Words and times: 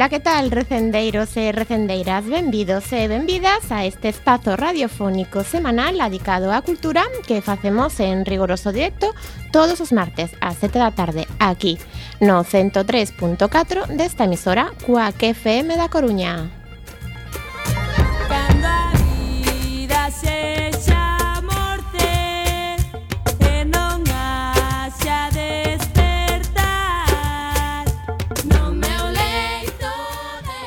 Ola, 0.00 0.08
que 0.08 0.18
tal, 0.18 0.50
recendeiros 0.50 1.36
e 1.36 1.52
recendeiras? 1.52 2.24
Benvidos 2.24 2.90
e 2.90 3.06
benvidas 3.06 3.70
a 3.70 3.84
este 3.84 4.08
espazo 4.08 4.56
radiofónico 4.56 5.44
semanal 5.44 6.00
dedicado 6.00 6.48
á 6.56 6.64
cultura 6.64 7.04
que 7.28 7.44
facemos 7.44 8.00
en 8.00 8.24
rigoroso 8.24 8.72
directo 8.72 9.12
todos 9.52 9.76
os 9.84 9.92
martes 9.92 10.32
ás 10.40 10.56
7 10.56 10.80
da 10.80 10.96
tarde 10.96 11.28
aquí 11.36 11.76
no 12.16 12.40
103.4 12.48 13.92
desta 13.92 14.24
emisora 14.24 14.72
Cuac 14.88 15.20
FM 15.20 15.76
da 15.76 15.92
Coruña. 15.92 16.59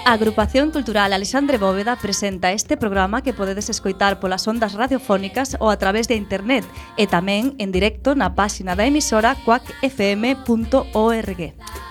A 0.06 0.14
Agrupación 0.14 0.72
Cultural 0.72 1.14
Alexandre 1.14 1.58
Bóveda 1.58 1.96
presenta 1.96 2.52
este 2.52 2.76
programa 2.76 3.24
que 3.24 3.32
podedes 3.32 3.70
escoitar 3.70 4.20
polas 4.20 4.46
ondas 4.52 4.74
radiofónicas 4.74 5.56
ou 5.64 5.72
a 5.72 5.80
través 5.80 6.12
de 6.12 6.20
internet 6.20 6.68
e 7.00 7.08
tamén 7.08 7.56
en 7.56 7.72
directo 7.72 8.12
na 8.12 8.36
páxina 8.36 8.76
da 8.76 8.84
emisora 8.84 9.40
quackfm.org. 9.48 11.40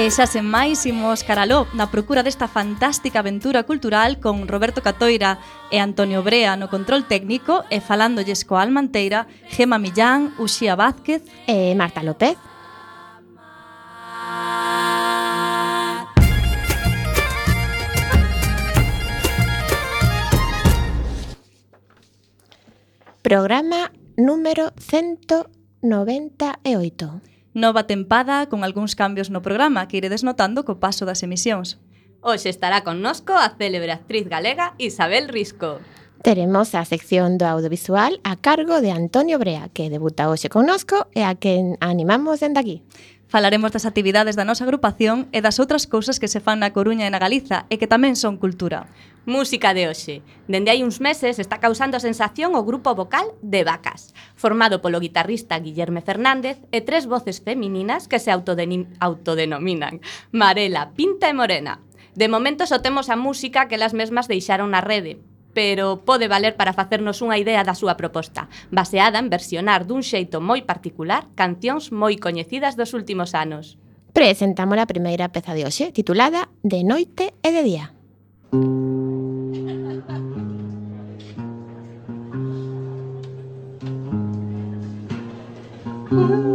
E 0.00 0.08
xa 0.08 0.24
sen 0.24 0.48
máis 0.48 0.88
imos 0.88 1.20
caraló 1.28 1.68
na 1.76 1.92
procura 1.92 2.24
desta 2.24 2.48
fantástica 2.48 3.20
aventura 3.20 3.68
cultural 3.68 4.16
con 4.16 4.48
Roberto 4.48 4.80
Catoira 4.80 5.36
e 5.68 5.76
Antonio 5.76 6.24
Brea 6.24 6.56
no 6.56 6.72
control 6.72 7.04
técnico 7.04 7.68
e 7.68 7.84
falándolles 7.84 8.48
coa 8.48 8.64
Almanteira, 8.64 9.28
Gema 9.52 9.76
Millán, 9.76 10.32
Uxía 10.40 10.72
Vázquez 10.72 11.20
e 11.44 11.76
Marta 11.76 12.00
López. 12.00 12.40
Programa 23.20 23.92
número 24.16 24.72
198. 24.80 27.20
Nova 27.60 27.84
tempada 27.84 28.48
con 28.48 28.64
algúns 28.64 28.96
cambios 28.96 29.28
no 29.28 29.44
programa 29.44 29.84
que 29.84 30.00
iredes 30.00 30.24
notando 30.24 30.64
co 30.64 30.80
paso 30.80 31.04
das 31.04 31.20
emisións. 31.20 31.76
Hoxe 32.24 32.48
estará 32.48 32.80
connosco 32.88 33.36
a 33.36 33.52
célebre 33.60 33.92
actriz 33.92 34.24
galega 34.32 34.72
Isabel 34.80 35.28
Risco. 35.28 35.76
Teremos 36.24 36.72
a 36.72 36.88
sección 36.88 37.36
do 37.36 37.44
audiovisual 37.44 38.16
a 38.24 38.40
cargo 38.40 38.80
de 38.80 38.96
Antonio 38.96 39.36
Brea, 39.36 39.68
que 39.76 39.92
debuta 39.92 40.32
hoxe 40.32 40.48
connosco 40.48 41.04
e 41.12 41.20
a 41.20 41.36
que 41.36 41.76
animamos 41.84 42.40
dende 42.40 42.64
aquí. 42.64 42.76
Falaremos 43.28 43.76
das 43.76 43.84
actividades 43.84 44.40
da 44.40 44.48
nosa 44.48 44.64
agrupación 44.64 45.28
e 45.30 45.44
das 45.44 45.60
outras 45.60 45.84
cousas 45.84 46.16
que 46.16 46.32
se 46.32 46.40
fan 46.40 46.64
na 46.64 46.72
Coruña 46.72 47.04
e 47.04 47.12
na 47.12 47.20
Galiza 47.20 47.68
e 47.68 47.76
que 47.76 47.86
tamén 47.86 48.16
son 48.16 48.40
cultura. 48.40 48.88
Música 49.26 49.74
de 49.74 49.86
hoxe. 49.88 50.22
Dende 50.48 50.72
hai 50.72 50.80
uns 50.80 50.96
meses 50.96 51.36
está 51.36 51.60
causando 51.60 52.00
sensación 52.00 52.56
o 52.56 52.64
grupo 52.64 52.96
vocal 52.96 53.36
de 53.44 53.68
Vacas, 53.68 54.16
formado 54.32 54.80
polo 54.80 54.96
guitarrista 54.96 55.60
Guillerme 55.60 56.00
Fernández 56.00 56.56
e 56.72 56.80
tres 56.80 57.04
voces 57.04 57.44
femininas 57.44 58.08
que 58.08 58.16
se 58.16 58.32
autodenominan 58.32 60.00
Marela, 60.32 60.96
Pinta 60.96 61.28
e 61.28 61.36
Morena. 61.36 61.84
De 62.16 62.32
momento 62.32 62.64
só 62.64 62.80
temos 62.80 63.12
a 63.12 63.20
música 63.20 63.68
que 63.68 63.76
las 63.76 63.92
mesmas 63.92 64.24
deixaron 64.24 64.72
na 64.72 64.80
rede, 64.80 65.20
pero 65.52 66.00
pode 66.08 66.24
valer 66.24 66.56
para 66.56 66.72
facernos 66.72 67.20
unha 67.20 67.36
idea 67.36 67.60
da 67.60 67.76
súa 67.76 68.00
proposta, 68.00 68.48
baseada 68.72 69.20
en 69.20 69.28
versionar 69.28 69.84
dun 69.84 70.00
xeito 70.00 70.40
moi 70.40 70.64
particular 70.64 71.28
cancións 71.36 71.92
moi 71.92 72.16
coñecidas 72.16 72.72
dos 72.72 72.96
últimos 72.96 73.36
anos. 73.36 73.76
Presentamos 74.16 74.80
a 74.80 74.88
primeira 74.88 75.28
peza 75.28 75.52
de 75.52 75.68
hoxe, 75.68 75.92
titulada 75.92 76.48
De 76.64 76.80
noite 76.88 77.36
e 77.44 77.52
de 77.52 77.62
día. 77.62 77.92
Música 78.50 78.89
Mm-hmm. 86.10 86.49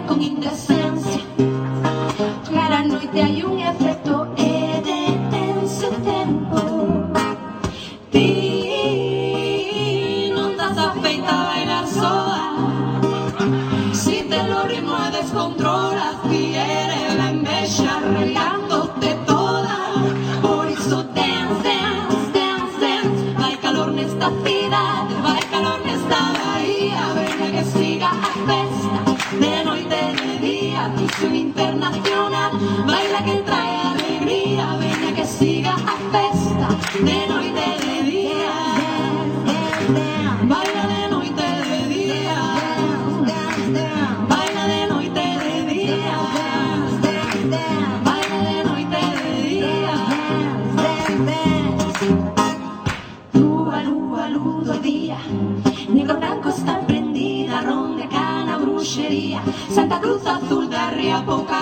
con 0.00 0.22
indecencia. 0.22 0.81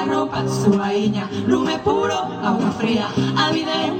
ropa, 0.05 0.45
su 0.49 0.71
vaina, 0.71 1.29
lume 1.47 1.79
puro, 1.79 2.15
agua 2.43 2.71
fría, 2.79 3.09
a 3.37 3.51
vida 3.51 3.87
en 3.87 4.00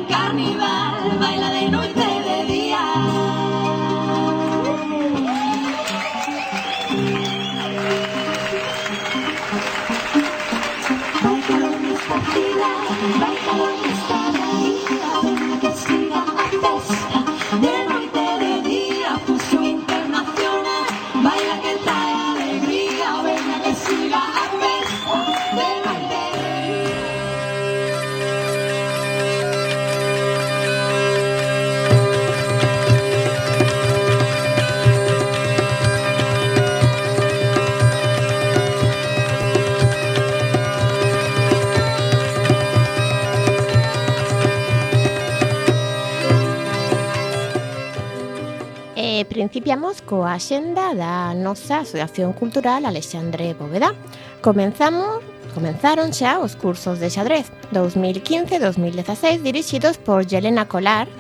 Principiamos 49.51 49.99
coa 50.07 50.39
xenda 50.39 50.95
da 50.95 51.35
nosa 51.35 51.83
Asociación 51.83 52.31
Cultural 52.39 52.87
Alexandre 52.87 53.51
Bóveda. 53.59 53.99
Comenzamos 54.47 55.27
Comenzaron 55.51 56.15
xa 56.15 56.39
os 56.39 56.55
cursos 56.55 57.03
de 57.03 57.11
xadrez 57.11 57.51
2015-2016 57.75 59.43
dirixidos 59.43 59.99
por 59.99 60.23
Yelena 60.23 60.71
Colar 60.71 61.11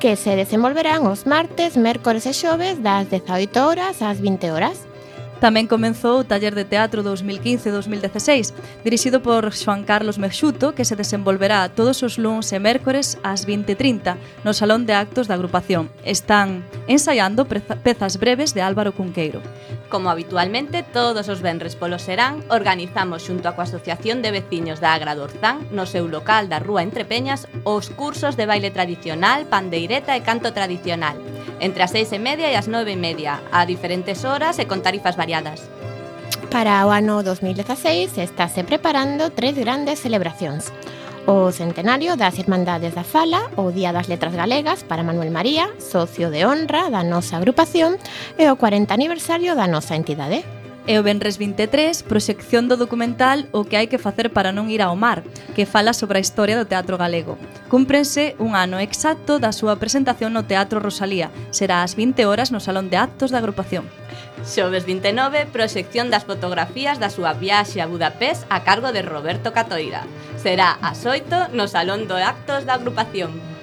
que 0.00 0.16
se 0.16 0.32
desenvolverán 0.32 1.04
os 1.04 1.28
martes, 1.28 1.76
mércores 1.76 2.24
e 2.24 2.32
xoves 2.32 2.80
das 2.80 3.12
18 3.12 3.52
horas 3.60 4.00
ás 4.00 4.16
20 4.16 4.48
horas. 4.48 4.88
Tamén 5.44 5.68
comenzou 5.68 6.24
o 6.24 6.24
Taller 6.24 6.56
de 6.56 6.64
Teatro 6.64 7.04
2015-2016, 7.04 8.56
dirixido 8.80 9.20
por 9.20 9.44
Xoan 9.52 9.84
Carlos 9.84 10.16
Mexuto, 10.16 10.72
que 10.72 10.88
se 10.88 10.96
desenvolverá 10.96 11.68
todos 11.68 12.00
os 12.00 12.16
luns 12.16 12.48
e 12.48 12.56
mércores 12.56 13.20
ás 13.20 13.44
20.30 13.44 14.16
no 14.40 14.56
Salón 14.56 14.88
de 14.88 14.96
Actos 14.96 15.28
da 15.28 15.36
agrupación. 15.36 15.92
Están 16.00 16.64
ensaiando 16.88 17.44
pezas 17.44 18.16
breves 18.16 18.56
de 18.56 18.64
Álvaro 18.64 18.96
Cunqueiro. 18.96 19.44
Como 19.92 20.08
habitualmente, 20.08 20.80
todos 20.80 21.28
os 21.28 21.44
venres 21.44 21.76
polo 21.76 22.00
serán, 22.00 22.40
organizamos 22.48 23.28
xunto 23.28 23.44
a 23.44 23.52
coa 23.52 23.68
Asociación 23.68 24.24
de 24.24 24.32
Veciños 24.32 24.80
da 24.80 24.96
Agra 24.96 25.12
Dorzán, 25.12 25.68
no 25.76 25.84
seu 25.84 26.08
local 26.08 26.48
da 26.48 26.56
Rúa 26.56 26.80
Entre 26.80 27.04
Peñas, 27.04 27.52
os 27.68 27.92
cursos 27.92 28.40
de 28.40 28.48
baile 28.48 28.72
tradicional, 28.72 29.44
pandeireta 29.44 30.16
e 30.16 30.24
canto 30.24 30.56
tradicional, 30.56 31.20
entre 31.60 31.84
as 31.84 31.92
seis 31.92 32.08
e 32.16 32.18
media 32.18 32.48
e 32.48 32.56
as 32.56 32.64
nove 32.64 32.96
e 32.96 32.98
media, 32.98 33.44
a 33.52 33.68
diferentes 33.68 34.24
horas 34.24 34.56
e 34.56 34.64
con 34.64 34.80
tarifas 34.80 35.20
variadas 35.20 35.33
Para 36.50 36.86
o 36.86 36.94
ano 36.94 37.26
2016 37.26 38.18
estáse 38.18 38.62
preparando 38.62 39.34
tres 39.34 39.58
grandes 39.58 39.98
celebracións. 39.98 40.70
O 41.26 41.50
centenario 41.50 42.14
das 42.14 42.38
Irmandades 42.38 42.94
da 42.94 43.02
Fala, 43.02 43.50
o 43.56 43.72
Día 43.72 43.90
das 43.90 44.06
Letras 44.06 44.36
Galegas 44.36 44.84
para 44.84 45.02
Manuel 45.02 45.32
María, 45.32 45.72
socio 45.80 46.30
de 46.30 46.44
honra 46.44 46.92
da 46.92 47.02
nosa 47.02 47.40
agrupación, 47.40 47.96
e 48.38 48.46
o 48.46 48.54
40 48.54 48.92
aniversario 48.92 49.56
da 49.56 49.66
nosa 49.66 49.96
entidade. 49.96 50.44
E 50.84 51.00
o 51.00 51.02
Benres 51.02 51.40
23, 51.40 52.04
proxección 52.04 52.68
do 52.68 52.76
documental 52.76 53.48
O 53.56 53.64
que 53.64 53.80
hai 53.80 53.88
que 53.88 53.96
facer 53.96 54.28
para 54.28 54.52
non 54.52 54.68
ir 54.68 54.84
ao 54.84 54.92
mar, 54.92 55.24
que 55.56 55.64
fala 55.64 55.96
sobre 55.96 56.20
a 56.20 56.24
historia 56.24 56.60
do 56.60 56.68
teatro 56.68 57.00
galego. 57.00 57.40
Cúmprense 57.72 58.36
un 58.36 58.52
ano 58.52 58.76
exacto 58.76 59.40
da 59.40 59.56
súa 59.56 59.80
presentación 59.80 60.36
no 60.36 60.44
Teatro 60.44 60.84
Rosalía. 60.84 61.32
Será 61.48 61.80
ás 61.80 61.96
20 61.96 62.28
horas 62.28 62.52
no 62.52 62.60
Salón 62.60 62.92
de 62.92 63.00
Actos 63.00 63.32
da 63.32 63.40
agrupación. 63.40 63.88
Xoves 64.44 64.84
29, 64.84 65.48
proxección 65.48 66.12
das 66.12 66.28
fotografías 66.28 67.00
da 67.00 67.08
súa 67.08 67.32
viaxe 67.32 67.80
a 67.80 67.88
Budapest 67.88 68.44
a 68.52 68.60
cargo 68.60 68.92
de 68.92 69.00
Roberto 69.00 69.56
Catoira. 69.56 70.04
Será 70.36 70.76
ás 70.84 71.08
8 71.08 71.56
no 71.56 71.64
Salón 71.64 72.04
de 72.12 72.20
Actos 72.20 72.68
da 72.68 72.76
agrupación. 72.76 73.53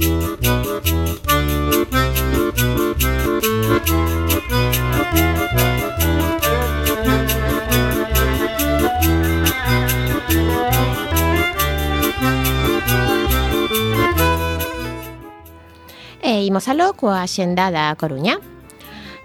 E 0.00 0.04
imos 16.44 16.68
aló 16.68 16.94
coa 16.96 17.26
xendada 17.28 17.92
da 17.92 17.96
Coruña. 18.00 18.40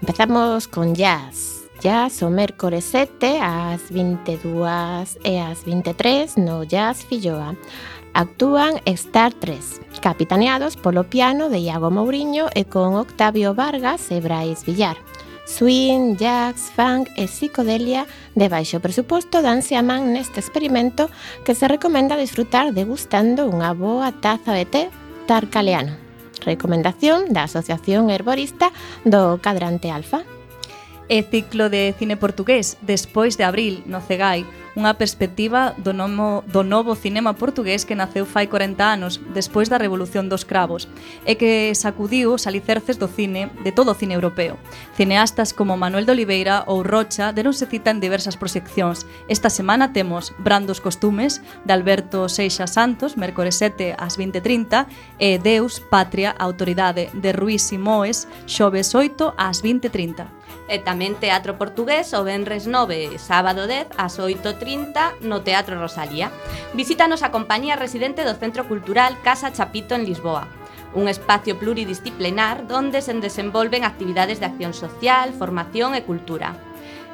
Empezamos 0.02 0.68
con 0.68 0.92
jazz. 0.92 1.64
Jazz 1.80 2.20
o 2.20 2.28
mércores 2.28 2.84
7 2.84 3.40
ás 3.40 3.88
22 3.88 5.16
e 5.24 5.40
ás 5.40 5.64
23 5.64 6.36
no 6.36 6.68
Jazz 6.68 7.00
Filloa. 7.08 7.56
Actúan 8.12 8.76
Star 8.84 9.32
3 9.32 9.85
capitaneados 10.00 10.76
polo 10.76 11.04
piano 11.04 11.48
de 11.48 11.58
Iago 11.58 11.90
Mourinho 11.90 12.46
e 12.54 12.64
con 12.64 12.94
Octavio 12.94 13.54
Vargas 13.54 14.10
e 14.10 14.20
Brais 14.20 14.64
Villar. 14.64 14.96
Swing, 15.46 16.18
jazz, 16.18 16.74
funk 16.74 17.08
e 17.16 17.30
psicodelia 17.30 18.06
de 18.34 18.50
baixo 18.50 18.82
presuposto 18.82 19.40
danse 19.40 19.78
a 19.78 19.82
man 19.82 20.10
neste 20.10 20.42
experimento 20.42 21.06
que 21.46 21.54
se 21.54 21.70
recomenda 21.70 22.18
disfrutar 22.18 22.74
degustando 22.74 23.46
unha 23.46 23.70
boa 23.72 24.10
taza 24.10 24.52
de 24.52 24.66
té 24.66 24.82
tarcaleano. 25.30 25.94
Recomendación 26.42 27.30
da 27.30 27.46
Asociación 27.46 28.10
Herborista 28.10 28.74
do 29.06 29.38
Cadrante 29.38 29.88
Alfa 29.94 30.35
e 31.08 31.22
ciclo 31.22 31.70
de 31.70 31.94
cine 31.98 32.16
portugués 32.16 32.76
despois 32.82 33.36
de 33.36 33.44
abril 33.44 33.82
no 33.86 34.00
Cegai, 34.00 34.44
unha 34.76 34.92
perspectiva 34.92 35.72
do, 35.80 35.96
nomo, 35.96 36.44
do 36.44 36.60
novo 36.60 36.92
cinema 36.92 37.32
portugués 37.32 37.88
que 37.88 37.96
naceu 37.96 38.28
fai 38.28 38.44
40 38.44 38.76
anos 38.84 39.16
despois 39.32 39.72
da 39.72 39.80
Revolución 39.80 40.28
dos 40.28 40.44
Cravos 40.44 40.84
e 41.24 41.40
que 41.40 41.72
sacudiu 41.72 42.36
os 42.36 42.44
alicerces 42.44 43.00
do 43.00 43.08
cine 43.08 43.48
de 43.64 43.72
todo 43.72 43.96
o 43.96 43.98
cine 43.98 44.12
europeo. 44.12 44.60
Cineastas 44.92 45.56
como 45.56 45.80
Manuel 45.80 46.04
de 46.04 46.12
Oliveira 46.12 46.68
ou 46.68 46.84
Rocha 46.84 47.32
deronse 47.32 47.64
cita 47.64 47.88
en 47.88 48.04
diversas 48.04 48.36
proxeccións. 48.36 49.08
Esta 49.32 49.48
semana 49.48 49.96
temos 49.96 50.36
Brandos 50.36 50.84
Costumes, 50.84 51.40
de 51.64 51.72
Alberto 51.72 52.28
Seixa 52.28 52.68
Santos, 52.68 53.16
mércores 53.16 53.56
7 53.56 53.96
ás 53.96 54.20
20.30, 54.20 54.84
e 55.16 55.40
Deus, 55.40 55.80
Patria, 55.80 56.36
Autoridade, 56.36 57.08
de 57.16 57.32
Ruiz 57.32 57.64
Simoes, 57.64 58.28
xoves 58.44 58.92
8 58.92 59.32
ás 59.40 59.64
20.30 59.64 60.35
e 60.66 60.82
tamén 60.82 61.18
Teatro 61.18 61.54
Portugués 61.56 62.10
o 62.14 62.26
Benres 62.26 62.66
9 62.66 63.14
e 63.14 63.18
sábado 63.22 63.70
10 63.70 63.94
ás 63.96 64.18
8.30 64.18 65.22
no 65.22 65.42
Teatro 65.46 65.78
Rosalía. 65.78 66.30
Visítanos 66.74 67.22
a 67.22 67.32
compañía 67.32 67.78
residente 67.78 68.26
do 68.26 68.38
Centro 68.38 68.66
Cultural 68.66 69.14
Casa 69.22 69.54
Chapito 69.54 69.94
en 69.94 70.04
Lisboa 70.04 70.46
un 70.96 71.08
espacio 71.08 71.58
pluridisciplinar 71.58 72.66
donde 72.66 73.02
se 73.02 73.12
desenvolven 73.12 73.84
actividades 73.84 74.40
de 74.40 74.46
acción 74.46 74.72
social, 74.72 75.34
formación 75.34 75.94
e 75.94 76.02
cultura. 76.02 76.56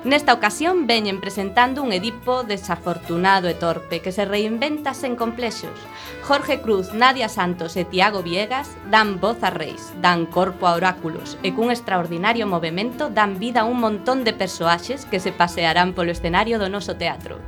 Nesta 0.04 0.34
ocasión 0.34 0.88
veñen 0.88 1.20
presentando 1.20 1.80
un 1.80 1.94
Edipo 1.94 2.42
desafortunado 2.42 3.46
e 3.46 3.54
torpe 3.54 4.02
que 4.02 4.10
se 4.10 4.26
reinventa 4.26 4.98
sen 4.98 5.14
complexos. 5.14 5.78
Jorge 6.26 6.58
Cruz, 6.58 6.90
Nadia 6.90 7.30
Santos 7.30 7.78
e 7.78 7.86
Tiago 7.86 8.18
Viegas 8.18 8.66
dan 8.90 9.22
voz 9.22 9.38
a 9.46 9.54
reis, 9.54 9.94
dan 10.02 10.26
corpo 10.26 10.66
a 10.66 10.74
oráculos 10.74 11.38
e 11.46 11.54
cun 11.54 11.70
extraordinario 11.70 12.50
movimento 12.50 13.14
dan 13.14 13.38
vida 13.38 13.62
a 13.62 13.68
un 13.70 13.78
montón 13.78 14.26
de 14.26 14.34
persoaxes 14.34 15.06
que 15.06 15.22
se 15.22 15.30
pasearán 15.30 15.94
polo 15.94 16.10
escenario 16.10 16.58
do 16.58 16.66
noso 16.66 16.98
teatro. 16.98 17.38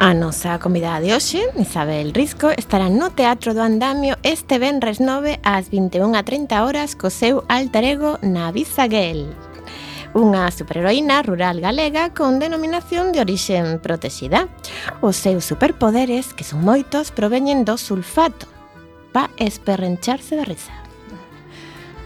A 0.00 0.16
nosa 0.16 0.56
convidada 0.56 1.04
de 1.04 1.12
hoxe, 1.12 1.44
Isabel 1.60 2.16
Risco, 2.16 2.56
estará 2.56 2.88
no 2.88 3.12
Teatro 3.12 3.52
do 3.52 3.60
Andamio 3.60 4.16
este 4.24 4.56
venres 4.56 4.96
9 4.96 5.44
ás 5.44 5.68
21:30 5.68 6.64
horas 6.64 6.96
co 6.96 7.12
seu 7.12 7.44
alter 7.52 7.84
ego 7.84 8.16
na 8.24 8.48
Gale 8.48 9.53
unha 10.14 10.46
superheroína 10.54 11.26
rural 11.26 11.58
galega 11.58 12.14
con 12.14 12.38
denominación 12.38 13.10
de 13.10 13.20
orixen 13.26 13.82
protexida. 13.82 14.46
Os 15.02 15.18
seus 15.18 15.42
superpoderes, 15.44 16.30
que 16.32 16.46
son 16.46 16.62
moitos, 16.62 17.10
proveñen 17.10 17.66
do 17.66 17.74
sulfato, 17.74 18.46
pa 19.10 19.28
esperrencharse 19.36 20.38
da 20.38 20.46
risa. 20.46 20.83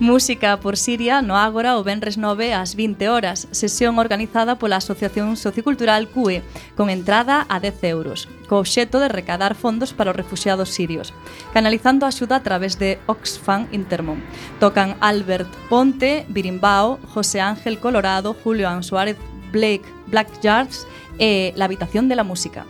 Música 0.01 0.61
por 0.61 0.77
Siria 0.77 1.23
no 1.23 1.37
Ágora 1.37 1.77
o 1.77 1.83
Benres 1.83 2.19
9 2.23 2.55
ás 2.55 2.79
20 2.79 3.11
horas, 3.11 3.51
sesión 3.51 3.99
organizada 3.99 4.55
pola 4.55 4.79
Asociación 4.79 5.35
Sociocultural 5.35 6.07
CUE, 6.07 6.47
con 6.79 6.87
entrada 6.87 7.43
a 7.51 7.59
10 7.59 7.83
euros, 7.83 8.31
co 8.47 8.63
obxeto 8.63 9.03
de 9.03 9.11
recadar 9.11 9.59
fondos 9.59 9.91
para 9.91 10.15
os 10.15 10.17
refugiados 10.17 10.71
sirios, 10.71 11.11
canalizando 11.51 12.07
a 12.07 12.15
axuda 12.15 12.39
a 12.39 12.47
través 12.47 12.79
de 12.79 13.03
Oxfam 13.11 13.67
Intermón. 13.75 14.23
Tocan 14.63 14.95
Albert 15.03 15.51
Ponte, 15.67 16.27
Birimbao, 16.31 17.03
José 17.11 17.43
Ángel 17.43 17.83
Colorado, 17.83 18.39
Julio 18.39 18.71
Ansuárez 18.71 19.19
Blake 19.51 19.83
Black 20.07 20.31
Yards 20.41 20.87
e 21.19 21.53
La 21.57 21.65
Habitación 21.65 22.07
de 22.09 22.15
la 22.15 22.23
Música 22.23 22.67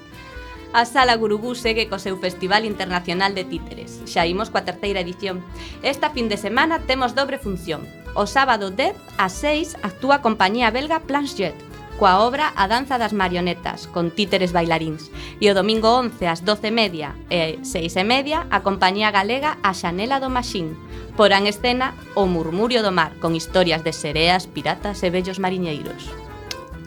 a 0.72 0.84
Sala 0.84 1.16
Gurugú 1.16 1.54
segue 1.54 1.88
co 1.88 1.98
seu 1.98 2.20
Festival 2.20 2.64
Internacional 2.68 3.32
de 3.34 3.44
Títeres. 3.44 4.04
Xa 4.04 4.28
imos 4.28 4.52
coa 4.52 4.66
terceira 4.68 5.00
edición. 5.00 5.40
Esta 5.80 6.12
fin 6.12 6.28
de 6.28 6.36
semana 6.36 6.84
temos 6.84 7.16
dobre 7.16 7.40
función. 7.40 7.88
O 8.12 8.28
sábado 8.28 8.68
10 8.70 8.92
a 9.16 9.28
6 9.32 9.80
actúa 9.80 10.20
a 10.20 10.24
compañía 10.24 10.68
belga 10.68 11.00
Planchet, 11.08 11.56
coa 11.98 12.22
obra 12.22 12.52
A 12.54 12.70
danza 12.70 13.00
das 13.00 13.16
marionetas, 13.16 13.90
con 13.90 14.14
títeres 14.14 14.52
bailaríns. 14.52 15.10
E 15.42 15.50
o 15.50 15.56
domingo 15.56 15.98
11 15.98 16.30
ás 16.30 16.40
12:30 16.44 17.16
e 17.32 17.58
6:30 17.64 18.46
a 18.52 18.58
compañía 18.60 19.10
galega 19.10 19.56
A 19.64 19.72
Xanela 19.72 20.20
do 20.20 20.28
Maxín, 20.30 20.76
porán 21.18 21.50
escena 21.50 21.96
O 22.14 22.28
murmurio 22.30 22.84
do 22.84 22.92
mar, 22.92 23.16
con 23.18 23.34
historias 23.34 23.82
de 23.82 23.96
sereas, 23.96 24.46
piratas 24.46 25.02
e 25.02 25.08
vellos 25.10 25.42
mariñeiros. 25.42 26.27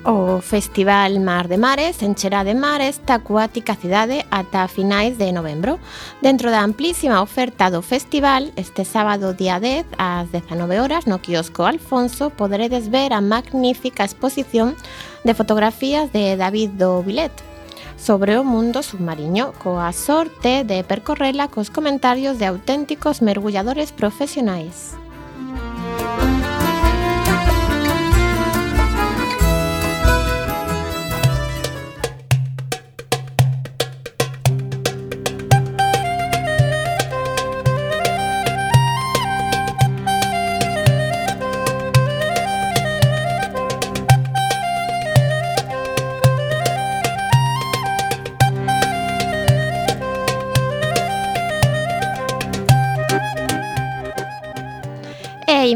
O 0.04 0.42
Festival 0.42 1.20
Mar 1.20 1.48
de 1.48 1.58
Mares 1.58 2.02
encherá 2.02 2.44
de 2.44 2.56
mar 2.56 2.82
esta 2.82 3.22
acuática 3.22 3.76
cidade 3.76 4.26
ata 4.32 4.68
finais 4.68 5.20
de 5.20 5.32
novembro. 5.32 5.78
Dentro 6.24 6.50
da 6.50 6.66
amplísima 6.66 7.22
oferta 7.22 7.70
do 7.70 7.84
festival, 7.86 8.50
este 8.56 8.82
sábado 8.82 9.38
día 9.38 9.60
10 9.60 9.86
ás 10.02 10.32
19 10.32 10.82
horas 10.82 11.06
no 11.06 11.22
quiosco 11.22 11.70
Alfonso 11.70 12.32
poderedes 12.32 12.90
ver 12.90 13.14
a 13.14 13.22
magnífica 13.22 14.04
exposición 14.04 14.74
de 15.24 15.38
fotografías 15.38 16.10
de 16.12 16.34
David 16.36 16.82
do 16.82 17.04
Vilet 17.06 17.32
sobre 17.94 18.34
o 18.40 18.44
mundo 18.44 18.82
submarino, 18.82 19.54
coa 19.62 19.94
sorte 19.94 20.66
de 20.66 20.82
percorrela 20.82 21.46
cos 21.46 21.70
comentarios 21.70 22.42
de 22.42 22.50
auténticos 22.50 23.22
mergulladores 23.22 23.94
profesionais. 23.94 24.98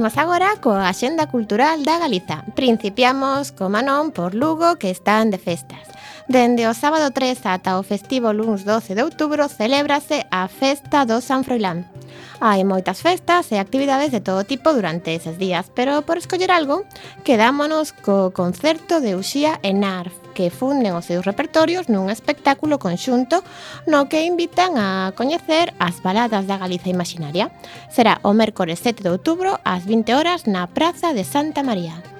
Imos 0.05 0.21
agora 0.21 0.53
coa 0.61 0.85
Axenda 0.85 1.25
Cultural 1.25 1.81
da 1.81 1.97
Galiza. 1.97 2.45
Principiamos, 2.53 3.49
como 3.49 3.81
non, 3.81 4.13
por 4.13 4.37
Lugo, 4.37 4.77
que 4.77 4.93
están 4.93 5.33
de 5.33 5.41
festas. 5.41 5.81
Dende 6.29 6.69
o 6.69 6.77
sábado 6.77 7.09
3 7.09 7.41
ata 7.49 7.81
o 7.81 7.81
festivo 7.81 8.29
luns 8.29 8.69
12 8.69 8.93
de 8.93 9.01
outubro 9.01 9.49
celébrase 9.49 10.29
a 10.29 10.45
Festa 10.45 11.09
do 11.09 11.25
San 11.25 11.41
Froilán. 11.41 11.89
Hai 12.37 12.61
moitas 12.61 13.01
festas 13.01 13.49
e 13.49 13.57
actividades 13.57 14.13
de 14.13 14.21
todo 14.21 14.45
tipo 14.45 14.77
durante 14.77 15.17
eses 15.17 15.41
días, 15.41 15.73
pero 15.73 16.05
por 16.05 16.21
escoller 16.21 16.53
algo, 16.53 16.85
quedámonos 17.25 17.89
co 17.89 18.29
concerto 18.29 19.01
de 19.01 19.17
Uxía 19.17 19.57
Enar, 19.65 20.13
que 20.35 20.51
funden 20.51 20.93
os 20.93 21.07
seus 21.07 21.23
repertorios 21.23 21.87
nun 21.87 22.11
espectáculo 22.11 22.77
conxunto 22.77 23.39
no 23.87 24.11
que 24.11 24.27
invitan 24.27 24.75
a 24.75 25.15
coñecer 25.15 25.71
as 25.79 26.03
baladas 26.03 26.43
da 26.45 26.59
Galiza 26.59 26.91
imaginaria. 26.91 27.49
Será 27.87 28.19
o 28.27 28.35
mércores 28.35 28.83
7 28.83 29.01
de 29.01 29.09
outubro 29.15 29.57
ás 29.63 29.87
20 29.87 30.11
horas 30.11 30.43
na 30.45 30.67
Praza 30.67 31.15
de 31.15 31.23
Santa 31.23 31.63
María. 31.63 32.14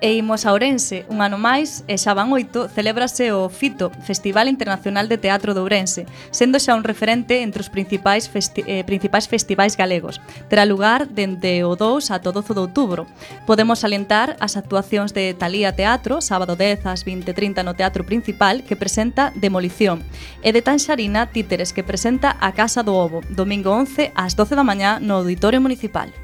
E 0.00 0.14
imos 0.14 0.46
a 0.46 0.54
Ourense, 0.54 1.06
un 1.10 1.26
ano 1.26 1.42
máis, 1.42 1.82
e 1.90 1.98
xa 1.98 2.14
van 2.14 2.30
oito, 2.30 2.70
celébrase 2.70 3.34
o 3.34 3.50
FITO, 3.50 3.90
Festival 4.06 4.46
Internacional 4.46 5.10
de 5.10 5.18
Teatro 5.18 5.58
de 5.58 5.60
Ourense, 5.66 6.06
sendo 6.30 6.62
xa 6.62 6.78
un 6.78 6.86
referente 6.86 7.42
entre 7.42 7.58
os 7.58 7.66
principais, 7.66 8.30
festi 8.30 8.62
eh, 8.70 8.86
principais 8.86 9.26
festivais 9.26 9.74
galegos. 9.74 10.22
Terá 10.46 10.62
lugar 10.62 11.10
dende 11.10 11.66
o 11.66 11.74
2 11.74 12.14
ata 12.14 12.30
o 12.30 12.32
12 12.32 12.54
de 12.54 12.62
outubro. 12.62 13.10
Podemos 13.42 13.82
alentar 13.82 14.38
as 14.38 14.54
actuacións 14.54 15.10
de 15.10 15.34
Talía 15.34 15.74
Teatro, 15.74 16.22
sábado 16.22 16.54
10 16.54 16.86
ás 16.86 17.02
20.30 17.02 17.66
no 17.66 17.74
Teatro 17.74 18.06
Principal, 18.06 18.62
que 18.62 18.78
presenta 18.78 19.34
Demolición, 19.34 20.06
e 20.46 20.54
de 20.54 20.62
Tanxarina 20.62 21.26
Títeres, 21.34 21.74
que 21.74 21.82
presenta 21.82 22.38
A 22.38 22.54
Casa 22.54 22.86
do 22.86 22.94
Ovo, 22.94 23.26
domingo 23.34 23.74
11 23.74 24.14
ás 24.14 24.38
12 24.38 24.54
da 24.54 24.62
mañá 24.62 25.02
no 25.02 25.18
Auditorio 25.18 25.58
Municipal. 25.58 26.14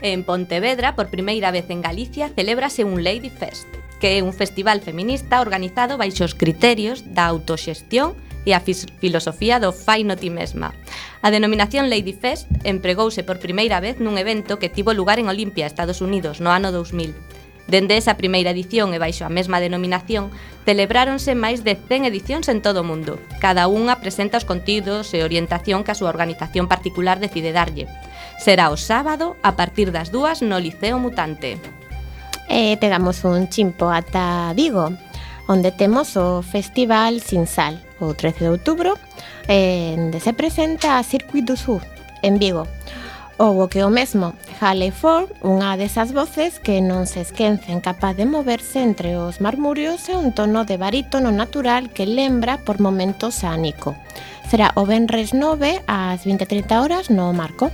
En 0.00 0.22
Pontevedra, 0.22 0.94
por 0.94 1.08
primeira 1.08 1.50
vez 1.50 1.70
en 1.70 1.82
Galicia, 1.82 2.30
celébrase 2.30 2.84
un 2.84 3.02
Lady 3.02 3.30
Fest, 3.30 3.66
que 3.98 4.18
é 4.18 4.22
un 4.22 4.30
festival 4.30 4.78
feminista 4.80 5.42
organizado 5.42 5.98
baixo 5.98 6.22
os 6.22 6.38
criterios 6.38 7.02
da 7.02 7.26
autoxestión 7.26 8.14
e 8.46 8.54
a 8.54 8.62
filosofía 8.62 9.58
do 9.58 9.74
fai 9.74 10.06
no 10.06 10.14
ti 10.14 10.30
mesma. 10.30 10.70
A 11.18 11.34
denominación 11.34 11.90
Lady 11.90 12.14
Fest 12.14 12.46
empregouse 12.62 13.26
por 13.26 13.42
primeira 13.42 13.82
vez 13.82 13.98
nun 13.98 14.14
evento 14.22 14.62
que 14.62 14.70
tivo 14.70 14.94
lugar 14.94 15.18
en 15.18 15.26
Olimpia, 15.26 15.66
Estados 15.66 15.98
Unidos, 15.98 16.38
no 16.38 16.54
ano 16.54 16.70
2000. 16.70 17.18
Dende 17.66 17.98
esa 17.98 18.16
primeira 18.16 18.54
edición 18.54 18.94
e 18.94 19.02
baixo 19.02 19.26
a 19.26 19.34
mesma 19.34 19.58
denominación, 19.58 20.30
celebráronse 20.62 21.34
máis 21.34 21.66
de 21.66 21.74
100 21.74 22.06
edicións 22.06 22.46
en 22.46 22.62
todo 22.62 22.80
o 22.80 22.88
mundo. 22.88 23.18
Cada 23.42 23.66
unha 23.66 23.98
presenta 23.98 24.38
os 24.38 24.46
contidos 24.46 25.10
e 25.10 25.26
orientación 25.26 25.82
que 25.82 25.90
a 25.90 25.98
súa 25.98 26.14
organización 26.14 26.70
particular 26.70 27.18
decide 27.18 27.50
darlle. 27.50 27.90
Será 28.38 28.70
o 28.70 28.78
sábado 28.78 29.34
a 29.42 29.58
partir 29.58 29.90
das 29.90 30.14
dúas 30.14 30.40
no 30.46 30.62
Liceo 30.62 31.02
Mutante. 31.02 31.58
E 32.46 32.78
pegamos 32.78 33.26
un 33.26 33.50
chimpo 33.50 33.90
ata 33.90 34.54
Vigo, 34.54 34.94
onde 35.50 35.74
temos 35.74 36.14
o 36.14 36.40
Festival 36.46 37.18
Sin 37.18 37.50
Sal, 37.50 37.82
o 37.98 38.14
13 38.14 38.46
de 38.46 38.50
outubro, 38.54 38.94
onde 39.50 40.22
se 40.22 40.32
presenta 40.32 40.96
a 40.96 41.04
Circuit 41.04 41.42
do 41.42 41.58
Sur, 41.58 41.82
en 42.22 42.38
Vigo. 42.38 42.64
Ou 43.42 43.58
o 43.62 43.68
que 43.68 43.82
o 43.82 43.90
mesmo, 43.90 44.34
Haley 44.62 44.90
Ford, 44.90 45.30
unha 45.42 45.74
desas 45.74 46.10
voces 46.14 46.58
que 46.58 46.82
non 46.82 47.06
se 47.06 47.22
esquencen 47.22 47.78
capaz 47.82 48.18
de 48.18 48.26
moverse 48.26 48.82
entre 48.82 49.14
os 49.14 49.38
marmurios 49.38 50.10
e 50.10 50.14
un 50.14 50.34
tono 50.34 50.66
de 50.66 50.78
barítono 50.78 51.30
natural 51.30 51.90
que 51.90 52.06
lembra 52.06 52.58
por 52.62 52.78
momentos 52.82 53.42
a 53.42 53.54
Nico. 53.58 53.98
Será 54.50 54.74
o 54.74 54.86
Benres 54.86 55.34
9 55.34 55.82
ás 55.86 56.26
20.30 56.26 56.82
horas 56.82 57.04
no 57.10 57.30
Marco. 57.30 57.70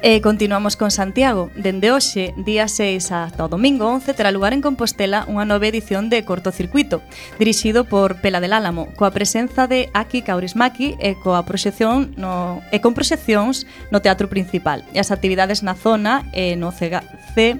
E 0.00 0.22
continuamos 0.22 0.76
con 0.76 0.94
Santiago. 0.94 1.50
Dende 1.58 1.90
hoxe, 1.90 2.30
día 2.38 2.70
6 2.70 3.10
ata 3.10 3.42
o 3.42 3.50
domingo 3.50 3.90
11, 3.90 4.14
terá 4.14 4.30
lugar 4.30 4.54
en 4.54 4.62
Compostela 4.62 5.26
unha 5.26 5.42
nova 5.42 5.66
edición 5.66 6.06
de 6.06 6.22
Cortocircuito, 6.22 7.02
dirixido 7.34 7.82
por 7.82 8.22
Pela 8.22 8.38
del 8.38 8.54
Álamo, 8.54 8.94
coa 8.94 9.10
presenza 9.10 9.66
de 9.66 9.90
Aki 9.98 10.22
Kaurismaki 10.22 10.94
e 11.02 11.18
coa 11.18 11.42
proxección 11.42 12.14
no, 12.14 12.62
e 12.70 12.78
con 12.78 12.94
proxeccións 12.94 13.66
no 13.90 13.98
teatro 13.98 14.30
principal. 14.30 14.86
E 14.94 15.02
as 15.02 15.10
actividades 15.10 15.66
na 15.66 15.74
zona 15.74 16.22
e 16.30 16.54
no 16.54 16.70
CEGA, 16.70 17.02
C, 17.34 17.58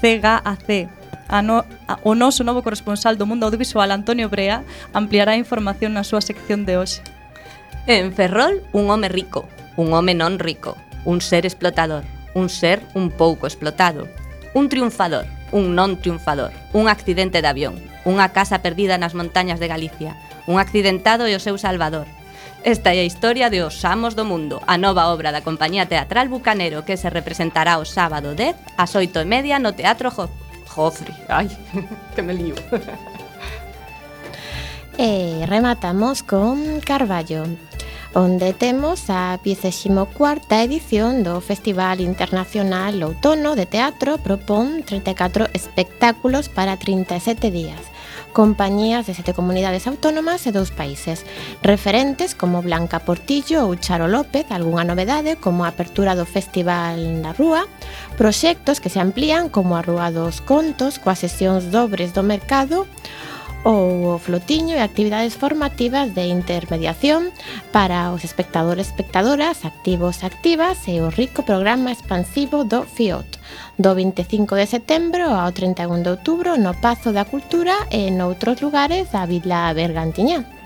CGAC, 0.00 0.88
a 1.28 1.44
no, 1.44 1.68
a, 1.84 2.00
o 2.00 2.16
noso 2.16 2.48
novo 2.48 2.64
corresponsal 2.64 3.20
do 3.20 3.28
mundo 3.28 3.44
audiovisual 3.44 3.92
Antonio 3.92 4.32
Brea 4.32 4.64
ampliará 4.96 5.36
a 5.36 5.42
información 5.42 5.92
na 5.92 6.00
súa 6.00 6.24
sección 6.24 6.64
de 6.64 6.80
hoxe. 6.80 7.04
En 7.84 8.16
Ferrol, 8.16 8.64
un 8.72 8.88
home 8.88 9.12
rico, 9.12 9.44
un 9.76 9.92
home 9.92 10.16
non 10.16 10.40
rico, 10.40 10.80
un 11.04 11.20
ser 11.20 11.46
explotador, 11.46 12.04
un 12.34 12.48
ser 12.48 12.82
un 12.94 13.10
pouco 13.10 13.46
explotado, 13.46 14.08
un 14.54 14.68
triunfador, 14.68 15.26
un 15.52 15.74
non 15.78 16.00
triunfador, 16.02 16.50
un 16.74 16.88
accidente 16.88 17.40
de 17.40 17.48
avión, 17.48 17.78
unha 18.04 18.32
casa 18.34 18.60
perdida 18.60 18.98
nas 18.98 19.14
montañas 19.14 19.62
de 19.62 19.70
Galicia, 19.70 20.18
un 20.50 20.58
accidentado 20.58 21.30
e 21.30 21.38
o 21.38 21.42
seu 21.42 21.56
salvador. 21.56 22.10
Esta 22.64 22.96
é 22.96 23.04
a 23.04 23.08
historia 23.08 23.52
de 23.52 23.60
Os 23.60 23.84
Amos 23.84 24.16
do 24.16 24.24
Mundo, 24.24 24.64
a 24.64 24.80
nova 24.80 25.12
obra 25.12 25.30
da 25.30 25.44
compañía 25.44 25.84
teatral 25.84 26.32
Bucanero 26.32 26.88
que 26.88 26.96
se 26.96 27.12
representará 27.12 27.76
o 27.76 27.84
sábado 27.84 28.32
10 28.32 28.56
ás 28.80 28.92
8 28.96 29.20
e 29.20 29.26
media 29.28 29.60
no 29.60 29.76
Teatro 29.76 30.08
jo 30.08 30.32
Jofri. 30.64 31.14
Ai, 31.28 31.52
que 32.16 32.22
me 32.24 32.34
lío. 32.34 32.56
E 34.96 35.44
rematamos 35.46 36.22
con 36.22 36.80
Carballo, 36.80 37.44
onde 38.14 38.52
temos 38.52 39.10
a 39.10 39.38
24ª 39.42 40.62
edición 40.62 41.22
do 41.26 41.40
Festival 41.40 42.00
Internacional 42.00 43.02
Outono 43.02 43.58
de 43.58 43.66
Teatro 43.66 44.18
propón 44.18 44.86
34 44.86 45.50
espectáculos 45.52 46.48
para 46.48 46.76
37 46.76 47.50
días 47.50 47.82
compañías 48.34 49.06
de 49.06 49.14
sete 49.14 49.32
comunidades 49.32 49.86
autónomas 49.86 50.42
e 50.44 50.50
dous 50.50 50.74
países. 50.74 51.22
Referentes 51.62 52.34
como 52.34 52.66
Blanca 52.66 52.98
Portillo 52.98 53.62
ou 53.62 53.78
Charo 53.78 54.10
López, 54.10 54.50
algunha 54.50 54.82
novedade 54.82 55.38
como 55.38 55.62
a 55.62 55.70
apertura 55.70 56.18
do 56.18 56.26
Festival 56.26 56.98
na 57.22 57.30
Rúa, 57.30 57.70
proxectos 58.18 58.82
que 58.82 58.90
se 58.90 58.98
amplían 58.98 59.48
como 59.48 59.78
a 59.78 59.86
Rúa 59.86 60.10
dos 60.10 60.42
Contos 60.42 60.98
coas 60.98 61.22
sesións 61.22 61.70
dobres 61.70 62.10
do 62.10 62.26
mercado 62.26 62.90
ou 63.64 64.14
o 64.14 64.18
flotiño 64.20 64.76
e 64.76 64.84
actividades 64.84 65.34
formativas 65.34 66.14
de 66.14 66.28
intermediación 66.28 67.32
para 67.72 68.12
os 68.12 68.22
espectadores 68.22 68.92
espectadoras, 68.92 69.64
activos 69.64 70.22
activas 70.22 70.86
e 70.86 71.00
o 71.00 71.08
rico 71.08 71.42
programa 71.42 71.90
expansivo 71.90 72.62
do 72.62 72.84
FIOT 72.84 73.40
do 73.78 73.94
25 73.94 74.54
de 74.54 74.66
setembro 74.66 75.24
ao 75.24 75.50
31 75.50 76.02
de 76.04 76.10
outubro 76.14 76.56
no 76.60 76.74
Pazo 76.78 77.10
da 77.10 77.24
Cultura 77.24 77.88
e 77.90 78.10
noutros 78.10 78.60
lugares 78.60 79.10
da 79.10 79.26
Vila 79.26 79.72
Bergantiñá. 79.74 80.63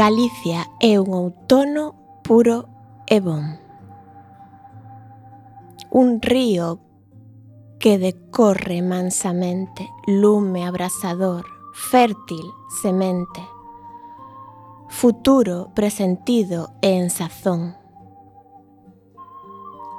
Galicia 0.00 0.64
é 0.80 0.98
un 0.98 1.12
outono 1.12 1.92
puro 2.24 2.64
e 3.04 3.20
bon. 3.20 3.60
Un 5.92 6.22
río 6.22 6.80
que 7.78 7.98
decorre 7.98 8.80
mansamente, 8.80 9.92
lume 10.06 10.64
abrasador, 10.64 11.44
fértil 11.74 12.48
semente, 12.80 13.44
futuro 14.88 15.68
presentido 15.74 16.72
e 16.80 16.96
en 16.96 17.10
sazón. 17.10 17.76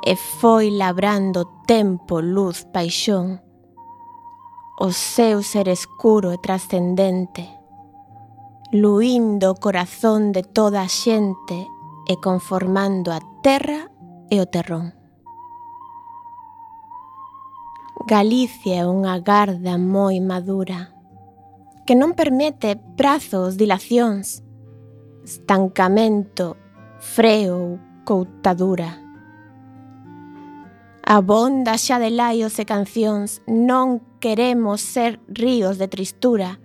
E 0.01 0.17
foi 0.17 0.73
labrando 0.73 1.45
tempo, 1.69 2.25
luz, 2.25 2.65
paixón, 2.73 3.37
o 4.81 4.89
seu 4.89 5.45
ser 5.45 5.69
escuro 5.69 6.33
e 6.33 6.41
trascendente, 6.41 7.60
luindo 8.71 9.51
o 9.51 9.59
corazón 9.59 10.31
de 10.31 10.43
toda 10.43 10.81
a 10.81 10.87
xente 10.87 11.67
e 12.07 12.15
conformando 12.23 13.11
a 13.11 13.19
terra 13.43 13.91
e 14.31 14.39
o 14.39 14.47
terrón. 14.47 14.95
Galicia 18.07 18.81
é 18.81 18.87
unha 18.87 19.19
garda 19.19 19.75
moi 19.75 20.23
madura 20.23 20.95
que 21.85 21.99
non 21.99 22.15
permite 22.15 22.79
prazos, 22.95 23.59
dilacións, 23.59 24.39
estancamento, 25.27 26.55
freo 27.03 27.57
ou 27.59 27.69
coutadura. 28.07 28.95
Abonda 31.03 31.75
xa 31.75 31.99
de 31.99 32.07
laios 32.07 32.55
e 32.55 32.63
cancións, 32.63 33.43
non 33.51 33.99
queremos 34.23 34.79
ser 34.79 35.19
ríos 35.27 35.75
de 35.75 35.91
tristura, 35.91 36.55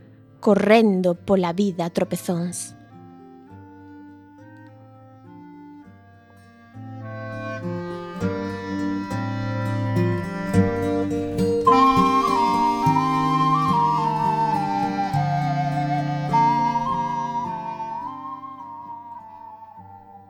correndo 0.47 1.17
pola 1.17 1.53
vida 1.53 1.91
a. 1.91 2.77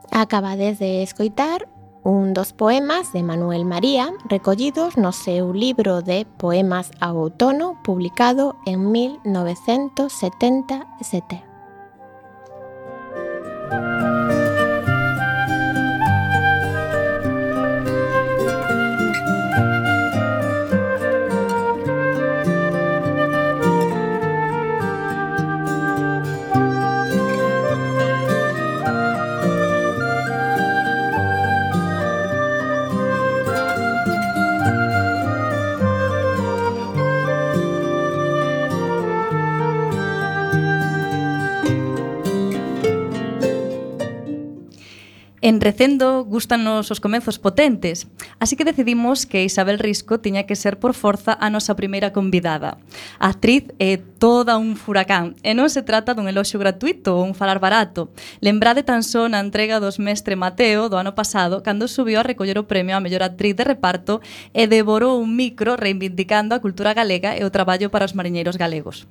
Acabades 0.09 0.79
de 0.79 1.03
escoitar 1.03 1.69
un 2.07 2.33
dos 2.33 2.53
poemas 2.53 3.11
de 3.11 3.21
Manuel 3.21 3.65
María 3.65 4.13
recollidos 4.29 4.95
no 4.95 5.11
seu 5.11 5.51
libro 5.51 6.01
de 6.01 6.25
Poemas 6.25 6.89
ao 7.01 7.17
Outono 7.17 7.77
publicado 7.83 8.55
en 8.65 8.93
1977. 8.93 11.46
En 45.47 45.61
Recendo 45.61 46.25
gustanos 46.25 46.91
os 46.91 46.99
comezos 46.99 47.39
potentes, 47.39 48.11
así 48.37 48.57
que 48.57 48.67
decidimos 48.67 49.25
que 49.25 49.45
Isabel 49.45 49.79
Risco 49.79 50.19
tiña 50.19 50.43
que 50.43 50.59
ser 50.59 50.75
por 50.75 50.91
forza 50.91 51.39
a 51.39 51.47
nosa 51.47 51.71
primeira 51.71 52.11
convidada. 52.11 52.75
A 53.15 53.31
actriz 53.31 53.63
é 53.79 53.95
toda 53.95 54.59
un 54.59 54.75
furacán, 54.75 55.39
e 55.47 55.55
non 55.55 55.71
se 55.71 55.87
trata 55.87 56.11
dun 56.11 56.27
eloxo 56.27 56.59
gratuito 56.59 57.15
ou 57.15 57.23
un 57.23 57.31
falar 57.31 57.63
barato. 57.63 58.11
Lembrade 58.43 58.83
tan 58.83 59.07
só 59.07 59.31
na 59.31 59.39
entrega 59.39 59.79
dos 59.79 60.03
Mestre 60.03 60.35
Mateo 60.35 60.91
do 60.91 60.99
ano 60.99 61.15
pasado, 61.15 61.63
cando 61.63 61.87
subiu 61.87 62.19
a 62.19 62.27
recoller 62.27 62.59
o 62.59 62.67
premio 62.67 62.99
a 62.99 63.03
mellor 63.03 63.23
actriz 63.23 63.55
de 63.55 63.63
reparto 63.63 64.19
e 64.51 64.67
devorou 64.67 65.15
un 65.15 65.31
micro 65.39 65.79
reivindicando 65.79 66.59
a 66.59 66.59
cultura 66.59 66.91
galega 66.91 67.39
e 67.39 67.47
o 67.47 67.53
traballo 67.55 67.87
para 67.87 68.03
os 68.03 68.11
mariñeiros 68.11 68.59
galegos 68.59 69.07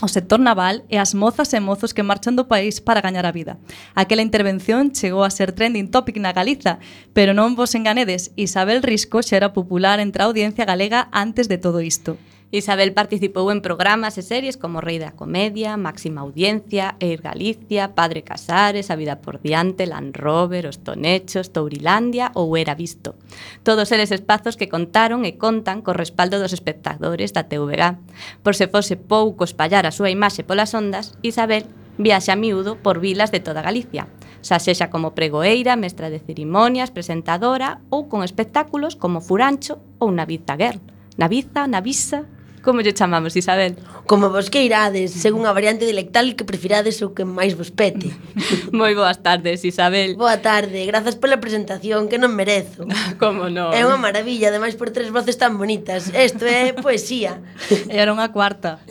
o 0.00 0.08
sector 0.08 0.38
naval 0.38 0.86
e 0.86 0.96
as 0.96 1.14
mozas 1.14 1.50
e 1.52 1.60
mozos 1.60 1.90
que 1.92 2.06
marchan 2.06 2.38
do 2.38 2.46
país 2.46 2.78
para 2.78 3.02
gañar 3.02 3.26
a 3.26 3.34
vida. 3.34 3.58
Aquela 3.94 4.22
intervención 4.22 4.94
chegou 4.94 5.24
a 5.26 5.30
ser 5.30 5.50
trending 5.50 5.90
topic 5.90 6.22
na 6.22 6.30
Galiza, 6.30 6.78
pero 7.10 7.34
non 7.34 7.58
vos 7.58 7.74
enganedes, 7.74 8.30
Isabel 8.38 8.82
Risco 8.86 9.18
xa 9.22 9.42
era 9.42 9.50
popular 9.50 9.98
entre 9.98 10.22
a 10.22 10.28
audiencia 10.30 10.62
galega 10.62 11.10
antes 11.10 11.50
de 11.50 11.58
todo 11.58 11.82
isto. 11.82 12.14
Isabel 12.50 12.94
participou 12.96 13.52
en 13.52 13.60
programas 13.60 14.16
e 14.16 14.24
series 14.24 14.56
como 14.56 14.80
Rei 14.80 14.96
da 14.96 15.12
Comedia, 15.12 15.76
Máxima 15.76 16.24
Audiencia, 16.24 16.96
Eir 16.96 17.20
Galicia, 17.20 17.92
Padre 17.92 18.24
Casares, 18.24 18.88
A 18.88 18.96
Vida 18.96 19.20
por 19.20 19.44
Diante, 19.44 19.84
Land 19.84 20.16
Rover, 20.16 20.64
Os 20.64 20.80
Tonechos, 20.80 21.52
Tourilandia 21.52 22.32
ou 22.32 22.56
Era 22.56 22.72
Visto. 22.72 23.20
Todos 23.68 23.92
eles 23.92 24.08
espazos 24.16 24.56
que 24.56 24.72
contaron 24.72 25.28
e 25.28 25.36
contan 25.36 25.84
co 25.84 25.92
respaldo 25.92 26.40
dos 26.40 26.56
espectadores 26.56 27.36
da 27.36 27.52
TVG. 27.52 28.00
Por 28.40 28.56
se 28.56 28.64
fose 28.72 28.96
pouco 28.96 29.44
espallar 29.44 29.84
a 29.84 29.92
súa 29.92 30.08
imaxe 30.08 30.40
polas 30.40 30.72
ondas, 30.72 31.20
Isabel 31.20 31.68
viaxa 32.00 32.32
a 32.32 32.40
miúdo 32.40 32.80
por 32.80 32.96
vilas 32.96 33.28
de 33.28 33.44
toda 33.44 33.60
Galicia, 33.60 34.08
xa 34.40 34.56
sexa 34.56 34.88
como 34.88 35.12
pregoeira, 35.12 35.76
mestra 35.76 36.08
de 36.08 36.16
cerimonias, 36.24 36.88
presentadora 36.88 37.84
ou 37.92 38.08
con 38.08 38.24
espectáculos 38.24 38.96
como 38.96 39.20
Furancho 39.20 39.84
ou 40.00 40.08
Naviza 40.16 40.56
Girl. 40.56 40.80
Naviza, 41.18 41.66
Navisa, 41.66 42.37
Como 42.68 42.82
lle 42.84 42.92
chamamos, 42.92 43.32
Isabel? 43.32 43.80
Como 44.04 44.28
vos 44.28 44.52
que 44.52 44.60
irades, 44.60 45.16
según 45.16 45.48
a 45.48 45.56
variante 45.56 45.88
dialectal 45.88 46.36
que 46.36 46.44
prefirades 46.44 47.00
ou 47.00 47.16
que 47.16 47.24
máis 47.24 47.56
vos 47.56 47.72
pete. 47.72 48.12
Moi 48.76 48.92
boas 48.92 49.24
tardes, 49.24 49.64
Isabel. 49.64 50.20
Boa 50.20 50.44
tarde, 50.44 50.84
grazas 50.84 51.16
pola 51.16 51.40
presentación 51.40 52.12
que 52.12 52.20
non 52.20 52.36
merezo. 52.36 52.84
Como 53.22 53.48
non? 53.48 53.72
É 53.72 53.88
unha 53.88 53.96
maravilla, 53.96 54.52
ademais 54.52 54.76
por 54.76 54.92
tres 54.92 55.08
voces 55.08 55.40
tan 55.40 55.56
bonitas. 55.56 56.12
Isto 56.12 56.44
é 56.44 56.76
poesía. 56.76 57.40
Era 57.88 58.12
unha 58.12 58.28
cuarta. 58.36 58.84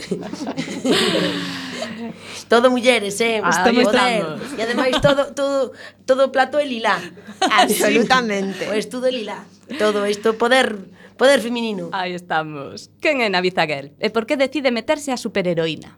todo 2.50 2.74
mulleres, 2.74 3.22
eh? 3.22 3.46
Ah, 3.46 3.54
estamos 3.54 3.94
E 4.58 4.62
ademais 4.66 4.98
todo 5.06 5.38
todo 5.38 5.70
todo 6.10 6.22
o 6.26 6.34
plato 6.34 6.58
é 6.58 6.66
lilá. 6.66 6.98
Absolutamente. 7.46 8.66
O 8.66 8.74
estudo 8.74 9.06
é 9.06 9.14
lilá. 9.14 9.46
Todo 9.78 10.10
isto 10.10 10.34
poder 10.34 10.82
Poder 11.18 11.42
feminino. 11.42 11.90
Aí 11.92 12.14
estamos. 12.14 12.94
Quen 13.02 13.26
é 13.26 13.30
Navizaguel? 13.30 13.98
E 13.98 14.14
por 14.14 14.30
que 14.30 14.38
decide 14.38 14.70
meterse 14.70 15.10
a 15.10 15.18
superheroína? 15.18 15.98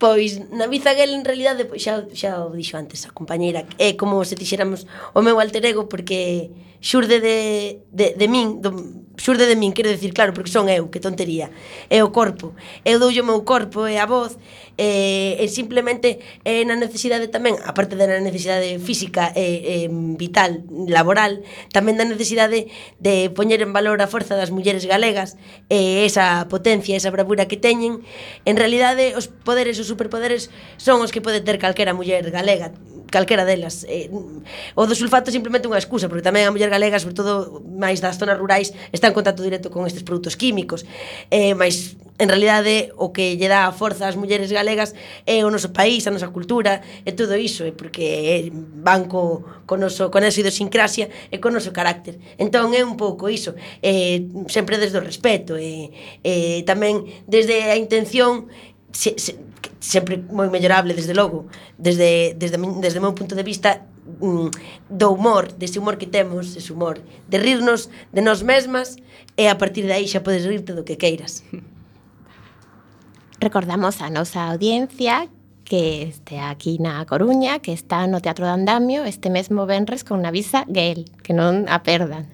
Pois 0.00 0.40
Navi 0.48 0.80
Zaguel 0.80 1.12
en 1.12 1.28
realidade 1.28 1.68
pois, 1.68 1.84
xa, 1.84 2.08
xa 2.16 2.40
o 2.48 2.56
dixo 2.56 2.80
antes 2.80 3.04
a 3.04 3.12
compañeira, 3.12 3.68
é 3.76 3.92
como 4.00 4.24
se 4.24 4.32
dixéramos 4.32 4.88
o 5.12 5.20
meu 5.20 5.36
alter 5.36 5.60
ego 5.68 5.92
porque 5.92 6.48
xurde 6.80 7.20
de, 7.20 7.84
de, 7.92 8.16
de 8.16 8.26
min, 8.28 8.60
do, 8.64 8.72
xurde 9.20 9.44
de 9.44 9.56
min, 9.56 9.76
quero 9.76 9.92
decir, 9.92 10.16
claro, 10.16 10.32
porque 10.32 10.48
son 10.48 10.72
eu, 10.72 10.88
que 10.88 10.98
tontería, 10.98 11.52
é 11.92 12.00
o 12.00 12.08
corpo. 12.08 12.56
Eu 12.88 12.96
dou 12.96 13.12
o 13.12 13.24
meu 13.24 13.44
corpo 13.44 13.84
e 13.84 14.00
a 14.00 14.08
voz, 14.08 14.40
e, 14.80 15.36
e 15.36 15.46
simplemente 15.52 16.18
é 16.40 16.64
na 16.64 16.74
necesidade 16.80 17.28
tamén, 17.28 17.60
aparte 17.68 18.00
da 18.00 18.08
necesidade 18.08 18.80
física 18.80 19.36
e, 19.36 19.84
e 19.84 19.92
vital, 20.16 20.64
laboral, 20.88 21.44
tamén 21.68 22.00
da 22.00 22.08
necesidade 22.08 22.72
de 22.96 23.28
poñer 23.36 23.60
en 23.60 23.76
valor 23.76 24.00
a 24.00 24.08
forza 24.08 24.40
das 24.40 24.48
mulleres 24.48 24.88
galegas 24.88 25.36
e 25.68 26.08
esa 26.08 26.48
potencia, 26.48 26.96
esa 26.96 27.12
bravura 27.12 27.44
que 27.44 27.60
teñen. 27.60 28.00
En 28.48 28.56
realidade, 28.56 29.12
os 29.20 29.28
poderes, 29.28 29.76
os 29.76 29.86
superpoderes 29.92 30.48
son 30.80 31.04
os 31.04 31.12
que 31.12 31.20
pode 31.20 31.44
ter 31.44 31.60
calquera 31.60 31.92
muller 31.92 32.32
galega, 32.32 32.72
calquera 33.10 33.44
delas. 33.44 33.84
Eh, 33.90 34.08
o 34.78 34.82
do 34.86 34.94
sulfato 34.94 35.28
simplemente 35.34 35.66
unha 35.66 35.78
excusa, 35.78 36.08
porque 36.08 36.24
tamén 36.24 36.46
a 36.46 36.54
muller 36.54 36.70
galega, 36.70 36.96
sobre 37.02 37.18
todo 37.18 37.60
máis 37.66 37.98
das 37.98 38.16
zonas 38.16 38.38
rurais, 38.38 38.72
está 38.94 39.10
en 39.10 39.14
contacto 39.14 39.42
directo 39.42 39.68
con 39.68 39.84
estes 39.84 40.06
produtos 40.06 40.38
químicos. 40.38 40.86
Eh, 41.28 41.52
mas 41.58 41.98
en 42.20 42.28
realidade 42.28 42.92
o 43.00 43.12
que 43.16 43.36
lle 43.40 43.48
dá 43.48 43.64
a 43.64 43.72
forza 43.72 44.04
ás 44.04 44.14
mulleres 44.14 44.52
galegas 44.52 44.92
é 45.24 45.40
o 45.42 45.50
noso 45.50 45.72
país, 45.72 46.04
a 46.04 46.12
nosa 46.12 46.28
cultura 46.28 46.84
e 47.02 47.10
todo 47.16 47.34
iso, 47.34 47.64
é 47.64 47.72
porque 47.72 48.46
eh, 48.46 48.52
van 48.52 49.08
co, 49.08 49.42
co 49.64 49.80
noso, 49.80 50.12
con 50.12 50.22
esa 50.22 50.40
idiosincrasia 50.44 51.08
e 51.32 51.40
con 51.40 51.56
o 51.56 51.56
noso 51.58 51.72
carácter. 51.72 52.20
Entón 52.36 52.76
é 52.76 52.84
un 52.84 53.00
pouco 53.00 53.32
iso, 53.32 53.56
eh, 53.80 54.28
sempre 54.52 54.76
desde 54.76 55.00
o 55.00 55.02
respeto 55.02 55.56
e, 55.56 55.90
eh, 56.20 56.60
tamén 56.68 57.08
desde 57.24 57.72
a 57.72 57.76
intención 57.80 58.52
se, 58.92 59.16
se, 59.16 59.49
sempre 59.80 60.20
moi 60.28 60.52
mellorable, 60.52 60.92
desde 60.92 61.16
logo, 61.16 61.48
desde, 61.80 62.36
desde, 62.36 62.56
desde 62.56 62.98
o 63.00 63.02
meu 63.02 63.16
punto 63.16 63.34
de 63.34 63.42
vista 63.42 63.82
mm, 64.20 64.48
do 64.92 65.08
humor, 65.12 65.52
dese 65.56 65.80
humor 65.80 65.96
que 65.96 66.06
temos, 66.06 66.56
ese 66.56 66.72
humor, 66.72 67.00
de 67.28 67.36
rirnos 67.40 67.88
de 68.12 68.20
nós 68.20 68.44
mesmas 68.44 69.00
e 69.36 69.48
a 69.48 69.56
partir 69.56 69.88
de 69.88 69.96
aí 69.96 70.06
xa 70.06 70.20
podes 70.20 70.44
rirte 70.44 70.76
do 70.76 70.84
que 70.84 71.00
queiras. 71.00 71.42
Recordamos 73.40 74.04
a 74.04 74.12
nosa 74.12 74.52
audiencia 74.52 75.32
que 75.64 76.12
este 76.12 76.36
aquí 76.36 76.76
na 76.76 77.00
Coruña, 77.08 77.64
que 77.64 77.72
está 77.72 78.04
no 78.04 78.20
Teatro 78.20 78.44
de 78.44 78.52
Andamio 78.52 79.08
este 79.08 79.32
mesmo 79.32 79.64
venres 79.64 80.04
con 80.04 80.20
unha 80.20 80.34
visa 80.34 80.68
Gael, 80.68 81.08
que 81.24 81.32
non 81.32 81.64
a 81.72 81.80
perdan. 81.80 82.28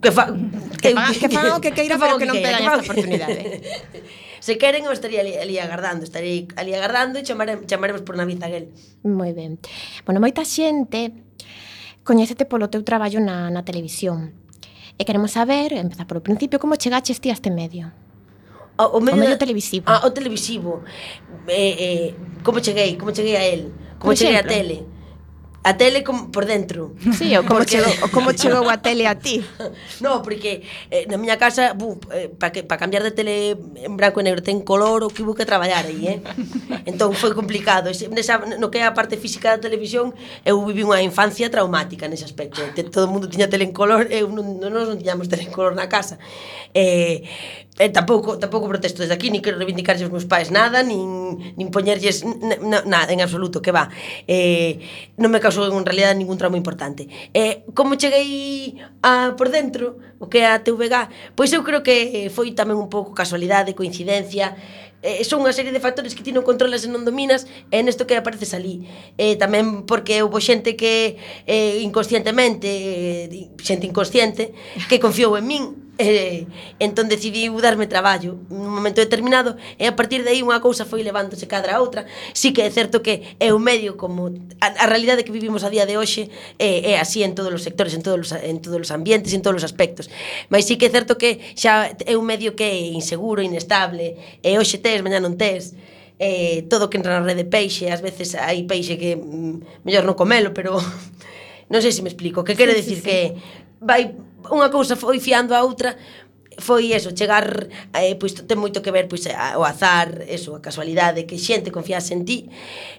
Que 0.00 0.10
fa, 0.14 0.32
que, 0.80 0.94
que, 0.94 1.18
que, 1.20 1.26
que, 1.26 1.28
que, 1.28 1.36
que, 1.36 1.68
que, 1.68 1.74
que, 1.74 1.74
que, 1.74 1.84
que, 1.84 1.84
que, 1.84 2.00
que, 2.00 2.96
que, 2.96 3.60
que, 3.60 4.31
Se 4.42 4.58
queren, 4.58 4.82
eu 4.86 4.90
estaría 4.90 5.20
ali, 5.22 5.38
ali 5.38 5.62
agardando, 5.62 6.02
estaría 6.02 6.50
ali 6.58 6.74
agardando 6.74 7.14
e 7.14 7.22
chamare, 7.22 7.62
chamaremos 7.62 8.02
por 8.02 8.18
Naviz 8.18 8.42
Zaguel. 8.42 8.74
Moi 9.06 9.30
ben. 9.30 9.62
Bueno, 10.02 10.18
moita 10.18 10.42
xente 10.42 11.14
coñécete 12.02 12.42
polo 12.50 12.66
teu 12.66 12.82
traballo 12.82 13.22
na, 13.22 13.54
na 13.54 13.62
televisión. 13.62 14.34
E 14.98 15.06
queremos 15.06 15.38
saber, 15.38 15.70
empezar 15.78 16.10
polo 16.10 16.26
principio, 16.26 16.58
como 16.58 16.74
chegaches 16.74 17.22
ti 17.22 17.30
a 17.30 17.38
este 17.38 17.54
medio? 17.54 17.94
O, 18.82 18.98
o 18.98 19.00
medio, 19.00 19.14
o 19.14 19.22
medio 19.22 19.38
da, 19.38 19.42
televisivo. 19.46 19.86
Ah, 19.86 20.02
o 20.02 20.10
televisivo. 20.10 20.82
Eh, 21.46 21.78
eh, 21.78 22.08
como 22.42 22.58
cheguei, 22.58 22.98
como 22.98 23.14
cheguei 23.14 23.38
a 23.38 23.46
él, 23.46 23.70
como 24.02 24.10
Por 24.10 24.18
cheguei 24.18 24.42
exemplo, 24.42 24.50
a 24.50 24.58
tele. 24.58 24.76
A 25.62 25.76
tele 25.78 26.02
como 26.02 26.32
por 26.32 26.44
dentro. 26.46 26.94
Sí, 27.14 27.36
o 27.36 27.46
como, 27.46 27.62
porque... 27.62 27.78
chegou, 27.78 27.94
o 28.02 28.08
como 28.10 28.34
chegou 28.34 28.66
a 28.66 28.82
tele 28.82 29.06
a 29.06 29.14
ti. 29.14 29.44
No, 30.02 30.18
porque 30.18 30.66
eh, 30.90 31.06
na 31.06 31.14
miña 31.14 31.38
casa, 31.38 31.78
bu, 31.78 31.94
eh, 32.10 32.26
para 32.26 32.50
pa 32.66 32.74
cambiar 32.74 33.06
de 33.06 33.14
tele 33.14 33.54
en 33.54 33.94
branco 33.94 34.18
e 34.18 34.26
negro 34.26 34.42
ten 34.42 34.66
color, 34.66 35.06
o 35.06 35.08
que 35.14 35.22
hubo 35.22 35.38
que 35.38 35.46
traballar 35.46 35.86
aí, 35.86 36.18
eh? 36.18 36.18
Entón 36.90 37.14
foi 37.14 37.30
complicado. 37.38 37.86
Nesa, 38.10 38.42
no 38.58 38.66
que 38.66 38.82
é 38.82 38.86
a 38.86 38.90
parte 38.90 39.14
física 39.14 39.54
da 39.54 39.62
televisión, 39.62 40.10
eu 40.42 40.58
vivi 40.66 40.82
unha 40.82 40.98
infancia 40.98 41.46
traumática 41.46 42.10
nese 42.10 42.26
aspecto. 42.26 42.58
Eh, 42.58 42.82
todo 42.90 43.06
o 43.06 43.12
mundo 43.14 43.30
tiña 43.30 43.46
tele 43.46 43.62
en 43.62 43.70
color, 43.70 44.10
eu 44.10 44.26
non, 44.26 44.58
non, 44.58 44.74
non 44.74 44.98
tiñamos 44.98 45.30
tele 45.30 45.46
en 45.46 45.54
color 45.54 45.78
na 45.78 45.86
casa. 45.86 46.18
Eh, 46.74 47.22
eh, 47.78 47.88
tampouco, 47.88 48.38
tampouco 48.38 48.68
protesto 48.68 49.00
desde 49.00 49.14
aquí, 49.14 49.30
ni 49.30 49.40
quero 49.40 49.56
reivindicarlle 49.56 50.04
os 50.04 50.12
meus 50.12 50.28
pais 50.28 50.52
nada, 50.52 50.84
nin, 50.84 51.40
nin 51.56 51.68
poñerlles 51.72 52.20
nada 52.84 53.12
en 53.12 53.20
absoluto, 53.24 53.64
que 53.64 53.72
va. 53.72 53.88
Eh, 54.28 54.84
non 55.16 55.32
me 55.32 55.40
causou 55.40 55.64
en 55.64 55.86
realidad 55.86 56.12
ningún 56.12 56.36
trauma 56.36 56.60
importante. 56.60 57.08
Eh, 57.32 57.64
como 57.72 57.96
cheguei 57.96 58.76
a, 59.00 59.32
por 59.40 59.48
dentro, 59.48 59.96
o 60.20 60.28
que 60.28 60.44
é 60.44 60.52
a 60.52 60.60
TVG, 60.60 61.32
pois 61.32 61.48
eu 61.56 61.64
creo 61.64 61.80
que 61.80 62.28
foi 62.28 62.52
tamén 62.52 62.76
un 62.76 62.92
pouco 62.92 63.16
casualidade, 63.16 63.72
coincidencia, 63.72 64.52
eh, 65.02 65.24
son 65.26 65.42
unha 65.42 65.50
serie 65.50 65.74
de 65.74 65.82
factores 65.82 66.14
que 66.14 66.22
ti 66.22 66.30
non 66.30 66.46
controlas 66.46 66.86
e 66.86 66.88
non 66.88 67.02
dominas 67.02 67.50
e 67.74 67.82
nesto 67.82 68.06
que 68.06 68.14
apareces 68.14 68.54
ali 68.54 68.86
eh, 69.18 69.34
tamén 69.34 69.82
porque 69.82 70.22
houve 70.22 70.38
xente 70.38 70.78
que 70.78 71.18
eh, 71.44 71.82
inconscientemente 71.82 72.70
eh, 72.70 73.50
xente 73.58 73.90
inconsciente 73.90 74.54
que 74.86 75.02
confiou 75.02 75.34
en 75.34 75.44
min 75.50 75.62
Eh, 75.98 76.46
entón 76.80 77.12
decidiu 77.12 77.52
darme 77.60 77.84
traballo 77.84 78.40
nun 78.48 78.72
momento 78.72 79.04
determinado 79.04 79.60
e 79.76 79.84
a 79.84 79.92
partir 79.92 80.24
de 80.24 80.32
aí 80.32 80.40
unha 80.40 80.56
cousa 80.64 80.88
foi 80.88 81.04
levándose 81.04 81.44
cadra 81.44 81.76
a 81.76 81.84
outra 81.84 82.08
si 82.32 82.56
que 82.56 82.64
é 82.64 82.70
certo 82.72 83.04
que 83.04 83.36
é 83.36 83.52
un 83.52 83.60
medio 83.60 84.00
como 84.00 84.32
a, 84.64 84.68
a 84.72 84.86
realidade 84.88 85.20
que 85.20 85.36
vivimos 85.36 85.68
a 85.68 85.68
día 85.68 85.84
de 85.84 86.00
hoxe 86.00 86.32
é, 86.56 86.96
é 86.96 86.98
así 86.98 87.20
en 87.20 87.36
todos 87.36 87.52
os 87.52 87.60
sectores 87.60 87.92
en 87.92 88.00
todos 88.00 88.24
os, 88.24 88.32
en 88.32 88.64
todos 88.64 88.80
os 88.80 88.88
ambientes, 88.88 89.36
en 89.36 89.44
todos 89.44 89.60
os 89.60 89.68
aspectos 89.68 90.08
mas 90.48 90.64
si 90.64 90.80
que 90.80 90.88
é 90.88 90.90
certo 90.90 91.20
que 91.20 91.44
xa 91.60 91.92
é 91.92 92.16
un 92.16 92.24
medio 92.24 92.56
que 92.56 92.64
é 92.64 92.76
inseguro, 92.96 93.44
inestable 93.44 94.16
e 94.40 94.56
hoxe 94.56 94.80
tes, 94.80 95.04
mañá 95.04 95.20
non 95.20 95.36
tes 95.36 95.76
eh, 96.16 96.64
todo 96.72 96.88
que 96.88 96.96
entra 96.96 97.20
na 97.20 97.26
rede 97.28 97.44
peixe 97.44 97.92
ás 97.92 98.00
veces 98.00 98.32
hai 98.32 98.64
peixe 98.64 98.96
que 98.96 99.20
mm, 99.20 99.84
mellor 99.84 100.08
non 100.08 100.16
comelo 100.16 100.56
pero 100.56 100.80
non 101.72 101.84
sei 101.84 101.92
se 101.92 102.00
me 102.00 102.08
explico 102.08 102.48
que 102.48 102.56
quere 102.56 102.72
sí, 102.72 102.80
decir 102.80 102.96
sí, 102.96 103.04
sí. 103.04 103.08
que 103.12 103.18
vai 103.84 104.16
unha 104.50 104.68
cousa 104.72 104.98
foi 104.98 105.22
fiando 105.22 105.54
a 105.54 105.62
outra 105.62 105.94
foi 106.58 106.92
eso, 106.92 107.16
chegar 107.16 107.68
eh, 107.94 108.14
pois 108.18 108.34
ten 108.34 108.58
moito 108.60 108.82
que 108.84 108.92
ver 108.92 109.08
pois 109.08 109.24
a, 109.30 109.56
o 109.56 109.64
azar, 109.64 110.24
eso, 110.28 110.52
a 110.56 110.60
casualidade 110.60 111.24
que 111.24 111.40
xente 111.40 111.72
confiase 111.72 112.12
en 112.12 112.26
ti. 112.28 112.50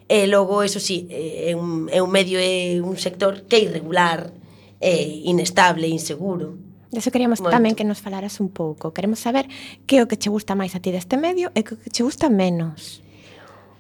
E 0.10 0.26
logo 0.26 0.64
eso 0.64 0.80
si, 0.80 1.06
sí, 1.06 1.50
é 1.50 1.54
un 1.54 1.90
é 1.92 2.02
un 2.02 2.10
medio 2.10 2.42
é 2.42 2.82
un 2.82 2.98
sector 2.98 3.46
que 3.46 3.62
é 3.62 3.62
irregular, 3.68 4.34
é 4.82 4.96
inestable, 5.30 5.86
inseguro. 5.86 6.58
Deso 6.94 7.10
queríamos 7.10 7.42
Moito. 7.42 7.54
tamén 7.54 7.74
que 7.78 7.86
nos 7.86 8.02
falaras 8.02 8.38
un 8.42 8.50
pouco. 8.50 8.94
Queremos 8.94 9.22
saber 9.22 9.50
que 9.86 9.98
é 9.98 10.02
o 10.02 10.10
que 10.10 10.18
che 10.18 10.30
gusta 10.30 10.58
máis 10.58 10.74
a 10.78 10.82
ti 10.82 10.90
deste 10.94 11.18
medio 11.18 11.54
e 11.54 11.66
que 11.66 11.74
o 11.76 11.78
que 11.78 11.90
che 11.94 12.06
gusta 12.06 12.30
menos 12.30 13.03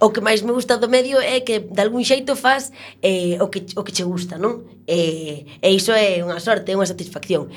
o 0.04 0.12
que 0.12 0.20
máis 0.20 0.44
me 0.44 0.52
gusta 0.52 0.76
do 0.76 0.92
medio 0.92 1.16
é 1.24 1.40
que 1.48 1.64
de 1.64 1.80
algún 1.80 2.04
xeito 2.04 2.36
faz 2.36 2.76
eh, 3.00 3.40
o, 3.40 3.48
que, 3.48 3.64
o 3.80 3.88
que 3.88 3.96
che 3.96 4.04
gusta, 4.04 4.36
non? 4.36 4.68
Eh, 4.84 5.48
e 5.64 5.68
iso 5.72 5.96
é 5.96 6.20
unha 6.20 6.44
sorte, 6.44 6.68
é 6.72 6.76
unha 6.76 6.90
satisfacción. 6.90 7.48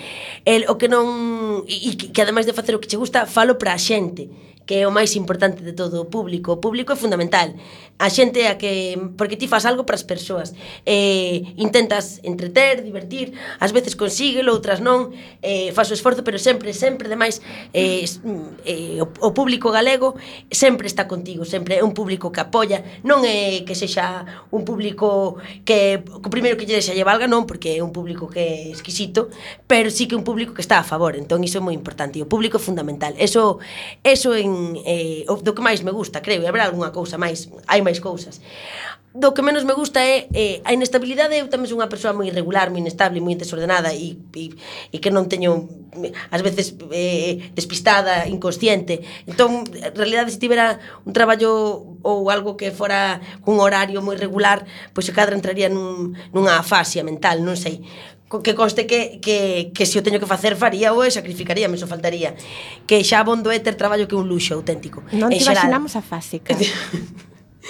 El, 0.46 0.70
o 0.70 0.78
que 0.78 0.86
non... 0.86 1.66
E, 1.66 1.90
e 1.90 1.98
que, 1.98 2.14
que 2.14 2.22
ademais 2.22 2.46
de 2.46 2.54
facer 2.54 2.78
o 2.78 2.80
que 2.80 2.86
che 2.86 2.94
gusta, 2.94 3.26
falo 3.26 3.58
para 3.58 3.74
a 3.74 3.82
xente 3.82 4.30
que 4.66 4.82
é 4.82 4.84
o 4.84 4.90
máis 4.90 5.14
importante 5.14 5.62
de 5.62 5.72
todo, 5.72 6.02
o 6.02 6.10
público. 6.10 6.52
O 6.52 6.60
público 6.60 6.92
é 6.92 6.98
fundamental. 6.98 7.54
A 7.98 8.10
xente 8.10 8.44
a 8.44 8.58
que... 8.58 8.98
Porque 9.16 9.38
ti 9.38 9.46
faz 9.46 9.64
algo 9.64 9.86
para 9.86 9.94
as 9.94 10.02
persoas. 10.02 10.52
Eh, 10.84 11.54
intentas 11.56 12.18
entreter, 12.26 12.82
divertir, 12.82 13.32
ás 13.62 13.70
veces 13.70 13.94
consíguelo, 13.94 14.50
outras 14.52 14.82
non. 14.82 15.14
Eh, 15.40 15.70
faz 15.70 15.88
o 15.88 15.94
esforzo, 15.94 16.26
pero 16.26 16.36
sempre, 16.42 16.74
sempre, 16.74 17.06
demais, 17.06 17.40
eh, 17.72 18.04
eh, 18.66 18.98
o, 18.98 19.06
o 19.06 19.30
público 19.30 19.70
galego 19.70 20.18
sempre 20.50 20.90
está 20.90 21.06
contigo, 21.06 21.46
sempre 21.46 21.78
é 21.78 21.82
un 21.86 21.94
público 21.94 22.34
que 22.34 22.42
apoia. 22.42 22.82
Non 23.06 23.22
é 23.22 23.62
que 23.62 23.78
sexa 23.78 24.26
un 24.50 24.66
público 24.66 25.38
que, 25.62 26.02
o 26.02 26.28
primeiro 26.28 26.58
que 26.58 26.66
lle 26.66 26.82
deixa 26.82 26.90
lle 26.90 27.06
valga, 27.06 27.30
non, 27.30 27.46
porque 27.46 27.78
é 27.78 27.80
un 27.86 27.94
público 27.94 28.26
que 28.26 28.42
é 28.42 28.74
exquisito, 28.74 29.30
pero 29.70 29.94
sí 29.94 30.10
que 30.10 30.18
é 30.18 30.18
un 30.18 30.26
público 30.26 30.58
que 30.58 30.60
está 30.60 30.82
a 30.82 30.84
favor. 30.84 31.14
Entón, 31.14 31.46
iso 31.46 31.62
é 31.62 31.62
moi 31.62 31.72
importante. 31.72 32.18
E 32.18 32.26
o 32.26 32.28
público 32.28 32.58
é 32.58 32.62
fundamental. 32.62 33.14
Eso, 33.14 33.62
eso 34.02 34.34
en 34.34 34.55
eh, 34.84 35.24
eh, 35.24 35.42
do 35.42 35.54
que 35.54 35.62
máis 35.64 35.80
me 35.82 35.92
gusta, 35.92 36.22
creo, 36.22 36.42
e 36.42 36.48
habrá 36.48 36.64
algunha 36.66 36.94
cousa 36.94 37.16
máis, 37.16 37.48
hai 37.66 37.80
máis 37.82 38.00
cousas. 38.00 38.40
Do 39.16 39.32
que 39.32 39.40
menos 39.40 39.64
me 39.64 39.72
gusta 39.72 40.04
é 40.04 40.28
eh, 40.36 40.60
a 40.68 40.76
inestabilidade, 40.76 41.40
eu 41.40 41.48
tamén 41.48 41.70
son 41.70 41.80
unha 41.80 41.88
persoa 41.88 42.12
moi 42.12 42.28
irregular, 42.28 42.68
moi 42.68 42.84
inestable, 42.84 43.24
moi 43.24 43.32
desordenada 43.32 43.96
e, 43.96 44.20
e, 44.36 44.52
e 44.92 44.96
que 45.00 45.08
non 45.08 45.24
teño 45.24 45.64
ás 46.28 46.44
veces 46.44 46.76
eh, 46.92 47.48
despistada, 47.56 48.28
inconsciente. 48.28 49.00
Entón, 49.24 49.64
en 49.72 49.96
realidade, 49.96 50.28
se 50.28 50.36
tivera 50.36 50.76
un 51.08 51.16
traballo 51.16 51.96
ou 52.04 52.28
algo 52.28 52.60
que 52.60 52.68
fora 52.68 53.24
cun 53.40 53.56
horario 53.56 54.04
moi 54.04 54.20
regular, 54.20 54.68
pois 54.92 55.08
se 55.08 55.16
cadra 55.16 55.32
entraría 55.32 55.72
nun, 55.72 56.12
nunha 56.36 56.60
afasia 56.60 57.00
mental, 57.00 57.40
non 57.40 57.56
sei 57.56 57.80
que 58.26 58.54
coste 58.54 58.86
que, 58.86 59.20
que, 59.20 59.70
que 59.70 59.86
se 59.86 59.98
o 59.98 60.02
teño 60.02 60.18
que 60.18 60.26
facer 60.26 60.58
faría 60.58 60.90
ou 60.90 61.06
sacrificaría, 61.06 61.70
me 61.70 61.78
so 61.78 61.86
faltaría. 61.86 62.34
Que 62.84 63.06
xa 63.06 63.22
bondo 63.22 63.54
é 63.54 63.58
ter 63.62 63.78
traballo 63.78 64.10
que 64.10 64.18
un 64.18 64.26
luxo 64.26 64.58
auténtico. 64.58 65.06
Non 65.14 65.30
te 65.30 65.38
xeral... 65.38 65.62
imaginamos 65.62 65.94
a 65.94 66.02
fásica. 66.02 66.54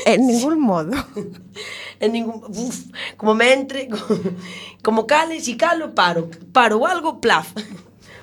En 0.05 0.29
ningún 0.29 0.61
modo. 0.61 0.93
En 2.05 2.13
ningún 2.13 2.45
uf, 2.53 2.93
como 3.17 3.33
me 3.33 3.57
entre 3.57 3.89
como 4.85 5.09
cale, 5.09 5.41
si 5.41 5.57
calo, 5.57 5.97
paro. 5.97 6.29
Paro 6.53 6.85
algo, 6.85 7.17
plaf 7.21 7.57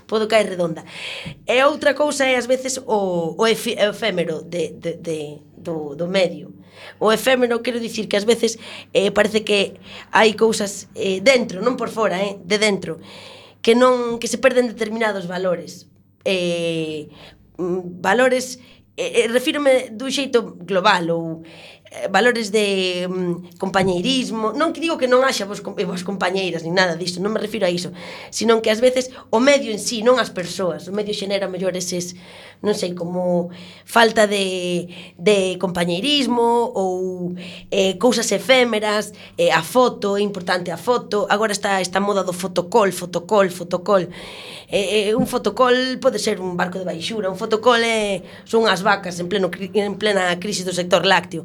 podo 0.06 0.28
caer 0.28 0.50
redonda. 0.50 0.86
E 1.48 1.58
outra 1.66 1.98
cousa 1.98 2.30
é 2.30 2.38
ás 2.38 2.46
veces 2.46 2.78
o, 2.86 3.34
o 3.34 3.44
efí, 3.50 3.74
efémero 3.74 4.46
de, 4.46 4.78
de, 4.78 4.92
de, 5.02 5.42
do, 5.58 5.96
do 5.98 6.06
medio 6.06 6.54
o 7.00 7.12
efémero 7.12 7.62
quero 7.62 7.80
dicir 7.80 8.08
que 8.08 8.18
ás 8.18 8.26
veces 8.26 8.60
eh, 8.94 9.12
parece 9.12 9.44
que 9.44 9.80
hai 10.12 10.34
cousas 10.34 10.88
eh, 10.96 11.20
dentro, 11.22 11.62
non 11.62 11.76
por 11.76 11.90
fora, 11.90 12.22
eh, 12.22 12.40
de 12.42 12.58
dentro, 12.58 13.00
que 13.64 13.74
non 13.74 14.20
que 14.20 14.28
se 14.28 14.38
perden 14.38 14.68
determinados 14.70 15.26
valores. 15.28 15.88
Eh, 16.24 17.12
mm, 17.58 18.00
valores 18.00 18.60
eh, 18.96 19.26
eh, 19.26 19.28
refírome 19.28 19.90
dun 19.90 20.14
xeito 20.14 20.54
global 20.62 21.10
ou 21.10 21.42
eh, 21.90 22.06
valores 22.14 22.54
de 22.54 23.10
mm, 23.10 23.58
compañeirismo, 23.58 24.54
non 24.54 24.70
que 24.70 24.78
digo 24.78 25.02
que 25.02 25.10
non 25.10 25.26
haxa 25.26 25.50
vos, 25.50 25.66
eh, 25.66 25.86
vos 25.90 26.06
compañeiras 26.06 26.62
ni 26.62 26.70
nada 26.70 26.94
disto, 26.94 27.18
non 27.18 27.34
me 27.34 27.42
refiro 27.42 27.66
a 27.66 27.74
iso, 27.74 27.90
sino 28.30 28.62
que 28.62 28.70
ás 28.70 28.86
veces 28.86 29.10
o 29.34 29.42
medio 29.42 29.74
en 29.74 29.82
sí, 29.82 30.06
non 30.06 30.22
as 30.22 30.30
persoas, 30.30 30.86
o 30.86 30.94
medio 30.94 31.10
xenera 31.18 31.50
mellor 31.50 31.74
eses 31.74 32.14
non 32.64 32.74
sei, 32.80 32.96
como 32.96 33.52
falta 33.84 34.24
de, 34.24 34.88
de 35.20 35.60
compañeirismo 35.60 36.72
ou 36.72 37.36
eh, 37.68 38.00
cousas 38.00 38.32
efémeras, 38.32 39.12
eh, 39.36 39.52
a 39.52 39.60
foto, 39.60 40.16
é 40.16 40.24
importante 40.24 40.72
a 40.72 40.80
foto, 40.80 41.28
agora 41.28 41.52
está 41.52 41.84
esta 41.84 42.00
moda 42.00 42.24
do 42.24 42.32
fotocol, 42.32 42.96
fotocol, 42.96 43.52
fotocol. 43.52 44.08
Eh, 44.72 45.12
eh, 45.12 45.16
un 45.16 45.28
fotocol 45.28 46.00
pode 46.00 46.18
ser 46.24 46.40
un 46.40 46.56
barco 46.56 46.80
de 46.80 46.88
baixura, 46.88 47.28
un 47.28 47.38
fotocol 47.38 47.84
é, 47.84 48.24
son 48.48 48.64
as 48.72 48.80
vacas 48.80 49.20
en, 49.20 49.28
pleno, 49.28 49.52
en 49.52 50.00
plena 50.00 50.32
crise 50.40 50.64
do 50.64 50.72
sector 50.72 51.04
lácteo 51.04 51.44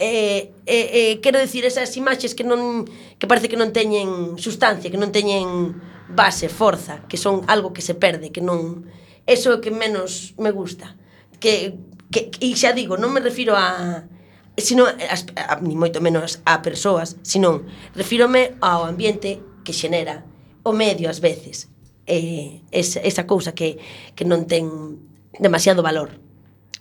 eh, 0.00 0.52
eh, 0.64 0.90
eh, 0.92 1.20
quero 1.20 1.38
decir 1.38 1.66
esas 1.66 1.94
imaxes 1.96 2.34
que 2.34 2.42
non 2.42 2.88
que 3.20 3.28
parece 3.28 3.52
que 3.52 3.60
non 3.60 3.68
teñen 3.68 4.40
sustancia, 4.40 4.88
que 4.88 4.96
non 4.96 5.12
teñen 5.12 5.76
base, 6.08 6.48
forza, 6.48 7.04
que 7.04 7.20
son 7.20 7.44
algo 7.52 7.76
que 7.76 7.84
se 7.84 7.92
perde, 7.92 8.32
que 8.32 8.40
non 8.40 8.88
Eso 9.30 9.54
é 9.54 9.54
o 9.54 9.62
que 9.62 9.70
menos 9.70 10.34
me 10.42 10.50
gusta. 10.50 10.98
Que, 11.38 11.78
que, 12.10 12.34
e 12.42 12.50
xa 12.58 12.74
digo, 12.74 12.98
non 12.98 13.14
me 13.14 13.22
refiro 13.22 13.54
a 13.54 14.10
sino 14.58 14.90
as, 14.90 15.22
a, 15.38 15.62
ni 15.62 15.78
moito 15.78 16.02
menos 16.02 16.42
a 16.42 16.58
persoas, 16.66 17.14
sino 17.22 17.62
refírome 17.94 18.58
ao 18.58 18.82
ambiente 18.82 19.38
que 19.62 19.70
xenera 19.70 20.26
o 20.66 20.74
medio 20.74 21.06
ás 21.06 21.22
veces. 21.22 21.70
Eh, 22.10 22.66
esa, 22.74 22.98
esa 23.06 23.24
cousa 23.30 23.54
que, 23.54 23.78
que 24.18 24.26
non 24.26 24.50
ten 24.50 24.98
demasiado 25.38 25.78
valor. 25.86 26.18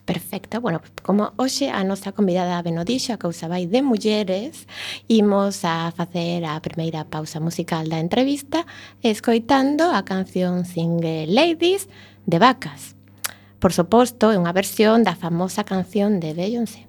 Perfecto, 0.09 0.57
bueno, 0.59 0.81
como 1.05 1.37
hoxe 1.37 1.69
a 1.69 1.85
nosa 1.85 2.17
convidada 2.17 2.65
ben 2.65 2.81
dixo, 2.81 3.13
a 3.13 3.21
causa 3.21 3.45
vai 3.45 3.69
de 3.69 3.85
mulleres, 3.85 4.65
imos 5.05 5.61
a 5.61 5.93
facer 5.93 6.41
a 6.49 6.57
primeira 6.65 7.05
pausa 7.05 7.37
musical 7.37 7.85
da 7.85 8.01
entrevista 8.01 8.65
escoitando 9.05 9.85
a 9.93 10.01
canción 10.01 10.65
Single 10.65 11.29
Ladies 11.29 11.85
de 12.29 12.39
vacas. 12.39 12.95
Por 13.59 13.73
suposto, 13.73 14.31
é 14.31 14.37
unha 14.39 14.55
versión 14.55 15.03
da 15.03 15.17
famosa 15.17 15.67
canción 15.67 16.21
de 16.23 16.31
Beyoncé. 16.37 16.87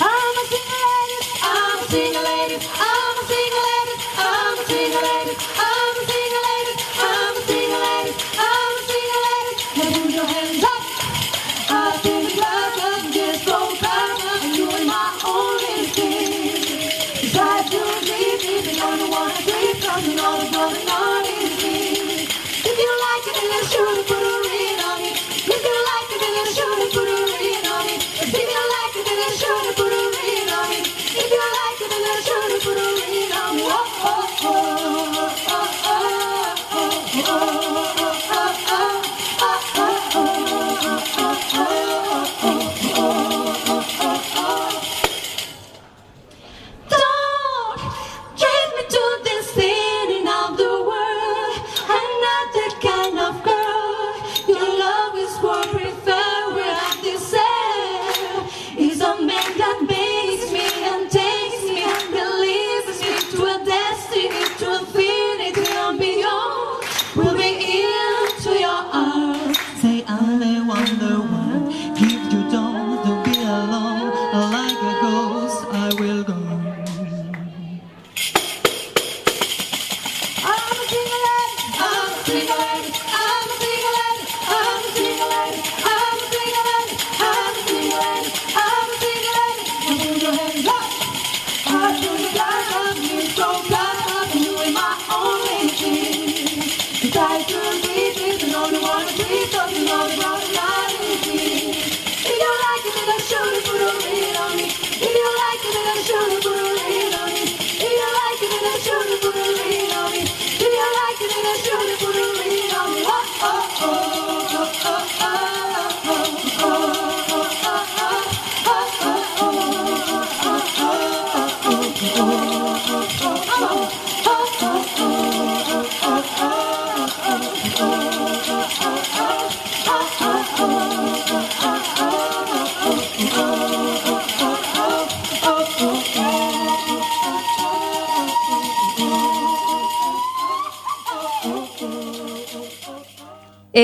I'm 0.00 0.36
a 0.40 0.44
single 0.48 0.80
lady, 0.88 1.18
I'm 1.42 1.78
a 1.78 1.86
single 1.90 2.24
lady, 2.24 2.56
I'm 2.62 3.16
a 3.18 3.24
single 3.28 3.62
lady, 3.68 3.94
I'm 4.16 4.56
a 4.56 4.64
single 4.70 5.02
lady. 5.04 5.61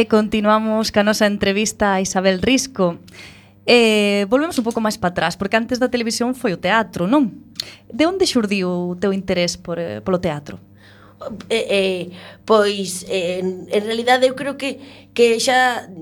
E 0.08 0.16
continuamos 0.16 0.88
ca 0.88 1.04
nosa 1.04 1.28
entrevista 1.28 1.92
a 1.92 2.00
Isabel 2.00 2.40
Risco. 2.40 2.96
Eh, 3.68 4.24
volvemos 4.32 4.56
un 4.56 4.64
pouco 4.64 4.80
máis 4.80 4.96
para 4.96 5.12
atrás, 5.12 5.36
porque 5.36 5.60
antes 5.60 5.76
da 5.76 5.92
televisión 5.92 6.32
foi 6.32 6.56
o 6.56 6.62
teatro, 6.64 7.04
non? 7.04 7.28
De 7.92 8.08
onde 8.08 8.24
xurdiu 8.24 8.72
o 8.72 8.96
teu 8.96 9.12
interés 9.12 9.60
por, 9.60 9.76
eh, 9.76 10.00
polo 10.00 10.16
teatro? 10.16 10.64
Eh, 11.52 11.66
eh, 11.68 12.02
pois 12.48 13.04
eh, 13.04 13.44
en, 13.44 13.68
en 13.68 13.82
realidade 13.84 14.24
eu 14.24 14.32
creo 14.32 14.56
que 14.56 14.80
que 15.12 15.36
xa 15.36 15.92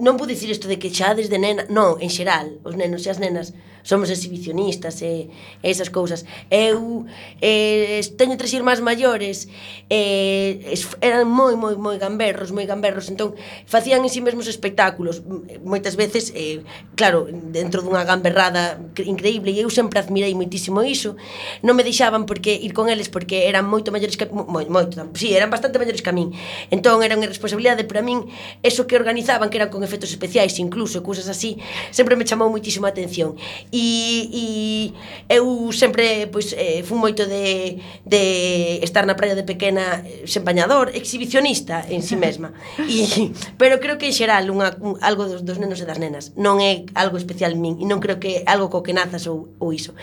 non 0.00 0.16
vou 0.16 0.24
dicir 0.24 0.48
isto 0.48 0.64
de 0.64 0.80
que 0.80 0.88
xa 0.88 1.12
desde 1.12 1.36
nena, 1.36 1.68
non, 1.68 2.00
en 2.00 2.08
xeral, 2.08 2.64
os 2.64 2.80
nenos 2.80 3.04
e 3.04 3.12
as 3.12 3.20
nenas 3.20 3.52
somos 3.82 4.10
exhibicionistas 4.10 5.02
e, 5.02 5.30
e 5.62 5.66
esas 5.70 5.90
cousas. 5.90 6.24
Eu 6.50 7.06
eh, 7.40 8.00
teño 8.16 8.36
tres 8.36 8.52
irmás 8.52 8.80
maiores, 8.80 9.48
eh, 9.88 10.60
eran 11.00 11.28
moi, 11.28 11.56
moi, 11.56 11.76
moi 11.76 11.96
gamberros, 11.96 12.52
moi 12.52 12.64
gamberros, 12.64 13.08
entón 13.08 13.34
facían 13.66 14.04
en 14.04 14.10
si 14.10 14.18
sí 14.18 14.20
mesmos 14.20 14.46
espectáculos. 14.46 15.22
Moitas 15.64 15.96
veces, 15.96 16.32
eh, 16.36 16.62
claro, 16.96 17.28
dentro 17.30 17.82
dunha 17.82 18.04
gamberrada 18.04 18.80
increíble, 19.04 19.50
e 19.52 19.60
eu 19.60 19.70
sempre 19.70 19.98
admirei 20.00 20.32
moitísimo 20.36 20.82
iso. 20.84 21.16
Non 21.64 21.74
me 21.76 21.84
deixaban 21.84 22.24
porque 22.28 22.54
ir 22.54 22.72
con 22.72 22.88
eles 22.88 23.08
porque 23.08 23.48
eran 23.48 23.66
moito 23.66 23.92
maiores 23.92 24.16
que... 24.16 24.26
Mo, 24.30 24.46
moito, 24.46 25.00
sí, 25.14 25.32
eran 25.34 25.50
bastante 25.50 25.78
maiores 25.80 26.02
que 26.02 26.10
a 26.10 26.16
min. 26.16 26.32
Entón, 26.70 27.02
era 27.02 27.16
unha 27.16 27.28
responsabilidade 27.28 27.84
para 27.84 28.04
min 28.04 28.28
eso 28.62 28.86
que 28.86 28.96
organizaban, 28.96 29.48
que 29.48 29.58
eran 29.58 29.70
con 29.72 29.82
efectos 29.82 30.10
especiais 30.10 30.58
incluso, 30.60 31.02
cousas 31.02 31.28
así, 31.28 31.58
sempre 31.90 32.16
me 32.16 32.24
chamou 32.28 32.50
moitísimo 32.50 32.86
a 32.86 32.92
atención 32.92 33.36
e, 33.72 34.28
e 34.32 34.44
eu 35.28 35.70
sempre 35.72 36.26
pois, 36.26 36.52
eh, 36.52 36.82
fui 36.82 36.98
moito 36.98 37.26
de, 37.26 37.78
de 38.04 38.82
estar 38.82 39.06
na 39.06 39.14
praia 39.14 39.38
de 39.38 39.46
pequena 39.46 40.02
eh, 40.02 40.26
sen 40.26 40.42
bañador, 40.42 40.90
exhibicionista 40.90 41.86
en 41.86 42.02
si 42.02 42.14
sí 42.14 42.16
mesma. 42.16 42.52
E, 42.82 43.30
pero 43.60 43.78
creo 43.78 43.94
que 43.94 44.10
en 44.10 44.14
xeral 44.14 44.50
unha, 44.50 44.74
un, 44.82 44.98
algo 44.98 45.30
dos, 45.30 45.46
dos 45.46 45.62
nenos 45.62 45.78
e 45.78 45.86
das 45.86 46.02
nenas. 46.02 46.34
Non 46.34 46.58
é 46.58 46.82
algo 46.98 47.14
especial 47.14 47.54
min 47.54 47.78
e 47.78 47.86
non 47.86 48.02
creo 48.02 48.18
que 48.18 48.42
algo 48.50 48.66
co 48.74 48.82
que 48.82 48.90
nazas 48.90 49.30
ou, 49.30 49.54
ou 49.62 49.70
iso. 49.70 49.94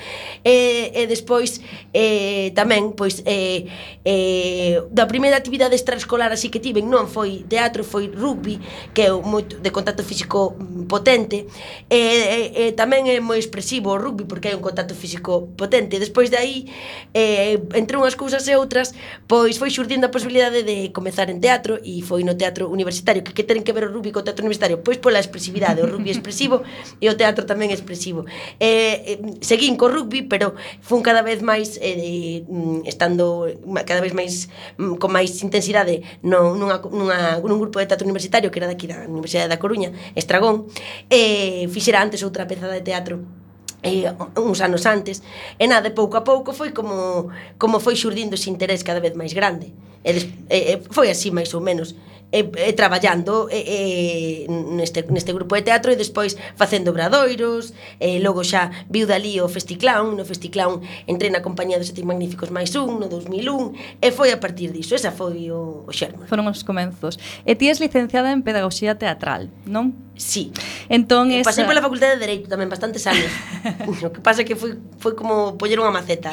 E, 0.48 0.96
e 0.96 1.04
despois 1.12 1.60
eh, 1.92 2.56
tamén 2.56 2.96
pois 2.96 3.20
eh, 3.28 3.68
eh, 4.08 4.80
da 4.96 5.12
primeira 5.12 5.36
actividade 5.36 5.76
extraescolar 5.76 6.32
así 6.32 6.48
que 6.48 6.64
tiven 6.64 6.88
non 6.88 7.12
foi 7.12 7.44
teatro, 7.52 7.84
foi 7.84 8.08
rugby 8.08 8.64
que 8.96 9.08
é 9.08 9.12
moito 9.12 9.60
de 9.60 9.70
contacto 9.76 10.08
físico 10.08 10.56
potente. 10.88 11.52
E, 11.92 12.00
e, 12.00 12.40
e 12.56 12.64
tamén 12.72 13.12
é 13.12 13.20
moi 13.20 13.36
expresivo 13.58 13.90
o 13.90 13.98
rugby 13.98 14.30
porque 14.30 14.54
hai 14.54 14.56
un 14.56 14.62
contacto 14.62 14.94
físico 14.94 15.50
potente. 15.58 15.98
Despois 15.98 16.30
de 16.30 16.38
aí, 16.38 16.70
eh, 17.18 17.58
entre 17.74 17.98
unhas 17.98 18.14
cousas 18.14 18.46
e 18.46 18.54
outras, 18.54 18.94
pois 19.26 19.58
foi 19.58 19.74
xurdindo 19.74 20.06
a 20.06 20.14
posibilidade 20.14 20.62
de 20.62 20.94
comezar 20.94 21.34
en 21.34 21.42
teatro 21.42 21.82
e 21.82 22.06
foi 22.06 22.22
no 22.22 22.38
teatro 22.38 22.70
universitario. 22.70 23.26
Que 23.26 23.34
que 23.34 23.42
ten 23.42 23.66
que 23.66 23.74
ver 23.74 23.90
o 23.90 23.92
rugby 23.92 24.14
co 24.14 24.22
teatro 24.22 24.46
universitario? 24.46 24.86
Pois 24.86 25.02
pola 25.02 25.18
expresividade, 25.18 25.82
o 25.82 25.90
rugby 25.90 26.14
expresivo 26.14 26.62
e 27.04 27.10
o 27.10 27.18
teatro 27.18 27.50
tamén 27.50 27.74
expresivo. 27.74 28.30
Eh, 28.62 29.18
eh, 29.18 29.42
seguín 29.42 29.74
co 29.74 29.90
rugby, 29.90 30.30
pero 30.30 30.54
fun 30.86 31.02
cada 31.02 31.26
vez 31.26 31.42
máis 31.42 31.82
eh, 31.82 32.46
mm, 32.46 32.86
estando 32.86 33.50
cada 33.90 34.06
vez 34.06 34.14
máis 34.14 34.54
mm, 34.78 35.02
con 35.02 35.10
máis 35.10 35.34
intensidade 35.42 36.06
no, 36.22 36.54
nunha, 36.54 36.78
nunha, 36.94 37.42
nun 37.42 37.58
grupo 37.58 37.82
de 37.82 37.90
teatro 37.90 38.06
universitario 38.06 38.54
que 38.54 38.62
era 38.62 38.70
daqui 38.70 38.86
da 38.86 39.10
Universidade 39.10 39.50
da 39.50 39.58
Coruña, 39.58 39.90
Estragón, 40.14 40.70
eh, 41.10 41.66
fixera 41.74 42.06
antes 42.06 42.22
outra 42.22 42.46
peza 42.46 42.70
de 42.70 42.86
teatro 42.86 43.47
eh, 43.84 44.14
uns 44.38 44.62
anos 44.62 44.86
antes 44.86 45.22
e 45.60 45.68
nada, 45.68 45.92
pouco 45.92 46.18
a 46.18 46.22
pouco 46.22 46.54
foi 46.54 46.72
como 46.72 47.30
como 47.58 47.80
foi 47.80 47.96
xurdindo 47.96 48.36
ese 48.36 48.50
interés 48.50 48.84
cada 48.84 49.00
vez 49.00 49.14
máis 49.14 49.34
grande. 49.34 49.74
E, 50.04 50.14
des, 50.14 50.26
e, 50.50 50.58
e 50.58 50.82
foi 50.90 51.10
así 51.10 51.30
máis 51.32 51.54
ou 51.54 51.62
menos 51.62 51.96
e, 52.32 52.44
e 52.44 52.72
traballando 52.74 53.48
e, 53.48 53.60
e, 53.64 54.52
neste, 54.52 55.04
neste 55.08 55.32
grupo 55.32 55.56
de 55.56 55.64
teatro 55.64 55.92
e 55.92 55.96
despois 55.96 56.36
facendo 56.56 56.92
obradoiros 56.92 57.72
e 58.00 58.20
logo 58.20 58.44
xa 58.44 58.72
viu 58.92 59.08
dali 59.08 59.40
o 59.40 59.48
Festiclown 59.48 60.16
no 60.16 60.28
Festiclown 60.28 60.84
entrei 61.08 61.32
na 61.32 61.40
compañía 61.40 61.80
dos 61.80 61.88
sete 61.88 62.04
magníficos 62.04 62.52
máis 62.52 62.76
un 62.76 63.00
no 63.00 63.08
2001 63.08 64.04
e 64.04 64.08
foi 64.12 64.36
a 64.36 64.40
partir 64.40 64.76
diso, 64.76 64.96
esa 64.96 65.16
foi 65.16 65.48
o, 65.52 65.88
o 65.88 65.92
xermo 65.96 66.28
Foron 66.28 66.48
os 66.52 66.64
comenzos. 66.68 67.16
E 67.48 67.56
ti 67.56 67.72
és 67.72 67.80
licenciada 67.80 68.36
en 68.36 68.44
Pedagogía 68.44 69.00
Teatral, 69.00 69.48
non? 69.64 69.96
Sí. 70.18 70.52
Entón 70.90 71.32
esa... 71.32 71.54
Pasei 71.54 71.64
pola 71.64 71.80
Facultade 71.80 72.18
de 72.18 72.22
Dereito 72.26 72.50
tamén 72.50 72.68
bastantes 72.68 73.06
anos. 73.08 73.32
O 73.88 74.12
que 74.14 74.22
pasa 74.22 74.44
é 74.44 74.46
que 74.48 74.56
foi, 74.56 74.80
foi 75.00 75.14
como 75.16 75.56
poñer 75.56 75.80
unha 75.80 75.94
maceta. 75.94 76.32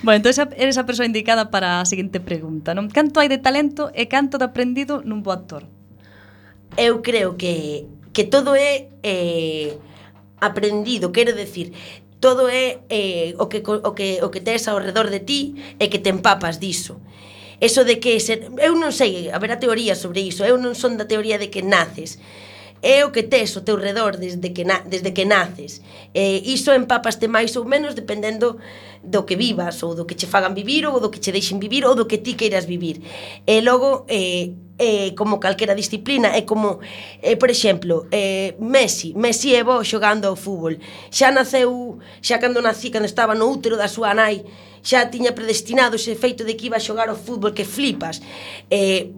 Bueno, 0.00 0.20
entón 0.20 0.32
eres 0.56 0.76
a 0.80 0.84
persoa 0.88 1.04
indicada 1.04 1.52
para 1.52 1.80
a 1.80 1.86
seguinte 1.86 2.18
pregunta 2.20 2.72
non? 2.72 2.88
Canto 2.88 3.20
hai 3.20 3.28
de 3.28 3.36
talento 3.36 3.92
e 3.92 4.08
canto 4.08 4.40
de 4.40 4.48
aprendido 4.48 5.04
nun 5.04 5.20
bo 5.20 5.29
bo 5.30 5.38
actor. 5.38 5.70
Eu 6.74 7.02
creo 7.06 7.38
que, 7.38 7.86
que 8.10 8.26
todo 8.26 8.58
é 8.58 8.90
eh, 9.06 9.78
aprendido, 10.42 11.14
quero 11.14 11.30
decir, 11.34 11.70
todo 12.18 12.50
é 12.50 12.82
eh, 12.90 13.34
o, 13.38 13.46
que, 13.46 13.62
o, 13.62 13.94
que, 13.94 14.18
o 14.22 14.28
que 14.30 14.42
tes 14.42 14.66
ao 14.66 14.82
redor 14.82 15.06
de 15.10 15.22
ti 15.22 15.54
e 15.78 15.86
que 15.86 16.02
te 16.02 16.10
empapas 16.10 16.58
diso. 16.58 16.98
Eso 17.60 17.84
de 17.84 18.00
que 18.00 18.18
ser, 18.18 18.50
eu 18.58 18.74
non 18.74 18.90
sei, 18.90 19.30
haberá 19.30 19.60
teoría 19.60 19.94
sobre 19.94 20.24
iso, 20.24 20.42
eu 20.42 20.56
non 20.58 20.74
son 20.74 20.98
da 20.98 21.06
teoría 21.06 21.38
de 21.38 21.52
que 21.52 21.62
naces. 21.62 22.18
É 22.80 23.04
o 23.04 23.12
que 23.12 23.28
tes 23.28 23.52
ao 23.52 23.60
teu 23.60 23.76
redor 23.76 24.16
desde 24.16 24.56
que, 24.56 24.64
na, 24.64 24.80
desde 24.88 25.12
que 25.12 25.28
naces. 25.28 25.84
E 26.16 26.40
iso 26.48 26.72
empapaste 26.72 27.28
máis 27.28 27.52
ou 27.60 27.68
menos 27.68 27.92
dependendo 27.92 28.56
do 29.04 29.28
que 29.28 29.36
vivas, 29.36 29.84
ou 29.84 29.92
do 29.92 30.08
que 30.08 30.16
che 30.16 30.24
fagan 30.24 30.56
vivir, 30.56 30.88
ou 30.88 30.96
do 30.96 31.12
que 31.12 31.20
che 31.20 31.36
deixen 31.36 31.60
vivir, 31.60 31.84
ou 31.84 31.92
do 31.92 32.08
que 32.08 32.24
ti 32.24 32.32
queiras 32.40 32.64
vivir. 32.64 33.04
E 33.44 33.60
logo, 33.60 34.08
eh, 34.08 34.56
eh, 34.80 35.12
como 35.12 35.36
calquera 35.36 35.76
disciplina. 35.76 36.32
É 36.32 36.48
como, 36.48 36.80
eh, 37.20 37.36
por 37.36 37.52
exemplo 37.52 38.08
eh, 38.08 38.56
Messi, 38.56 39.12
Messi 39.12 39.52
é 39.52 39.60
bo 39.60 39.84
xogando 39.84 40.24
ao 40.26 40.40
fútbol. 40.40 40.80
Xa 41.12 41.28
naceu 41.28 42.00
xa 42.24 42.40
cando 42.40 42.64
nací, 42.64 42.88
cando 42.88 43.04
estaba 43.04 43.36
no 43.36 43.52
útero 43.52 43.76
da 43.76 43.92
súa 43.92 44.16
nai 44.16 44.40
xa 44.82 45.12
tiña 45.12 45.36
predestinado 45.36 45.96
ese 46.00 46.16
feito 46.16 46.42
de 46.44 46.56
que 46.56 46.72
iba 46.72 46.80
a 46.80 46.82
xogar 46.82 47.08
ao 47.12 47.16
fútbol 47.16 47.52
que 47.52 47.68
flipas. 47.68 48.24
Eh, 48.72 49.12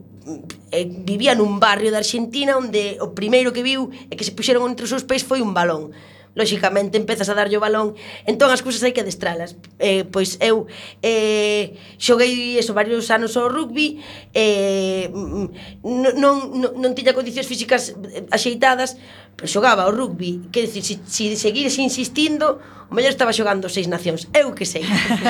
eh, 0.71 0.87
vivía 0.87 1.35
nun 1.39 1.63
barrio 1.63 1.95
da 1.95 2.03
Argentina 2.03 2.59
onde 2.59 2.99
o 2.99 3.15
primeiro 3.15 3.55
que 3.55 3.63
viu 3.63 3.91
e 4.11 4.19
que 4.19 4.27
se 4.27 4.35
puxeron 4.35 4.67
entre 4.67 4.85
os 4.85 4.91
seus 4.91 5.07
pés 5.07 5.23
foi 5.23 5.39
un 5.39 5.55
balón 5.55 5.95
lóxicamente 6.35 6.97
empezas 6.97 7.29
a 7.29 7.35
darlle 7.35 7.57
o 7.57 7.63
balón 7.63 7.95
entón 8.25 8.49
as 8.49 8.65
cousas 8.65 8.83
hai 8.83 8.93
que 8.97 9.05
adestralas. 9.05 9.57
Eh, 9.79 10.05
pois 10.09 10.41
eu 10.41 10.67
eh, 11.05 11.77
xoguei 12.01 12.57
eso 12.57 12.73
varios 12.73 13.11
anos 13.13 13.37
ao 13.37 13.53
rugby 13.53 14.01
eh, 14.33 15.13
non, 15.13 16.37
non, 16.57 16.73
non 16.77 16.91
tiña 16.97 17.13
condicións 17.13 17.49
físicas 17.49 17.93
eh, 17.93 18.25
axeitadas 18.33 18.97
pero 19.37 19.49
xogaba 19.49 19.89
o 19.89 19.93
rugby, 19.93 20.49
que 20.53 20.67
se, 20.67 20.83
se, 20.83 21.01
se 21.05 21.37
seguires 21.37 21.79
insistindo, 21.79 22.61
o 22.93 22.95
mellor 22.95 23.09
estaba 23.09 23.33
xogando 23.33 23.73
seis 23.73 23.89
nacións, 23.89 24.29
eu 24.37 24.53
que 24.53 24.69
sei. 24.69 24.85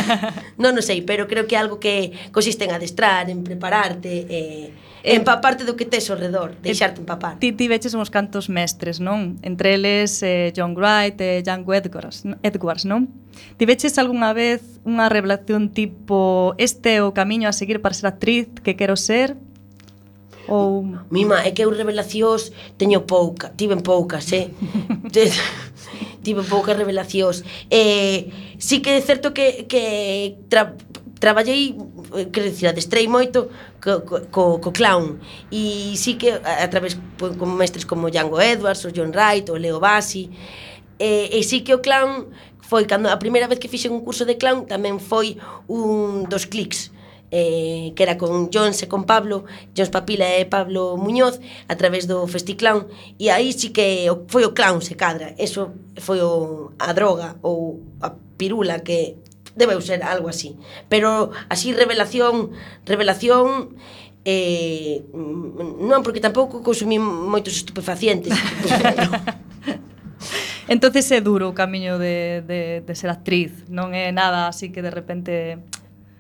non 0.63 0.75
o 0.75 0.83
sei, 0.83 1.07
pero 1.07 1.31
creo 1.31 1.47
que 1.47 1.55
é 1.55 1.63
algo 1.63 1.79
que 1.79 2.11
consiste 2.35 2.67
en 2.67 2.75
adestrar, 2.75 3.31
en 3.31 3.47
prepararte, 3.47 4.27
eh, 4.27 4.75
empaparte 5.07 5.63
do 5.63 5.79
que 5.79 5.87
tes 5.87 6.11
ao 6.11 6.19
redor, 6.19 6.59
eh, 6.59 6.75
deixarte 6.75 6.99
empapar. 6.99 7.39
Ti 7.39 7.55
ti 7.55 7.71
veches 7.71 7.95
uns 7.95 8.11
cantos 8.11 8.51
mestres, 8.51 8.99
non? 8.99 9.39
Entre 9.47 9.79
eles 9.79 10.27
eh, 10.27 10.51
John 10.51 10.75
Wright 10.75 11.23
e 11.23 11.39
eh, 11.39 11.43
Django 11.47 11.71
Edwards, 11.71 12.27
Edwards, 12.43 12.83
non? 12.83 13.07
Ti 13.55 13.63
veches 13.63 13.95
algunha 13.95 14.35
vez 14.35 14.83
unha 14.83 15.07
revelación 15.07 15.71
tipo 15.71 16.59
este 16.59 16.99
é 16.99 17.07
o 17.07 17.15
camiño 17.15 17.47
a 17.47 17.55
seguir 17.55 17.79
para 17.79 17.95
ser 17.95 18.11
actriz 18.11 18.51
que 18.67 18.75
quero 18.75 18.99
ser? 18.99 19.39
Ou... 20.49 20.83
Mima, 21.11 21.43
é 21.47 21.51
que 21.53 21.63
eu 21.63 21.71
revelacións 21.71 22.51
teño 22.79 23.07
pouca, 23.07 23.51
tiven 23.57 23.81
poucas, 23.83 24.33
eh? 24.33 24.51
tiven 26.23 26.47
poucas 26.47 26.77
revelacións. 26.77 27.45
Eh, 27.71 28.31
sí 28.59 28.81
que 28.81 28.99
é 28.99 29.01
certo 29.03 29.35
que, 29.35 29.67
que 29.67 30.39
tra, 30.49 30.75
traballei, 31.23 31.79
eh, 32.19 32.27
quero 32.35 32.51
dicir, 32.51 32.67
adestrei 32.67 33.07
moito 33.07 33.51
co, 33.79 34.03
co, 34.31 34.59
co 34.59 34.71
clown 34.75 35.23
e 35.51 35.95
sí 35.95 36.19
que 36.19 36.35
a, 36.35 36.67
a 36.67 36.69
través 36.71 36.99
pues, 37.19 37.39
con 37.39 37.55
mestres 37.55 37.87
como 37.87 38.11
Django 38.11 38.43
Edwards, 38.43 38.83
o 38.87 38.91
John 38.91 39.15
Wright, 39.15 39.47
o 39.51 39.57
Leo 39.59 39.79
Bassi 39.79 40.31
eh, 40.99 41.31
e, 41.31 41.39
e 41.39 41.47
sí 41.47 41.63
que 41.63 41.75
o 41.75 41.83
clown 41.83 42.31
foi 42.59 42.87
cando 42.87 43.07
a 43.07 43.19
primeira 43.23 43.47
vez 43.47 43.59
que 43.63 43.71
fixen 43.71 43.95
un 43.95 44.03
curso 44.03 44.27
de 44.27 44.35
clown 44.35 44.67
tamén 44.67 44.99
foi 44.99 45.39
un 45.71 46.27
dos 46.27 46.47
clics 46.51 46.91
eh, 47.33 47.93
que 47.97 48.03
era 48.05 48.21
con 48.21 48.53
Jones 48.53 48.85
e 48.85 48.87
con 48.87 49.09
Pablo, 49.09 49.49
Jones 49.73 49.89
Papila 49.89 50.29
e 50.37 50.45
Pablo 50.45 51.01
Muñoz, 51.01 51.41
a 51.67 51.75
través 51.81 52.05
do 52.05 52.29
Festiclown, 52.29 52.93
e 53.17 53.33
aí 53.33 53.57
sí 53.57 53.73
que 53.73 54.07
foi 54.29 54.45
o 54.45 54.53
clown 54.53 54.85
se 54.85 54.95
cadra, 54.95 55.33
eso 55.41 55.73
foi 55.97 56.21
o, 56.21 56.77
a 56.77 56.93
droga 56.93 57.41
ou 57.41 57.81
a 58.05 58.13
pirula 58.37 58.85
que 58.85 59.17
debeu 59.57 59.81
ser 59.81 60.05
algo 60.05 60.29
así. 60.29 60.61
Pero 60.93 61.33
así 61.49 61.73
revelación, 61.73 62.53
revelación 62.85 63.77
eh, 64.25 65.03
non, 65.13 66.05
porque 66.05 66.21
tampouco 66.21 66.61
consumí 66.61 67.01
moitos 67.01 67.57
estupefacientes. 67.57 68.37
entonces 70.69 71.11
é 71.11 71.25
duro 71.25 71.51
o 71.51 71.57
camiño 71.57 71.99
de, 71.99 72.45
de, 72.47 72.61
de 72.85 72.95
ser 72.95 73.09
actriz, 73.11 73.67
non 73.73 73.97
é 73.97 74.13
nada 74.15 74.47
así 74.47 74.71
que 74.71 74.85
de 74.85 74.93
repente 74.93 75.59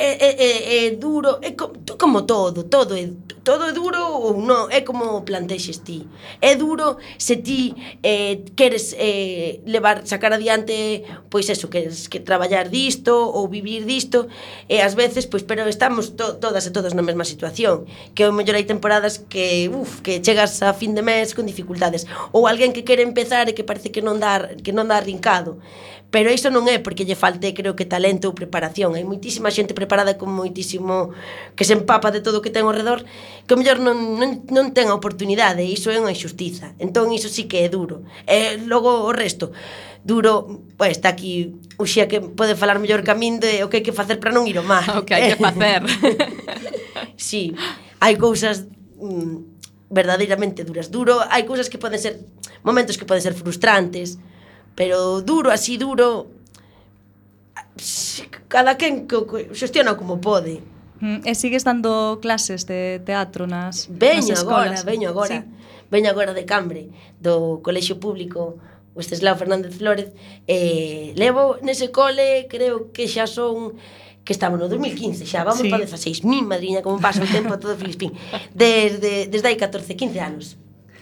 é, 0.02 0.10
é, 0.18 0.30
é, 0.46 0.86
é 0.86 0.90
duro, 0.98 1.38
é 1.40 1.52
co, 1.52 1.70
como 1.96 2.26
todo, 2.26 2.64
todo 2.64 2.96
é, 2.96 3.06
todo 3.44 3.64
é 3.66 3.72
duro 3.72 4.02
ou 4.02 4.34
non, 4.34 4.66
é 4.66 4.82
como 4.82 5.22
plantexes 5.22 5.78
ti. 5.86 6.02
É 6.42 6.58
duro 6.58 6.98
se 7.22 7.38
ti 7.38 7.70
eh, 8.02 8.42
queres 8.58 8.98
eh, 8.98 9.62
levar, 9.62 10.02
sacar 10.02 10.34
adiante, 10.34 11.06
pois 11.30 11.46
eso, 11.46 11.70
queres 11.70 12.10
que 12.10 12.18
traballar 12.18 12.66
disto 12.66 13.14
ou 13.14 13.46
vivir 13.46 13.86
disto, 13.86 14.26
e 14.66 14.82
ás 14.82 14.98
veces, 14.98 15.30
pois, 15.30 15.46
pero 15.46 15.70
estamos 15.70 16.18
to, 16.18 16.42
todas 16.42 16.66
e 16.66 16.74
todos 16.74 16.98
na 16.98 17.06
mesma 17.06 17.22
situación, 17.22 17.86
que 18.18 18.26
ao 18.26 18.34
mellor 18.34 18.58
hai 18.58 18.66
temporadas 18.66 19.22
que, 19.22 19.70
uf, 19.70 20.02
que 20.02 20.18
chegas 20.18 20.66
a 20.66 20.74
fin 20.74 20.98
de 20.98 21.06
mes 21.06 21.30
con 21.30 21.46
dificultades, 21.46 22.10
ou 22.34 22.50
alguén 22.50 22.74
que 22.74 22.82
quere 22.82 23.06
empezar 23.06 23.46
e 23.46 23.54
que 23.54 23.62
parece 23.62 23.94
que 23.94 24.02
non 24.02 24.18
dar 24.18 24.58
que 24.66 24.74
non 24.74 24.90
dá 24.90 24.98
rincado. 24.98 25.62
Pero 26.12 26.28
isto 26.28 26.52
non 26.52 26.68
é 26.68 26.76
porque 26.76 27.08
lle 27.08 27.16
falte, 27.16 27.56
creo 27.56 27.72
que 27.72 27.88
talento 27.88 28.28
ou 28.28 28.36
preparación. 28.36 28.92
Hai 28.92 29.00
moitísima 29.00 29.48
xente 29.48 29.72
preparada 29.72 30.20
con 30.20 30.28
moitísimo 30.28 31.16
que 31.56 31.64
se 31.64 31.72
empapa 31.72 32.12
de 32.12 32.20
todo 32.20 32.38
o 32.38 32.44
que 32.44 32.52
ten 32.52 32.68
ao 32.68 32.76
redor, 32.76 33.00
que 33.48 33.56
o 33.56 33.58
mellor 33.58 33.80
non, 33.80 34.20
non, 34.20 34.44
non 34.52 34.76
ten 34.76 34.92
a 34.92 34.98
oportunidade, 35.00 35.64
e 35.64 35.72
iso 35.72 35.88
é 35.88 35.96
unha 35.96 36.12
injustiza. 36.12 36.76
Entón 36.76 37.08
iso 37.16 37.32
sí 37.32 37.48
que 37.48 37.64
é 37.64 37.72
duro. 37.72 38.04
E 38.28 38.60
logo 38.68 39.08
o 39.08 39.12
resto, 39.16 39.56
duro, 40.04 40.68
pois 40.76 41.00
está 41.00 41.16
aquí 41.16 41.56
o 41.80 41.88
xía 41.88 42.04
que 42.12 42.20
pode 42.20 42.60
falar 42.60 42.76
mellor 42.76 43.00
que 43.00 43.08
a 43.08 43.16
min 43.16 43.40
de 43.40 43.64
o 43.64 43.72
que 43.72 43.80
hai 43.80 43.84
que 43.88 43.96
facer 43.96 44.20
para 44.20 44.36
non 44.36 44.44
ir 44.44 44.60
ao 44.60 44.68
mar. 44.68 44.84
O 45.00 45.08
que 45.08 45.16
hai 45.16 45.32
que 45.32 45.40
facer. 45.40 45.80
sí, 47.16 47.56
hai 48.04 48.20
cousas 48.20 48.68
mm, 49.00 49.88
verdadeiramente 49.88 50.60
duras. 50.60 50.92
Duro, 50.92 51.24
hai 51.32 51.48
cousas 51.48 51.72
que 51.72 51.80
poden 51.80 51.96
ser 51.96 52.20
momentos 52.60 53.00
que 53.00 53.08
poden 53.08 53.24
ser 53.24 53.32
frustrantes, 53.32 54.20
pero 54.74 55.20
duro, 55.20 55.50
así 55.50 55.76
duro, 55.76 56.28
cada 58.48 58.76
quen 58.76 59.08
xestiona 59.52 59.96
como 59.96 60.20
pode. 60.20 60.60
Mm, 61.02 61.26
e 61.26 61.34
sigues 61.34 61.64
dando 61.64 62.22
clases 62.22 62.62
de 62.66 63.02
teatro 63.02 63.50
nas, 63.50 63.90
veño 63.90 64.32
nas 64.32 64.44
escolas? 64.44 64.80
Agora, 64.80 64.90
veño 64.90 65.08
agora, 65.10 65.38
sí. 65.42 65.48
veño 65.90 66.08
agora 66.10 66.32
de 66.32 66.44
Cambre, 66.46 66.82
do 67.18 67.58
Colexio 67.58 67.98
Público 67.98 68.58
Esteslao 68.96 69.36
Fernández 69.36 69.74
Flores. 69.74 70.12
Eh, 70.46 71.12
levo 71.16 71.56
nese 71.62 71.90
cole, 71.90 72.46
creo 72.48 72.92
que 72.92 73.08
xa 73.08 73.26
son 73.26 73.74
que 74.22 74.32
estamos 74.32 74.60
no 74.60 74.68
2015, 74.68 75.26
xa 75.26 75.42
vamos 75.42 75.66
sí. 75.66 75.70
para 75.72 75.82
16 75.82 76.22
min 76.22 76.46
madriña, 76.46 76.84
como 76.84 77.00
pasa 77.00 77.24
o 77.24 77.26
tempo 77.26 77.58
todo 77.58 77.74
Filispín. 77.74 78.14
Desde, 78.54 79.26
desde 79.26 79.46
hai 79.48 79.58
14, 79.58 79.96
15 79.96 80.20
anos. 80.20 80.44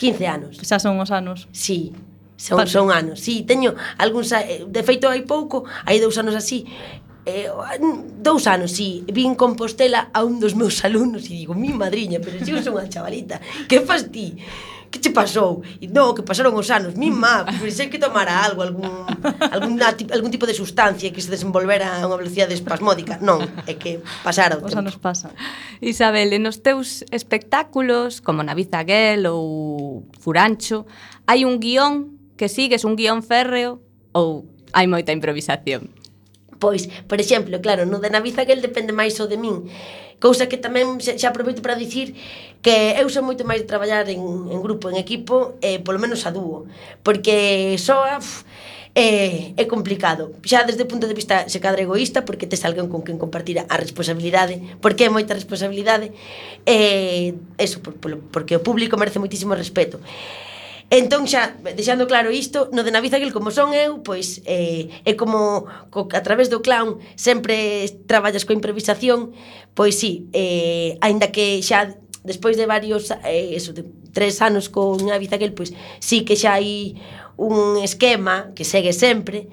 15 0.00 0.24
anos. 0.24 0.52
Xa 0.64 0.80
son 0.80 0.96
os 0.96 1.12
anos. 1.12 1.44
Sí, 1.52 1.92
Son, 2.41 2.57
Paso. 2.57 2.80
son 2.80 2.88
anos, 2.88 3.20
sí, 3.20 3.45
teño 3.45 3.76
algúns, 4.01 4.32
eh, 4.32 4.64
de 4.64 4.80
feito 4.80 5.12
hai 5.12 5.28
pouco, 5.28 5.68
hai 5.84 6.01
dous 6.01 6.16
anos 6.16 6.32
así, 6.32 6.64
eh, 7.28 7.53
dous 8.16 8.49
anos, 8.49 8.72
si, 8.72 9.05
sí, 9.05 9.12
vin 9.12 9.36
Compostela 9.36 10.09
a 10.16 10.24
un 10.24 10.41
dos 10.41 10.57
meus 10.57 10.80
alumnos 10.88 11.28
e 11.28 11.36
digo, 11.36 11.53
mi 11.53 11.68
madriña, 11.76 12.16
pero 12.16 12.41
si 12.41 12.49
eu 12.49 12.64
son 12.64 12.80
unha 12.80 12.88
chavalita, 12.88 13.45
que 13.68 13.84
fas 13.84 14.09
ti? 14.09 14.41
Que 14.88 14.99
che 15.05 15.12
pasou? 15.12 15.61
E 15.84 15.86
no, 15.86 16.16
que 16.16 16.24
pasaron 16.24 16.57
os 16.57 16.72
anos, 16.72 16.97
mi 16.97 17.12
má, 17.12 17.45
pensei 17.61 17.93
que 17.93 18.01
tomara 18.01 18.41
algo, 18.41 18.64
algún, 18.64 18.88
algún, 19.53 19.76
algún 19.84 20.30
tipo 20.32 20.49
de 20.49 20.57
sustancia 20.57 21.12
que 21.12 21.20
se 21.20 21.28
desenvolvera 21.28 22.01
a 22.01 22.09
unha 22.09 22.16
velocidade 22.16 22.57
espasmódica. 22.57 23.20
Non, 23.20 23.45
é 23.68 23.76
que 23.76 24.01
pasara 24.24 24.57
o 24.57 24.64
tempo. 24.64 24.72
Os 24.72 24.80
anos 24.80 24.97
pasan. 24.97 25.30
Isabel, 25.84 26.32
en 26.32 26.49
os 26.49 26.64
teus 26.64 27.05
espectáculos, 27.12 28.24
como 28.24 28.43
na 28.43 28.57
Bizaguel 28.57 29.28
ou 29.28 30.09
Furancho, 30.18 30.88
hai 31.28 31.45
un 31.47 31.62
guión 31.62 32.19
que 32.41 32.49
sigues 32.49 32.88
un 32.88 32.97
guión 32.97 33.20
férreo 33.20 33.84
ou 34.16 34.49
hai 34.72 34.88
moita 34.88 35.12
improvisación? 35.12 35.93
Pois, 36.57 36.88
por 37.05 37.20
exemplo, 37.20 37.61
claro, 37.61 37.84
no 37.84 38.01
de 38.01 38.09
Naviza 38.09 38.49
que 38.49 38.57
el 38.57 38.64
depende 38.64 38.97
máis 38.97 39.20
o 39.20 39.28
de 39.28 39.36
min 39.36 39.68
Cousa 40.20 40.49
que 40.49 40.61
tamén 40.61 41.01
xa, 41.05 41.16
xa 41.20 41.32
aproveito 41.32 41.61
para 41.61 41.76
dicir 41.76 42.16
que 42.64 42.97
eu 42.97 43.09
sou 43.12 43.24
moito 43.24 43.45
máis 43.45 43.61
de 43.61 43.68
traballar 43.68 44.09
en, 44.09 44.20
en 44.49 44.61
grupo, 44.64 44.88
en 44.88 44.97
equipo, 44.97 45.61
eh, 45.61 45.80
polo 45.84 46.01
menos 46.01 46.24
a 46.24 46.32
dúo 46.32 46.64
Porque 47.05 47.76
soa... 47.76 48.20
Uf, 48.20 48.49
é, 48.95 49.55
é 49.57 49.64
complicado. 49.64 50.34
Xa 50.43 50.66
desde 50.66 50.82
o 50.82 50.91
punto 50.91 51.07
de 51.07 51.14
vista 51.14 51.49
se 51.49 51.61
cadra 51.61 51.82
egoísta, 51.82 52.24
porque 52.26 52.47
tes 52.51 52.64
alguén 52.66 52.91
con 52.91 53.07
quen 53.07 53.18
compartir 53.22 53.62
a 53.62 53.76
responsabilidade, 53.78 54.59
porque 54.82 55.07
é 55.07 55.11
moita 55.11 55.32
responsabilidade, 55.34 56.11
e 56.66 57.34
eso, 57.57 57.78
por, 57.80 57.95
por, 57.97 58.18
porque 58.34 58.59
o 58.59 58.64
público 58.64 58.99
merece 58.99 59.22
moitísimo 59.22 59.55
respeto. 59.55 60.03
Entón 60.91 61.30
xa, 61.30 61.55
deixando 61.78 62.11
claro 62.11 62.34
isto, 62.34 62.66
no 62.74 62.82
de 62.82 62.91
Navizaguil 62.91 63.30
como 63.30 63.55
son 63.55 63.70
eu, 63.70 64.03
pois 64.03 64.43
eh, 64.43 64.91
é 65.07 65.14
como 65.14 65.70
co, 65.86 66.11
a 66.11 66.22
través 66.26 66.51
do 66.51 66.66
clown 66.66 66.99
sempre 67.14 67.86
traballas 68.11 68.43
coa 68.43 68.59
improvisación, 68.59 69.30
pois 69.78 69.95
sí, 69.95 70.26
eh, 70.34 70.99
aínda 70.99 71.30
que 71.30 71.62
xa 71.62 71.95
despois 72.26 72.59
de 72.59 72.66
varios 72.66 73.14
eh, 73.22 73.55
eso, 73.55 73.70
de 73.70 73.86
tres 74.11 74.43
anos 74.43 74.66
con 74.66 74.99
Abizaquel, 75.14 75.55
pois 75.55 75.70
sí 76.03 76.26
que 76.26 76.34
xa 76.34 76.59
hai 76.59 76.99
un 77.38 77.78
esquema 77.78 78.51
que 78.59 78.66
segue 78.66 78.91
sempre, 78.91 79.47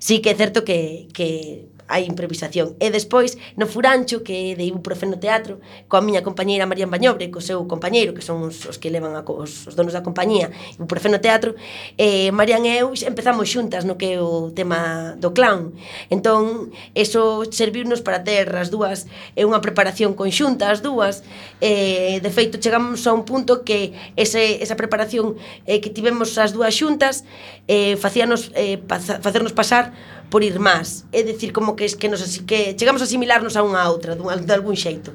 sí 0.00 0.24
que 0.24 0.32
é 0.32 0.34
certo 0.34 0.64
que, 0.64 1.12
que 1.12 1.68
hai 1.90 2.06
improvisación. 2.06 2.78
E 2.78 2.88
despois, 2.94 3.34
no 3.58 3.66
Furancho, 3.66 4.22
que 4.22 4.54
é 4.54 4.56
de 4.56 4.64
Ibuprofeno 4.70 5.18
Teatro, 5.18 5.58
coa 5.90 6.00
miña 6.00 6.22
compañeira 6.22 6.70
María 6.70 6.86
Bañobre, 6.86 7.28
co 7.28 7.42
seu 7.42 7.66
compañeiro, 7.66 8.14
que 8.14 8.22
son 8.22 8.46
os, 8.46 8.64
os 8.70 8.78
que 8.78 8.94
levan 8.94 9.18
a, 9.18 9.26
os, 9.26 9.66
os 9.66 9.74
donos 9.74 9.92
da 9.92 10.06
compañía, 10.06 10.54
Ibuprofeno 10.78 11.18
Teatro, 11.18 11.58
eh, 11.98 12.30
Marian 12.30 12.62
e 12.62 12.78
eu 12.78 12.94
empezamos 12.94 13.50
xuntas 13.50 13.82
no 13.82 13.98
que 13.98 14.14
é 14.14 14.18
o 14.22 14.54
tema 14.54 15.18
do 15.18 15.34
clown. 15.34 15.74
Entón, 16.08 16.70
eso 16.94 17.42
servirnos 17.50 18.00
para 18.00 18.22
ter 18.22 18.46
as 18.54 18.70
dúas 18.70 19.10
é 19.34 19.42
unha 19.42 19.58
preparación 19.58 20.14
conxunta 20.14 20.70
as 20.70 20.80
dúas 20.80 21.26
eh, 21.58 22.22
de 22.22 22.30
feito 22.30 22.62
chegamos 22.62 23.02
a 23.06 23.12
un 23.12 23.26
punto 23.26 23.66
que 23.66 23.92
ese, 24.14 24.62
esa 24.62 24.78
preparación 24.78 25.34
eh, 25.66 25.82
que 25.82 25.90
tivemos 25.90 26.38
as 26.38 26.54
dúas 26.54 26.72
xuntas 26.76 27.26
eh, 27.66 27.96
facíanos 27.98 28.54
eh, 28.54 28.78
pa, 28.78 29.00
facernos 29.00 29.52
pasar 29.52 29.92
por 30.30 30.42
ir 30.42 30.58
más. 30.58 31.04
É 31.12 31.22
dicir, 31.22 31.52
como 31.52 31.74
que, 31.76 31.84
es 31.84 31.96
que 31.96 32.08
nos 32.08 32.22
así 32.22 32.46
que 32.46 32.74
chegamos 32.76 33.02
a 33.02 33.04
asimilarnos 33.04 33.58
a 33.58 33.62
unha 33.66 33.82
a 33.82 33.90
outra, 33.90 34.14
dun, 34.14 34.30
de 34.30 34.54
algún 34.54 34.78
xeito. 34.78 35.12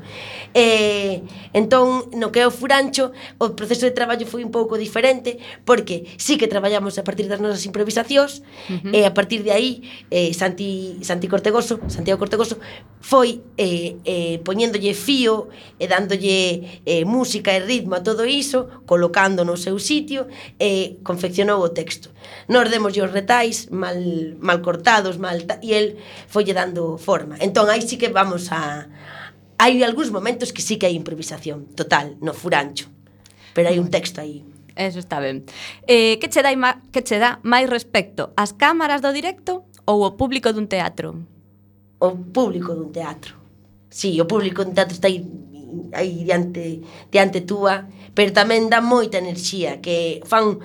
eh, 0.55 1.23
entón, 1.51 2.07
no 2.15 2.31
que 2.31 2.39
é 2.39 2.47
o 2.47 2.51
furancho, 2.51 3.11
o 3.39 3.55
proceso 3.59 3.83
de 3.83 3.91
traballo 3.91 4.23
foi 4.27 4.43
un 4.43 4.51
pouco 4.55 4.79
diferente, 4.79 5.39
porque 5.67 6.07
sí 6.15 6.39
que 6.39 6.47
traballamos 6.47 6.95
a 6.99 7.03
partir 7.03 7.27
das 7.27 7.43
nosas 7.43 7.63
improvisacións, 7.67 8.43
uh 8.71 8.79
-huh. 8.79 8.95
e 8.95 9.03
a 9.03 9.11
partir 9.11 9.43
de 9.43 9.51
aí, 9.51 9.83
eh, 10.11 10.31
Santi, 10.31 10.99
Santi 11.03 11.27
Cortegoso, 11.27 11.79
Santiago 11.87 12.19
Cortegoso, 12.19 12.59
foi 12.99 13.43
eh, 13.59 13.99
eh, 14.07 14.39
poñéndolle 14.47 14.95
fío, 14.95 15.51
e 15.79 15.85
dándolle 15.87 16.81
eh, 16.87 17.03
música 17.03 17.51
e 17.55 17.59
ritmo 17.59 17.95
a 17.95 18.01
todo 18.01 18.23
iso, 18.23 18.83
colocando 18.87 19.43
no 19.43 19.55
seu 19.55 19.79
sitio, 19.79 20.27
e 20.59 20.63
eh, 20.63 20.87
confeccionou 21.03 21.59
o 21.63 21.69
texto. 21.69 22.15
Nos 22.47 22.65
demos 22.71 22.97
os 22.97 23.11
retais 23.11 23.69
mal, 23.69 23.99
mal 24.39 24.59
cortados, 24.65 25.04
maltados, 25.13 25.19
malta, 25.19 25.59
e 25.61 25.73
el 25.73 25.97
folle 26.27 26.53
dando 26.53 26.97
forma. 26.97 27.37
Entón, 27.37 27.69
aí 27.69 27.81
sí 27.81 27.97
que 27.97 28.09
vamos 28.09 28.51
a... 28.51 28.89
Hai 29.57 29.83
algúns 29.83 30.11
momentos 30.11 30.51
que 30.51 30.61
sí 30.61 30.75
que 30.75 30.87
hai 30.87 30.95
improvisación, 30.97 31.71
total, 31.77 32.17
no 32.19 32.33
furancho. 32.33 32.89
Pero 33.53 33.69
hai 33.69 33.79
un 33.79 33.87
texto 33.87 34.19
aí. 34.19 34.43
Eso 34.75 34.99
está 34.99 35.23
ben. 35.23 35.47
Eh, 35.87 36.19
que 36.19 36.27
che 36.27 36.43
dá 36.43 36.51
que 36.91 37.01
che 37.03 37.17
dá 37.19 37.39
máis 37.47 37.69
respecto, 37.71 38.35
as 38.35 38.51
cámaras 38.51 38.99
do 38.99 39.15
directo 39.15 39.63
ou 39.87 40.03
o 40.03 40.19
público 40.19 40.51
dun 40.51 40.67
teatro? 40.67 41.23
O 42.03 42.11
público 42.11 42.75
dun 42.75 42.91
teatro. 42.91 43.39
Sí, 43.87 44.19
o 44.19 44.27
público 44.27 44.67
dun 44.67 44.75
teatro 44.75 44.91
está 44.91 45.07
aí 45.07 45.23
aí 45.93 46.23
diante 46.23 46.81
diante 47.11 47.41
túa, 47.41 47.87
pero 48.13 48.31
tamén 48.31 48.71
dá 48.71 48.79
moita 48.79 49.19
enerxía 49.19 49.83
que 49.83 50.21
fan 50.25 50.59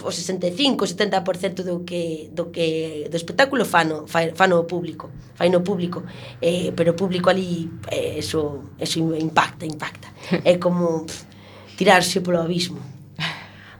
o 0.00 0.10
65, 0.10 0.88
70% 0.88 1.60
do 1.68 1.84
que 1.84 2.32
do 2.32 2.48
que 2.48 3.08
do 3.12 3.16
espectáculo 3.20 3.68
fano 3.68 4.08
fano 4.08 4.54
o 4.56 4.64
público, 4.64 5.12
fai 5.36 5.52
no 5.52 5.60
público. 5.60 6.02
Eh, 6.40 6.72
pero 6.72 6.92
o 6.92 6.96
público 6.96 7.28
ali 7.28 7.68
eh, 7.92 8.16
eso 8.16 8.72
eso 8.80 8.98
impacta, 9.12 9.68
impacta. 9.68 10.08
É 10.48 10.56
como 10.56 11.04
pff, 11.04 11.28
tirarse 11.76 12.24
polo 12.24 12.40
abismo. 12.40 12.80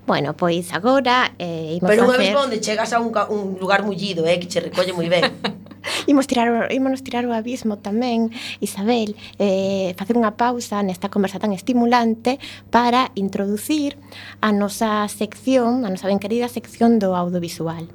Bueno, 0.05 0.35
pois 0.35 0.75
agora 0.75 1.33
eh, 1.39 1.79
imos 1.79 1.89
Pero 1.89 2.05
unha 2.05 2.19
vez 2.19 2.35
facer... 2.35 2.45
onde 2.45 2.59
chegas 2.61 2.91
a 2.93 2.99
un, 2.99 3.15
un 3.31 3.57
lugar 3.57 3.87
mullido, 3.87 4.27
eh, 4.27 4.37
que 4.37 4.51
che 4.51 4.61
recolle 4.61 4.93
moi 4.93 5.09
ben. 5.09 5.31
imos 6.07 6.27
tirar 6.27 6.49
o, 6.51 6.73
ímonos 6.73 7.03
tirar 7.03 7.27
o 7.27 7.33
abismo 7.33 7.79
tamén, 7.79 8.31
Isabel, 8.63 9.15
eh, 9.39 9.95
facer 9.99 10.17
unha 10.17 10.35
pausa 10.39 10.81
nesta 10.81 11.11
conversa 11.11 11.43
tan 11.43 11.53
estimulante 11.53 12.39
para 12.71 13.11
introducir 13.19 13.99
a 14.41 14.51
nosa 14.51 15.07
sección, 15.11 15.85
a 15.85 15.91
nosa 15.91 16.09
ben 16.09 16.23
querida 16.23 16.49
sección 16.49 17.03
do 17.03 17.15
audiovisual. 17.15 17.91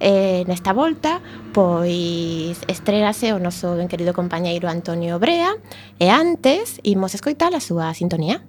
Eh, 0.00 0.44
nesta 0.46 0.72
volta, 0.72 1.20
pois 1.52 2.56
estrérase 2.68 3.32
o 3.32 3.38
noso 3.38 3.76
ben 3.76 3.88
querido 3.88 4.12
compañeiro 4.12 4.68
Antonio 4.68 5.18
Brea 5.18 5.54
e 5.98 6.08
antes 6.12 6.80
imos 6.82 7.14
escoitar 7.14 7.52
a 7.54 7.60
súa 7.60 7.92
sintonía. 7.92 8.44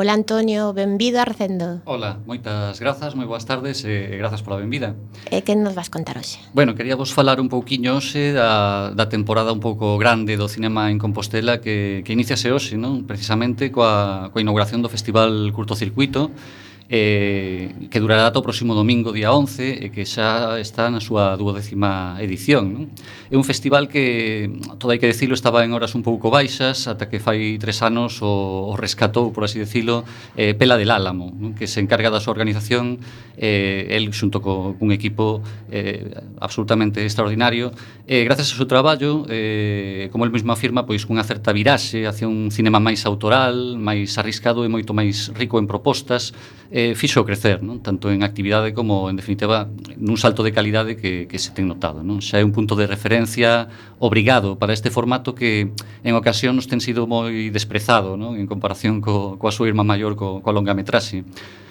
Ola 0.00 0.14
Antonio, 0.14 0.72
benvido 0.72 1.20
a 1.20 1.26
Recendo. 1.26 1.82
Ola, 1.84 2.16
moitas 2.24 2.80
grazas, 2.80 3.12
moi 3.12 3.28
boas 3.28 3.44
tardes 3.44 3.84
e 3.84 3.92
eh, 3.92 4.16
grazas 4.16 4.40
pola 4.40 4.56
benvida. 4.56 4.96
E 5.28 5.44
que 5.44 5.52
nos 5.52 5.76
vas 5.76 5.92
contar 5.92 6.16
hoxe? 6.16 6.40
Bueno, 6.56 6.72
quería 6.72 6.96
vos 6.96 7.12
falar 7.12 7.36
un 7.36 7.52
pouquiño 7.52 8.00
hoxe 8.00 8.32
da, 8.32 8.96
da 8.96 9.12
temporada 9.12 9.52
un 9.52 9.60
pouco 9.60 10.00
grande 10.00 10.40
do 10.40 10.48
cinema 10.48 10.88
en 10.88 10.96
Compostela 10.96 11.60
que, 11.60 12.00
que 12.00 12.16
iniciase 12.16 12.48
hoxe, 12.48 12.80
non? 12.80 13.04
precisamente 13.04 13.68
coa, 13.68 14.32
coa 14.32 14.40
inauguración 14.40 14.80
do 14.80 14.88
Festival 14.88 15.52
Curtocircuito, 15.52 16.32
Circuito 16.32 16.69
eh, 16.90 17.70
que 17.88 18.00
durará 18.02 18.26
ata 18.26 18.42
o 18.42 18.44
próximo 18.44 18.74
domingo, 18.74 19.14
día 19.14 19.30
11, 19.30 19.86
e 19.86 19.94
que 19.94 20.02
xa 20.02 20.58
está 20.58 20.90
na 20.90 20.98
súa 20.98 21.38
duodécima 21.38 22.18
edición. 22.18 22.74
Non? 22.74 22.84
É 23.30 23.38
un 23.38 23.46
festival 23.46 23.86
que, 23.86 24.50
todo 24.82 24.90
hai 24.90 24.98
que 24.98 25.06
decirlo, 25.06 25.38
estaba 25.38 25.62
en 25.62 25.70
horas 25.70 25.94
un 25.94 26.02
pouco 26.02 26.34
baixas, 26.34 26.90
ata 26.90 27.06
que 27.06 27.22
fai 27.22 27.62
tres 27.62 27.86
anos 27.86 28.18
o, 28.26 28.66
o 28.66 28.74
rescatou, 28.74 29.30
por 29.30 29.46
así 29.46 29.62
decirlo, 29.62 30.02
eh, 30.34 30.58
Pela 30.58 30.74
del 30.74 30.90
Álamo, 30.90 31.30
non? 31.30 31.54
que 31.54 31.70
se 31.70 31.78
encarga 31.78 32.10
da 32.10 32.18
súa 32.18 32.34
organización, 32.34 32.98
eh, 33.38 33.86
el 33.94 34.10
xunto 34.10 34.42
co, 34.42 34.74
cun 34.74 34.90
equipo 34.90 35.46
eh, 35.70 36.10
absolutamente 36.42 37.06
extraordinario. 37.06 37.70
Eh, 38.10 38.26
gracias 38.26 38.50
ao 38.50 38.58
seu 38.58 38.66
traballo, 38.66 39.30
eh, 39.30 40.10
como 40.10 40.26
el 40.26 40.34
mesmo 40.34 40.50
afirma, 40.50 40.90
pois 40.90 41.06
cunha 41.06 41.22
certa 41.22 41.54
viraxe 41.54 42.10
hacia 42.10 42.26
un 42.26 42.50
cinema 42.50 42.82
máis 42.82 43.06
autoral, 43.06 43.78
máis 43.78 44.18
arriscado 44.18 44.66
e 44.66 44.68
moito 44.68 44.90
máis 44.90 45.30
rico 45.38 45.62
en 45.62 45.70
propostas, 45.70 46.34
eh, 46.74 46.79
eh, 46.80 46.94
fixo 46.96 47.28
crecer, 47.28 47.60
non? 47.60 47.84
tanto 47.84 48.08
en 48.08 48.24
actividade 48.24 48.72
como, 48.72 49.12
en 49.12 49.20
definitiva, 49.20 49.68
nun 50.00 50.16
salto 50.16 50.40
de 50.40 50.56
calidade 50.56 50.96
que, 50.96 51.28
que 51.28 51.36
se 51.36 51.52
ten 51.52 51.68
notado. 51.68 52.00
Non? 52.00 52.24
Xa 52.24 52.40
é 52.40 52.44
un 52.44 52.56
punto 52.56 52.72
de 52.72 52.88
referencia 52.88 53.68
obrigado 54.00 54.56
para 54.56 54.72
este 54.72 54.88
formato 54.88 55.36
que 55.36 55.76
en 55.76 56.12
ocasión 56.16 56.56
nos 56.56 56.72
ten 56.72 56.80
sido 56.80 57.04
moi 57.04 57.52
desprezado 57.52 58.16
non? 58.16 58.40
en 58.40 58.48
comparación 58.48 59.04
co, 59.04 59.36
coa 59.36 59.52
súa 59.52 59.68
irmá 59.68 59.84
maior 59.84 60.16
co, 60.16 60.40
coa 60.40 60.56
longametraxe. 60.56 61.28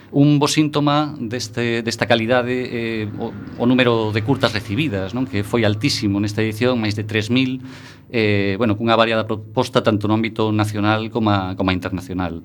Un 0.10 0.42
bo 0.42 0.50
síntoma 0.50 1.14
deste, 1.22 1.82
desta 1.86 2.10
calidade 2.10 2.54
eh, 2.70 3.06
o, 3.22 3.34
o 3.62 3.66
número 3.70 4.10
de 4.14 4.22
curtas 4.22 4.54
recibidas, 4.54 5.18
non? 5.18 5.26
que 5.26 5.42
foi 5.42 5.66
altísimo 5.66 6.22
nesta 6.22 6.46
edición, 6.46 6.78
máis 6.78 6.94
de 6.94 7.06
3.000, 7.06 8.14
eh, 8.14 8.54
bueno, 8.58 8.78
cunha 8.78 8.98
variada 8.98 9.26
proposta 9.26 9.82
tanto 9.82 10.06
no 10.10 10.18
ámbito 10.18 10.54
nacional 10.54 11.10
como, 11.14 11.30
a, 11.34 11.58
como 11.58 11.74
internacional. 11.74 12.42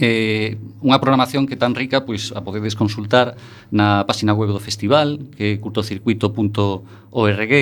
Eh, 0.00 0.56
unha 0.80 0.96
programación 0.96 1.44
que 1.44 1.60
tan 1.60 1.76
rica 1.76 2.08
pois 2.08 2.32
a 2.32 2.40
podedes 2.40 2.72
consultar 2.72 3.36
na 3.68 4.08
páxina 4.08 4.32
web 4.32 4.48
do 4.48 4.56
festival, 4.56 5.20
que 5.36 5.52
é 5.52 5.60
curtocircuito.org, 5.60 7.52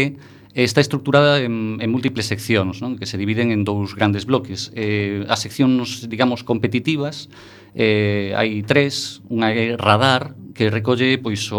está 0.54 0.80
estructurada 0.80 1.42
en, 1.42 1.82
en 1.82 1.90
múltiples 1.90 2.30
seccións, 2.30 2.78
non? 2.78 2.94
que 2.94 3.10
se 3.10 3.18
dividen 3.18 3.50
en 3.50 3.66
dous 3.66 3.98
grandes 3.98 4.22
bloques. 4.22 4.70
Eh, 4.78 5.26
as 5.26 5.42
seccións, 5.42 6.06
digamos, 6.06 6.46
competitivas, 6.46 7.26
eh, 7.74 8.30
hai 8.38 8.62
tres, 8.62 9.18
unha 9.26 9.50
é 9.50 9.74
radar, 9.74 10.38
que 10.54 10.70
recolle 10.70 11.18
pois 11.18 11.50
o, 11.50 11.58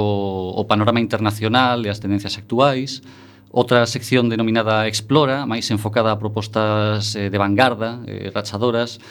o 0.56 0.64
panorama 0.64 1.04
internacional 1.04 1.84
e 1.84 1.92
as 1.92 2.00
tendencias 2.00 2.40
actuais, 2.40 3.04
Outra 3.50 3.90
sección 3.90 4.30
denominada 4.30 4.86
Explora, 4.86 5.50
máis 5.50 5.66
enfocada 5.74 6.14
a 6.14 6.22
propostas 6.22 7.18
eh, 7.18 7.34
de 7.34 7.38
vanguarda, 7.42 7.98
eh, 8.06 8.30
rachadoras, 8.30 9.02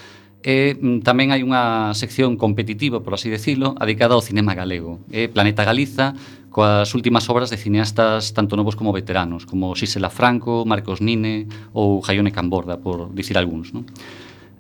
E 0.42 0.78
mm, 0.78 1.02
tamén 1.02 1.34
hai 1.34 1.42
unha 1.42 1.90
sección 1.98 2.38
competitiva, 2.38 3.02
por 3.02 3.18
así 3.18 3.26
decirlo, 3.26 3.74
dedicada 3.74 4.14
ao 4.14 4.22
cinema 4.22 4.54
galego. 4.54 5.02
E 5.10 5.26
Planeta 5.26 5.66
Galiza, 5.66 6.14
coas 6.54 6.94
últimas 6.94 7.26
obras 7.26 7.50
de 7.50 7.58
cineastas 7.58 8.30
tanto 8.32 8.54
novos 8.54 8.78
como 8.78 8.94
veteranos, 8.94 9.46
como 9.46 9.74
Xisela 9.74 10.14
Franco, 10.14 10.62
Marcos 10.62 11.02
Nine 11.02 11.50
ou 11.74 11.98
Jaione 12.06 12.30
Camborda, 12.30 12.78
por 12.78 13.10
dicir 13.14 13.34
algúns. 13.34 13.74
Non? 13.74 13.82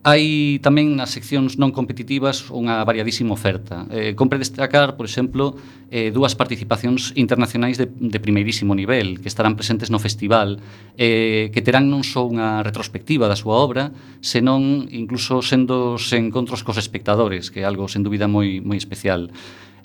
Hai 0.06 0.62
tamén 0.62 0.94
nas 0.94 1.10
seccións 1.10 1.58
non 1.58 1.74
competitivas 1.74 2.54
unha 2.54 2.86
variadísima 2.86 3.34
oferta. 3.34 3.82
Eh, 3.90 4.14
compre 4.14 4.38
destacar, 4.38 4.94
por 4.94 5.02
exemplo, 5.02 5.58
eh, 5.90 6.14
dúas 6.14 6.38
participacións 6.38 7.18
internacionais 7.18 7.82
de, 7.82 7.90
de 7.90 8.18
primeirísimo 8.22 8.78
nivel 8.78 9.18
que 9.18 9.26
estarán 9.26 9.58
presentes 9.58 9.90
no 9.90 9.98
festival 9.98 10.62
eh, 10.94 11.50
que 11.50 11.66
terán 11.66 11.90
non 11.90 12.06
só 12.06 12.22
unha 12.22 12.62
retrospectiva 12.62 13.26
da 13.26 13.34
súa 13.34 13.58
obra, 13.58 13.90
senón 14.22 14.86
incluso 14.94 15.42
sendo 15.42 15.98
os 15.98 16.06
encontros 16.14 16.62
cos 16.62 16.78
espectadores, 16.78 17.50
que 17.50 17.62
é 17.62 17.66
algo 17.66 17.90
sen 17.90 18.06
dúbida 18.06 18.30
moi, 18.30 18.62
moi 18.62 18.78
especial. 18.78 19.34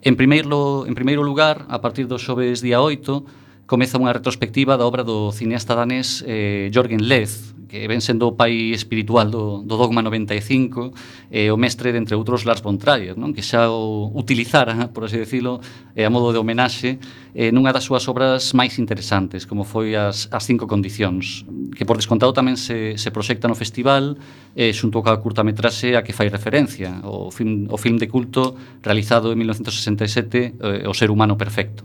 En 0.05 0.13
primeiro, 0.13 0.85
en 0.85 0.93
primeiro 0.93 1.25
lugar, 1.25 1.65
a 1.73 1.81
partir 1.81 2.05
do 2.05 2.21
xoves 2.21 2.61
día 2.61 2.85
8, 2.85 3.42
comeza 3.73 3.97
unha 3.97 4.13
retrospectiva 4.13 4.77
da 4.77 4.85
obra 4.85 5.01
do 5.01 5.33
cineasta 5.33 5.73
danés 5.73 6.21
eh, 6.29 6.69
Jorgen 6.69 7.09
Leth, 7.09 7.57
que 7.65 7.89
ven 7.89 8.05
sendo 8.05 8.29
o 8.29 8.37
pai 8.37 8.69
espiritual 8.69 9.33
do, 9.33 9.65
do 9.65 9.81
Dogma 9.81 10.05
95 10.05 10.93
e 11.33 11.49
eh, 11.49 11.49
o 11.49 11.57
mestre, 11.57 11.89
de, 11.89 11.97
entre 11.97 12.13
outros, 12.13 12.45
Lars 12.45 12.61
von 12.61 12.77
Trier, 12.77 13.17
non? 13.17 13.33
que 13.33 13.41
xa 13.41 13.73
o 13.73 14.13
utilizara, 14.13 14.93
por 14.93 15.09
así 15.09 15.17
decirlo, 15.17 15.57
eh, 15.97 16.05
a 16.05 16.13
modo 16.13 16.29
de 16.29 16.37
homenaxe 16.37 17.01
eh, 17.33 17.49
nunha 17.49 17.73
das 17.73 17.89
súas 17.89 18.05
obras 18.05 18.53
máis 18.53 18.77
interesantes, 18.77 19.49
como 19.49 19.65
foi 19.65 19.97
as, 19.97 20.29
as 20.29 20.45
cinco 20.45 20.69
condicións, 20.69 21.41
que 21.73 21.81
por 21.81 21.97
descontado 21.97 22.29
tamén 22.29 22.61
se, 22.61 23.01
se 23.01 23.09
proxecta 23.09 23.49
no 23.49 23.57
festival 23.57 24.21
eh, 24.53 24.69
xunto 24.69 25.01
ca 25.01 25.17
curtametraxe 25.17 25.97
a 25.97 26.05
que 26.05 26.13
fai 26.13 26.29
referencia, 26.29 27.01
o 27.01 27.33
film, 27.33 27.73
o 27.73 27.77
film 27.81 27.97
de 27.97 28.05
culto 28.05 28.53
realizado 28.85 29.33
en 29.33 29.41
1967, 29.41 30.61
eh, 30.61 30.85
O 30.85 30.93
ser 30.93 31.09
humano 31.09 31.41
perfecto. 31.41 31.81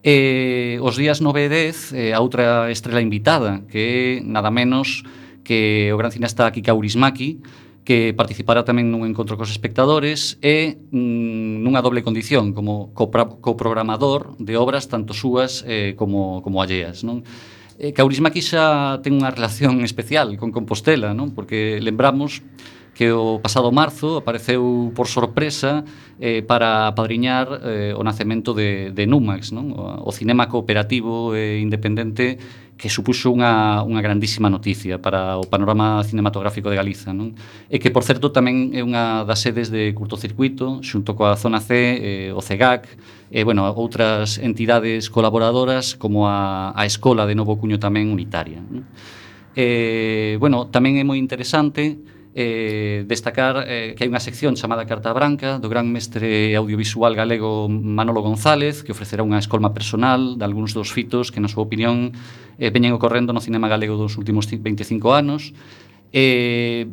E 0.00 0.80
os 0.80 0.96
días 0.96 1.20
9 1.20 1.44
e 1.44 1.48
10, 1.52 1.92
eh, 1.92 2.12
a 2.16 2.24
outra 2.24 2.72
estrela 2.72 3.04
invitada, 3.04 3.60
que 3.68 4.20
é 4.24 4.24
nada 4.24 4.48
menos 4.48 5.04
que 5.44 5.92
o 5.92 6.00
gran 6.00 6.08
cineasta 6.08 6.48
Kika 6.48 6.72
Urismaki, 6.72 7.44
que 7.84 8.16
participará 8.16 8.64
tamén 8.64 8.88
nun 8.88 9.04
encontro 9.04 9.36
cos 9.36 9.52
espectadores 9.52 10.40
e 10.40 10.80
mm, 10.88 11.60
nunha 11.60 11.84
doble 11.84 12.00
condición 12.00 12.56
como 12.56 12.96
coprogramador 12.96 14.40
de 14.40 14.56
obras 14.56 14.88
tanto 14.88 15.12
súas 15.12 15.68
eh, 15.68 15.92
como, 16.00 16.40
como 16.40 16.64
alleas. 16.64 17.04
Non? 17.04 17.20
Eh, 17.76 17.92
Kaurismaki 17.92 18.40
xa 18.40 19.00
ten 19.04 19.20
unha 19.20 19.28
relación 19.28 19.84
especial 19.84 20.32
con 20.40 20.48
Compostela, 20.48 21.12
non? 21.12 21.36
porque 21.36 21.76
lembramos 21.80 22.40
que 23.00 23.16
o 23.16 23.40
pasado 23.40 23.72
marzo 23.72 24.20
apareceu 24.20 24.92
por 24.92 25.08
sorpresa 25.08 25.88
eh, 26.20 26.44
para 26.44 26.84
apadriñar 26.84 27.48
eh, 27.64 27.96
o 27.96 28.04
nacemento 28.04 28.52
de, 28.52 28.92
de 28.92 29.08
Numax, 29.08 29.56
non? 29.56 29.72
o 29.72 30.12
cinema 30.12 30.52
cooperativo 30.52 31.32
e 31.32 31.64
independente 31.64 32.36
que 32.76 32.92
supuxo 32.92 33.32
unha, 33.32 33.80
unha 33.88 34.04
grandísima 34.04 34.52
noticia 34.52 35.00
para 35.00 35.40
o 35.40 35.48
panorama 35.48 36.04
cinematográfico 36.04 36.68
de 36.68 36.76
Galiza. 36.76 37.16
Non? 37.16 37.32
E 37.72 37.80
que, 37.80 37.88
por 37.88 38.04
certo, 38.04 38.36
tamén 38.36 38.76
é 38.76 38.84
unha 38.84 39.24
das 39.24 39.40
sedes 39.40 39.72
de 39.72 39.96
curtocircuito, 39.96 40.84
xunto 40.84 41.16
coa 41.16 41.40
Zona 41.40 41.64
C, 41.64 41.72
eh, 41.72 42.36
o 42.36 42.44
CEGAC, 42.44 42.84
e, 43.32 43.40
bueno, 43.48 43.64
outras 43.64 44.36
entidades 44.36 45.08
colaboradoras 45.08 45.96
como 45.96 46.28
a, 46.28 46.76
a 46.76 46.84
Escola 46.84 47.24
de 47.24 47.32
Novo 47.32 47.56
Cuño 47.56 47.80
tamén 47.80 48.12
unitaria. 48.12 48.60
Non? 48.60 48.84
Eh, 49.56 50.36
bueno, 50.36 50.68
tamén 50.68 51.00
é 51.00 51.04
moi 51.08 51.16
interesante 51.16 52.09
eh, 52.34 53.04
destacar 53.06 53.64
eh, 53.66 53.94
que 53.98 54.06
hai 54.06 54.10
unha 54.10 54.22
sección 54.22 54.54
chamada 54.54 54.86
Carta 54.86 55.10
Branca 55.10 55.58
do 55.58 55.66
gran 55.66 55.90
mestre 55.90 56.54
audiovisual 56.54 57.18
galego 57.18 57.66
Manolo 57.66 58.22
González 58.22 58.86
que 58.86 58.94
ofrecerá 58.94 59.26
unha 59.26 59.42
escolma 59.42 59.74
personal 59.74 60.38
de 60.38 60.44
algúns 60.46 60.70
dos 60.70 60.94
fitos 60.94 61.34
que 61.34 61.42
na 61.42 61.50
súa 61.50 61.66
opinión 61.66 62.14
eh, 62.62 62.70
veñen 62.70 62.94
ocorrendo 62.94 63.34
no 63.34 63.42
cinema 63.42 63.66
galego 63.66 63.98
dos 63.98 64.14
últimos 64.14 64.46
25 64.46 65.10
anos. 65.10 65.50
Eh, 66.14 66.86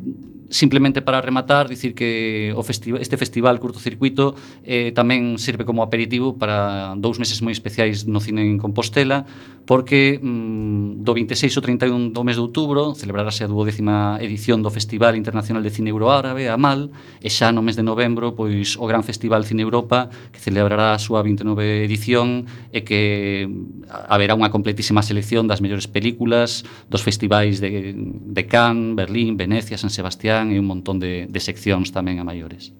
simplemente 0.50 1.02
para 1.02 1.22
rematar, 1.22 1.68
dicir 1.68 1.94
que 1.94 2.54
o 2.56 2.64
festi 2.64 2.94
este 3.00 3.18
festival 3.18 3.60
curtocircuito 3.60 4.36
eh, 4.64 4.96
tamén 4.96 5.36
sirve 5.36 5.68
como 5.68 5.84
aperitivo 5.84 6.40
para 6.40 6.96
dous 6.96 7.20
meses 7.20 7.44
moi 7.44 7.52
especiais 7.52 8.08
no 8.08 8.24
cine 8.24 8.48
en 8.48 8.56
Compostela, 8.56 9.28
porque 9.68 10.20
mm, 10.24 11.04
do 11.04 11.12
26 11.12 11.60
ao 11.60 11.64
31 11.64 12.16
do 12.16 12.22
mes 12.24 12.40
de 12.40 12.44
outubro 12.44 12.96
celebrarase 12.96 13.44
a 13.44 13.52
12ª 13.52 14.24
edición 14.24 14.64
do 14.64 14.72
Festival 14.72 15.20
Internacional 15.20 15.60
de 15.60 15.72
Cine 15.74 15.92
Euroárabe, 15.92 16.48
AMAL, 16.48 16.96
e 17.20 17.28
xa 17.28 17.52
no 17.52 17.60
mes 17.60 17.76
de 17.76 17.84
novembro 17.84 18.32
pois 18.32 18.80
o 18.80 18.88
Gran 18.88 19.04
Festival 19.04 19.44
Cine 19.44 19.68
Europa, 19.68 20.08
que 20.32 20.40
celebrará 20.40 20.96
a 20.96 21.00
súa 21.04 21.20
29 21.20 21.84
edición 21.84 22.48
e 22.72 22.88
que 22.88 23.44
mm, 23.44 24.08
haberá 24.08 24.32
unha 24.32 24.48
completísima 24.48 25.04
selección 25.04 25.52
das 25.52 25.60
mellores 25.60 25.92
películas 25.92 26.64
dos 26.88 27.04
festivais 27.04 27.60
de, 27.60 27.92
de 27.92 28.44
Cannes, 28.48 28.96
Berlín, 28.96 29.36
Venecia, 29.36 29.76
San 29.76 29.92
Sebastián, 29.92 30.37
Instagram 30.38 30.52
e 30.52 30.60
un 30.60 30.68
montón 30.68 31.00
de, 31.00 31.26
de 31.28 31.40
seccións 31.42 31.90
tamén 31.90 32.22
a 32.22 32.26
maiores. 32.26 32.72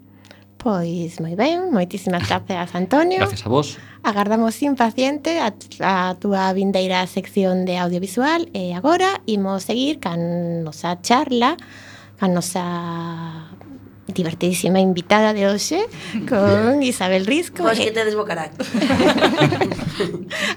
Pois 0.58 1.22
moi 1.22 1.38
ben, 1.38 1.70
moitísimas 1.74 2.26
gracias 2.26 2.74
Antonio. 2.74 3.26
Gracias 3.26 3.46
a 3.46 3.50
vos. 3.50 3.78
Agardamos 4.02 4.58
impaciente 4.62 5.42
a, 5.42 5.54
a 5.82 6.16
túa 6.18 6.54
vindeira 6.54 7.06
sección 7.10 7.66
de 7.66 7.78
audiovisual 7.78 8.50
e 8.54 8.74
agora 8.74 9.22
imos 9.26 9.66
seguir 9.66 10.02
can 10.02 10.64
nosa 10.66 11.02
charla, 11.02 11.58
can 12.18 12.34
nosa 12.34 13.54
divertidísima 14.08 14.80
invitada 14.80 15.34
de 15.34 15.46
hoxe 15.46 15.86
con 16.26 16.82
Isabel 16.82 17.26
Risco. 17.26 17.66
Pois 17.66 17.82
que 17.82 17.94
te 17.94 18.06
desbocarán. 18.06 18.54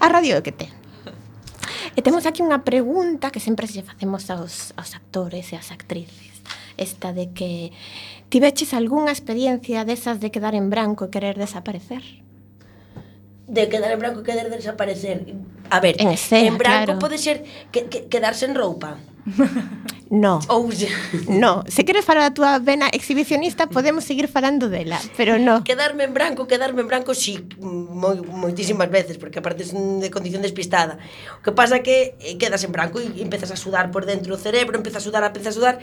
a 0.04 0.06
radio 0.08 0.42
que 0.42 0.52
te. 0.52 0.68
E 1.98 2.00
temos 2.00 2.24
aquí 2.24 2.40
unha 2.40 2.64
pregunta 2.64 3.28
que 3.34 3.42
sempre 3.42 3.68
se 3.68 3.84
facemos 3.84 4.32
aos, 4.32 4.72
aos 4.78 4.96
actores 4.96 5.52
e 5.52 5.60
ás 5.60 5.74
actrices 5.74 6.29
esta 6.80 7.12
de 7.12 7.30
que 7.30 7.70
tiveches 8.32 8.72
algunha 8.72 9.12
experiencia 9.12 9.84
desas 9.84 10.18
de 10.18 10.32
quedar 10.32 10.56
en 10.56 10.72
branco 10.72 11.06
e 11.06 11.12
querer 11.12 11.36
desaparecer? 11.36 12.02
De 13.46 13.68
quedar 13.68 13.92
en 13.92 14.00
branco 14.00 14.24
e 14.24 14.26
querer 14.26 14.48
desaparecer. 14.48 15.36
A 15.68 15.78
ver, 15.78 16.00
en, 16.00 16.08
escena, 16.10 16.48
en 16.48 16.56
branco 16.58 16.96
claro. 16.96 17.02
pode 17.04 17.20
ser 17.20 17.44
que, 17.70 17.86
que, 17.86 18.08
quedarse 18.08 18.48
en 18.48 18.56
roupa. 18.56 18.98
No. 20.10 20.40
Oh, 20.52 20.68
no, 21.28 21.62
se 21.68 21.84
queres 21.84 22.04
falar 22.04 22.22
da 22.22 22.34
túa 22.34 22.58
vena 22.58 22.88
exhibicionista, 22.90 23.68
podemos 23.70 24.02
seguir 24.02 24.26
falando 24.26 24.68
dela, 24.68 24.98
pero 25.16 25.38
no. 25.38 25.62
Quedarme 25.62 26.04
en 26.04 26.14
branco, 26.14 26.48
quedarme 26.48 26.82
en 26.82 26.88
branco, 26.88 27.14
si, 27.14 27.36
sí, 27.36 27.46
moi, 27.60 28.18
moitísimas 28.26 28.90
veces, 28.90 29.18
porque 29.22 29.38
aparte 29.38 29.62
es 29.62 29.70
de 29.70 30.10
condición 30.10 30.42
despistada. 30.42 30.98
O 31.38 31.42
que 31.46 31.52
pasa 31.54 31.86
que 31.86 32.18
eh, 32.18 32.34
quedas 32.42 32.66
en 32.66 32.72
branco 32.74 32.98
e 32.98 33.06
empezas 33.22 33.54
a 33.54 33.56
sudar 33.56 33.94
por 33.94 34.02
dentro 34.02 34.34
o 34.34 34.38
cerebro, 34.40 34.74
empezas 34.74 35.02
a 35.02 35.06
sudar, 35.06 35.22
empezas 35.22 35.54
a 35.54 35.58
sudar, 35.58 35.74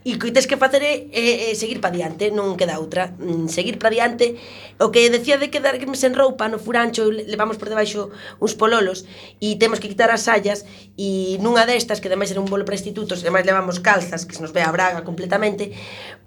e 0.00 0.16
que 0.16 0.32
tes 0.32 0.48
que 0.48 0.56
facer 0.56 0.80
é 0.80 1.12
eh, 1.12 1.52
eh, 1.52 1.54
seguir 1.54 1.84
pa 1.84 1.92
diante, 1.92 2.32
non 2.32 2.56
queda 2.56 2.80
outra. 2.80 3.12
Mm, 3.20 3.52
seguir 3.52 3.76
pa 3.76 3.92
diante, 3.92 4.40
o 4.80 4.88
que 4.88 5.12
decía 5.12 5.36
de 5.36 5.52
quedarme 5.52 5.92
sen 5.92 6.16
roupa 6.16 6.48
no 6.48 6.56
furancho, 6.56 7.12
levamos 7.12 7.60
por 7.60 7.68
debaixo 7.68 8.08
uns 8.40 8.56
pololos, 8.56 9.04
e 9.44 9.60
temos 9.60 9.76
que 9.76 9.92
quitar 9.92 10.08
as 10.08 10.24
sallas, 10.24 10.64
e 10.96 11.36
nunha 11.44 11.68
destas, 11.68 12.00
que 12.00 12.08
ademais 12.08 12.32
era 12.32 12.40
un 12.40 12.48
bolo 12.48 12.64
para 12.64 12.80
institutos, 12.84 13.24
e 13.24 13.32
máis 13.32 13.48
levamos 13.48 13.80
calzas, 13.80 14.28
que 14.28 14.36
se 14.36 14.44
nos 14.44 14.52
ve 14.52 14.60
a 14.60 14.68
braga 14.68 15.00
completamente, 15.00 15.72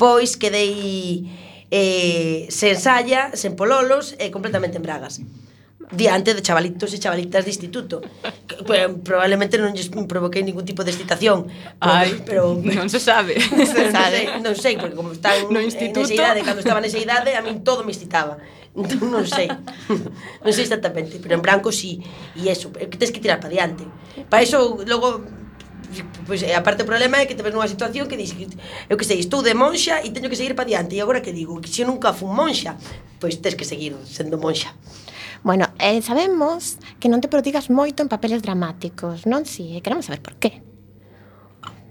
pois 0.02 0.34
quedei 0.34 1.30
eh, 1.70 2.50
sen 2.50 2.74
saia, 2.82 3.30
sen 3.38 3.54
pololos 3.54 4.18
e 4.18 4.34
completamente 4.34 4.82
en 4.82 4.84
bragas 4.84 5.22
diante 5.92 6.34
de 6.34 6.42
chavalitos 6.42 6.92
e 6.94 7.00
chavalitas 7.00 7.46
de 7.46 7.52
instituto. 7.52 8.02
Que, 8.48 8.92
probablemente 9.04 9.56
non 9.56 9.72
lles 9.72 9.88
provoquei 9.88 10.44
ningún 10.44 10.68
tipo 10.68 10.84
de 10.84 10.92
excitación. 10.92 11.48
Pero, 11.80 11.80
Ai, 11.80 12.12
pero, 12.28 12.60
non 12.60 12.92
se 12.92 13.00
sabe. 13.00 13.40
Non 13.56 13.68
se 13.68 13.88
sabe. 13.92 14.20
Non 14.44 14.56
sei, 14.58 14.76
porque 14.76 14.96
como 14.96 15.16
están 15.16 15.48
no 15.48 15.64
instituto... 15.64 16.04
nesa 16.04 16.20
idade, 16.20 16.40
cando 16.44 16.60
estaba 16.60 16.84
nesa 16.84 17.00
idade, 17.00 17.40
a 17.40 17.42
min 17.42 17.64
todo 17.64 17.88
me 17.88 17.96
excitaba. 17.96 18.36
Entón, 18.76 19.10
non 19.10 19.24
sei. 19.24 19.48
non 19.48 20.52
sei 20.52 20.68
exactamente, 20.68 21.24
pero 21.24 21.40
en 21.40 21.44
branco 21.44 21.72
sí. 21.72 22.04
E 22.36 22.52
eso, 22.52 22.70
que 22.76 22.98
tens 23.00 23.16
que 23.16 23.24
tirar 23.24 23.40
para 23.40 23.56
diante. 23.56 23.88
Para 24.28 24.44
eso, 24.44 24.84
logo, 24.84 25.24
pois, 26.26 26.42
e 26.44 26.54
aparte 26.54 26.84
o 26.84 26.88
problema 26.88 27.22
é 27.22 27.26
que 27.26 27.36
te 27.36 27.44
ves 27.44 27.54
nunha 27.54 27.68
situación 27.68 28.08
que 28.08 28.20
dis, 28.20 28.36
eu 28.90 28.96
que 28.98 29.06
sei, 29.08 29.20
estou 29.20 29.42
de 29.42 29.54
monxa 29.56 30.04
e 30.04 30.12
teño 30.12 30.30
que 30.30 30.36
seguir 30.36 30.54
para 30.56 30.68
diante. 30.68 30.96
E 30.96 31.02
agora 31.02 31.24
que 31.24 31.32
digo, 31.32 31.60
que 31.64 31.72
se 31.72 31.88
nunca 31.88 32.12
fun 32.12 32.36
monxa, 32.36 32.76
pois 33.20 33.40
tes 33.40 33.56
que 33.56 33.64
seguir 33.64 33.96
sendo 34.06 34.38
monxa. 34.38 34.76
Bueno, 35.44 35.70
eh, 35.80 36.02
sabemos 36.02 36.78
que 37.00 37.08
non 37.08 37.22
te 37.24 37.32
prodigas 37.32 37.70
moito 37.70 38.04
en 38.04 38.10
papeles 38.12 38.44
dramáticos, 38.44 39.24
non 39.30 39.48
si? 39.48 39.78
E 39.78 39.84
queremos 39.86 40.10
saber 40.10 40.20
por 40.20 40.36
qué. 40.36 40.66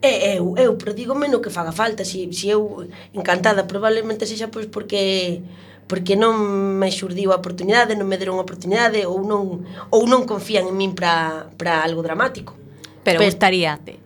E 0.02 0.36
eu, 0.36 0.54
eu 0.60 0.76
prodígome 0.76 1.26
no 1.26 1.40
que 1.40 1.48
faga 1.48 1.72
falta, 1.72 2.04
si, 2.04 2.28
si 2.36 2.52
eu 2.52 2.84
encantada, 3.16 3.64
probablemente 3.64 4.28
sexa 4.28 4.52
pois 4.52 4.68
porque 4.68 5.40
porque 5.86 6.18
non 6.18 6.34
me 6.82 6.90
xurdiu 6.90 7.30
a 7.30 7.38
oportunidade, 7.38 7.94
non 7.94 8.10
me 8.10 8.18
deron 8.18 8.42
a 8.42 8.44
oportunidade 8.44 9.06
ou 9.06 9.22
non 9.22 9.62
ou 9.94 10.02
non 10.04 10.26
confían 10.26 10.66
en 10.66 10.74
min 10.74 10.92
para 10.98 11.48
para 11.54 11.80
algo 11.86 12.02
dramático. 12.02 12.65
Pero, 13.06 13.20
pero 13.20 13.30
gustaríate. 13.30 14.00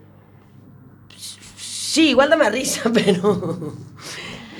Sí, 1.56 2.10
igual 2.10 2.28
dame 2.28 2.44
a 2.44 2.50
risa, 2.50 2.90
pero... 2.94 3.72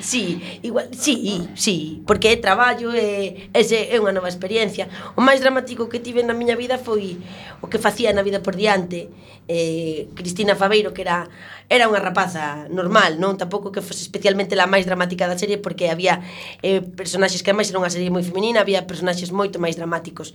Sí, 0.01 0.59
igual, 0.63 0.89
sí, 0.97 1.47
sí, 1.53 2.01
porque 2.07 2.31
é 2.33 2.37
traballo, 2.37 2.89
e 2.89 3.53
ese 3.53 3.93
é 3.93 4.01
unha 4.01 4.09
nova 4.09 4.33
experiencia. 4.33 4.89
O 5.13 5.21
máis 5.21 5.45
dramático 5.45 5.85
que 5.93 6.01
tive 6.01 6.25
na 6.25 6.33
miña 6.33 6.57
vida 6.57 6.81
foi 6.81 7.21
o 7.61 7.69
que 7.69 7.77
facía 7.77 8.09
na 8.09 8.25
vida 8.25 8.41
por 8.41 8.57
diante. 8.57 9.13
Eh, 9.45 10.09
Cristina 10.17 10.57
Faveiro, 10.57 10.89
que 10.89 11.05
era 11.05 11.29
era 11.69 11.85
unha 11.85 12.01
rapaza 12.01 12.65
normal, 12.67 13.21
non 13.21 13.37
tampouco 13.37 13.69
que 13.69 13.85
fose 13.85 14.01
especialmente 14.01 14.57
la 14.57 14.65
máis 14.65 14.89
dramática 14.89 15.29
da 15.29 15.37
serie 15.37 15.61
porque 15.61 15.93
había 15.93 16.19
eh, 16.65 16.81
personaxes 16.81 17.45
que 17.45 17.53
máis 17.53 17.69
era 17.69 17.77
unha 17.77 17.93
serie 17.93 18.09
moi 18.09 18.25
feminina, 18.25 18.65
había 18.65 18.89
personaxes 18.89 19.29
moito 19.29 19.61
máis 19.61 19.77
dramáticos 19.77 20.33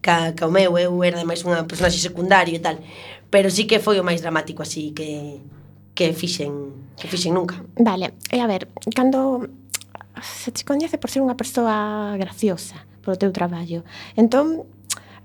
ca, 0.00 0.34
ca 0.34 0.46
o 0.46 0.50
meu, 0.50 0.78
eu 0.78 1.04
era 1.04 1.24
máis 1.24 1.44
unha 1.44 1.64
personaxe 1.68 2.00
secundario 2.00 2.56
e 2.56 2.62
tal, 2.62 2.80
pero 3.28 3.52
sí 3.52 3.64
que 3.64 3.78
foi 3.78 4.00
o 4.00 4.04
máis 4.04 4.20
dramático 4.20 4.64
así 4.64 4.92
que 4.96 5.40
que 5.94 6.12
fixen 6.12 6.72
que 6.96 7.08
fixen 7.08 7.36
nunca. 7.36 7.60
Vale, 7.76 8.16
e 8.32 8.40
a 8.40 8.48
ver, 8.48 8.68
cando 8.96 9.48
se 10.20 10.52
te 10.52 10.64
coñece 10.64 10.98
por 10.98 11.12
ser 11.12 11.22
unha 11.22 11.36
persoa 11.36 12.16
graciosa 12.16 12.88
polo 13.00 13.16
teu 13.16 13.32
traballo, 13.32 13.84
entón 14.16 14.64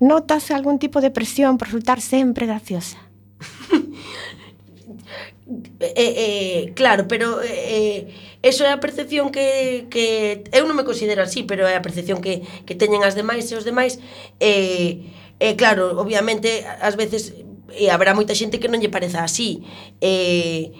notas 0.00 0.52
algún 0.52 0.78
tipo 0.78 1.00
de 1.00 1.10
presión 1.10 1.56
por 1.56 1.68
resultar 1.68 2.00
sempre 2.00 2.44
graciosa? 2.44 3.00
eh, 5.80 5.92
eh, 5.96 6.72
claro, 6.74 7.08
pero 7.08 7.40
eh, 7.42 8.08
eso 8.46 8.62
é 8.62 8.70
a 8.70 8.78
percepción 8.78 9.34
que, 9.34 9.90
que 9.90 10.46
eu 10.54 10.64
non 10.70 10.78
me 10.78 10.86
considero 10.86 11.26
así, 11.26 11.42
pero 11.42 11.66
é 11.66 11.74
a 11.74 11.84
percepción 11.84 12.22
que, 12.22 12.46
que 12.62 12.78
teñen 12.78 13.02
as 13.02 13.18
demais 13.18 13.50
e 13.50 13.54
os 13.58 13.66
demais 13.66 13.98
e, 14.38 15.10
e 15.42 15.48
claro, 15.58 15.98
obviamente 15.98 16.62
ás 16.80 16.94
veces 16.94 17.34
e 17.74 17.90
habrá 17.90 18.14
moita 18.14 18.38
xente 18.38 18.62
que 18.62 18.70
non 18.70 18.80
lle 18.80 18.88
pareza 18.88 19.26
así. 19.26 19.66
E, 20.00 20.72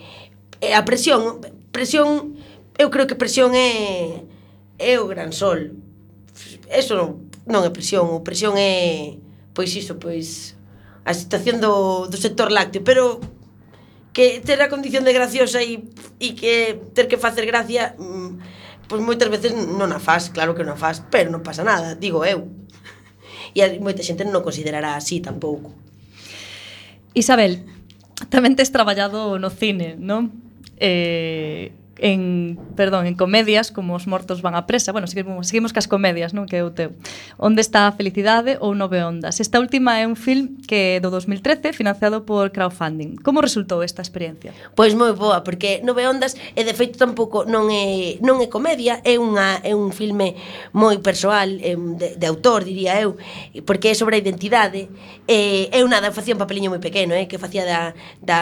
e 0.63 0.71
a 0.73 0.87
presión 0.87 1.43
presión, 1.75 2.39
eu 2.81 2.89
creo 2.89 3.05
que 3.11 3.19
presión 3.19 3.53
é 3.53 4.25
é 4.79 4.97
o 5.01 5.11
gran 5.11 5.33
sol. 5.33 5.77
Eso 6.71 6.97
non, 6.97 7.09
non 7.45 7.63
é 7.67 7.71
presión 7.75 8.09
o 8.13 8.25
presión 8.25 8.57
é 8.57 9.19
pois 9.53 9.73
iso, 9.75 10.01
pois 10.01 10.57
a 11.07 11.13
situación 11.15 11.61
do, 11.61 12.07
do 12.11 12.19
sector 12.19 12.51
lácteo 12.51 12.83
pero 12.83 13.21
que 14.17 14.41
ter 14.41 14.57
a 14.65 14.73
condición 14.73 15.05
de 15.05 15.13
graciosa 15.13 15.61
e, 15.61 15.85
e 16.17 16.33
que 16.33 16.81
ter 16.97 17.05
que 17.05 17.21
facer 17.21 17.45
gracia 17.45 17.93
pois 18.89 19.03
moitas 19.05 19.29
veces 19.29 19.53
non 19.53 19.93
a 19.93 20.01
faz, 20.01 20.33
claro 20.33 20.57
que 20.57 20.65
non 20.65 20.79
a 20.79 20.81
faz, 20.81 21.05
pero 21.13 21.29
non 21.29 21.45
pasa 21.45 21.67
nada, 21.67 21.93
digo 21.93 22.25
eu. 22.25 22.49
E 23.53 23.61
moita 23.77 24.01
xente 24.01 24.25
non 24.25 24.41
o 24.41 24.47
considerará 24.47 24.97
así 24.97 25.21
tampouco. 25.21 25.75
Isabel, 27.13 27.67
tamén 28.33 28.57
tes 28.57 28.73
traballado 28.73 29.37
no 29.37 29.53
cine, 29.53 30.01
non? 30.01 30.33
Eh, 30.81 31.77
en, 31.99 32.59
perdón, 32.77 33.07
en 33.07 33.15
comedias 33.15 33.73
como 33.73 33.95
Os 33.95 34.07
mortos 34.07 34.43
van 34.43 34.55
a 34.55 34.67
presa, 34.67 34.93
bueno, 34.93 35.07
seguimos, 35.07 35.49
seguimos 35.49 35.73
cas 35.73 35.89
comedias, 35.89 36.37
non, 36.37 36.45
que 36.45 36.61
é 36.61 36.65
o 36.65 36.73
teu. 36.75 36.93
Onde 37.41 37.65
está 37.65 37.89
a 37.89 37.93
felicidade 37.97 38.61
ou 38.61 38.77
Nove 38.77 39.01
ondas. 39.01 39.41
Esta 39.41 39.57
última 39.57 39.97
é 39.97 40.05
un 40.05 40.17
film 40.17 40.61
que 40.69 41.01
do 41.01 41.09
2013 41.09 41.73
financiado 41.73 42.29
por 42.29 42.53
crowdfunding. 42.53 43.17
Como 43.25 43.41
resultou 43.41 43.81
esta 43.81 44.05
experiencia? 44.05 44.53
Pois 44.77 44.93
moi 44.93 45.17
boa, 45.17 45.41
porque 45.41 45.81
Nove 45.81 46.05
ondas 46.05 46.37
e 46.53 46.61
de 46.61 46.75
feito 46.77 47.01
tampouco 47.01 47.49
non 47.49 47.73
é 47.73 48.21
non 48.21 48.45
é 48.45 48.49
comedia, 48.53 49.01
é 49.01 49.17
unha 49.17 49.65
é 49.65 49.73
un 49.73 49.89
filme 49.97 50.37
moi 50.77 51.01
persoal, 51.01 51.49
é 51.65 51.73
un 51.73 51.97
de, 51.97 52.21
de 52.21 52.27
autor, 52.29 52.69
diría 52.69 53.01
eu, 53.01 53.17
porque 53.65 53.93
é 53.93 53.95
sobre 53.97 54.21
a 54.21 54.21
identidade, 54.21 54.93
e 55.25 55.73
eu 55.73 55.89
nada 55.89 56.13
facía 56.13 56.37
un 56.37 56.43
papeliño 56.43 56.69
moi 56.69 56.83
pequeno, 56.83 57.17
eh, 57.17 57.25
que 57.25 57.41
facía 57.41 57.65
da 57.65 57.97
da 58.21 58.41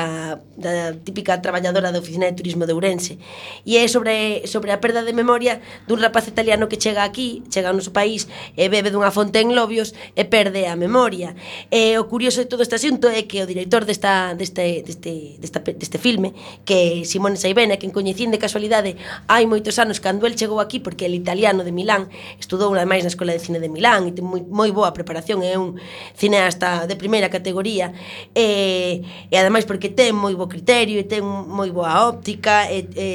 da 0.59 0.99
típica 0.99 1.39
traballadora 1.39 1.95
da 1.95 2.03
oficina 2.03 2.27
de 2.27 2.35
turismo 2.35 2.67
de 2.67 2.75
Ourense 2.75 3.23
e 3.65 3.77
é 3.77 3.89
sobre, 3.89 4.47
sobre 4.47 4.73
a 4.73 4.79
perda 4.79 5.03
de 5.03 5.13
memoria 5.13 5.61
dun 5.89 6.01
rapaz 6.01 6.29
italiano 6.29 6.69
que 6.69 6.81
chega 6.81 7.05
aquí, 7.05 7.43
chega 7.51 7.71
ao 7.71 7.77
noso 7.77 7.93
país 7.93 8.29
e 8.57 8.69
bebe 8.69 8.91
dunha 8.91 9.11
fonte 9.11 9.41
en 9.41 9.53
Lobios 9.53 9.93
e 10.17 10.25
perde 10.25 10.67
a 10.67 10.77
memoria. 10.77 11.35
E 11.71 11.97
o 11.99 12.07
curioso 12.09 12.45
de 12.45 12.49
todo 12.49 12.63
este 12.63 12.77
asunto 12.77 13.09
é 13.09 13.25
que 13.25 13.43
o 13.43 13.47
director 13.47 13.85
desta, 13.85 14.35
deste, 14.35 14.83
deste, 14.83 15.39
desta, 15.41 15.61
deste 15.61 15.99
filme, 15.99 16.33
que 16.65 17.03
é 17.03 17.05
Simone 17.05 17.37
Saibena, 17.37 17.77
que 17.77 17.87
en 17.87 17.93
coñecín 17.93 18.31
de 18.31 18.39
casualidade 18.39 18.97
hai 19.29 19.45
moitos 19.47 19.77
anos 19.81 20.01
cando 20.01 20.27
el 20.27 20.37
chegou 20.39 20.61
aquí, 20.61 20.81
porque 20.81 21.07
el 21.07 21.15
italiano 21.15 21.65
de 21.65 21.73
Milán 21.73 22.09
estudou 22.39 22.73
ademais 22.75 23.05
na 23.05 23.11
Escola 23.13 23.33
de 23.33 23.41
Cine 23.41 23.61
de 23.61 23.69
Milán 23.69 24.09
e 24.09 24.13
ten 24.13 24.25
moi, 24.25 24.43
moi 24.47 24.71
boa 24.71 24.93
preparación, 24.93 25.43
é 25.43 25.57
un 25.59 25.77
cineasta 26.15 26.87
de 26.87 26.97
primeira 26.97 27.29
categoría 27.29 27.93
e, 28.35 29.03
e 29.31 29.35
ademais 29.37 29.65
porque 29.65 29.91
ten 29.91 30.15
moi 30.15 30.35
bo 30.35 30.47
criterio 30.49 30.99
e 31.01 31.07
ten 31.07 31.25
moi 31.25 31.71
boa 31.71 32.09
óptica 32.09 32.71
e, 32.71 32.87
e 32.95 33.07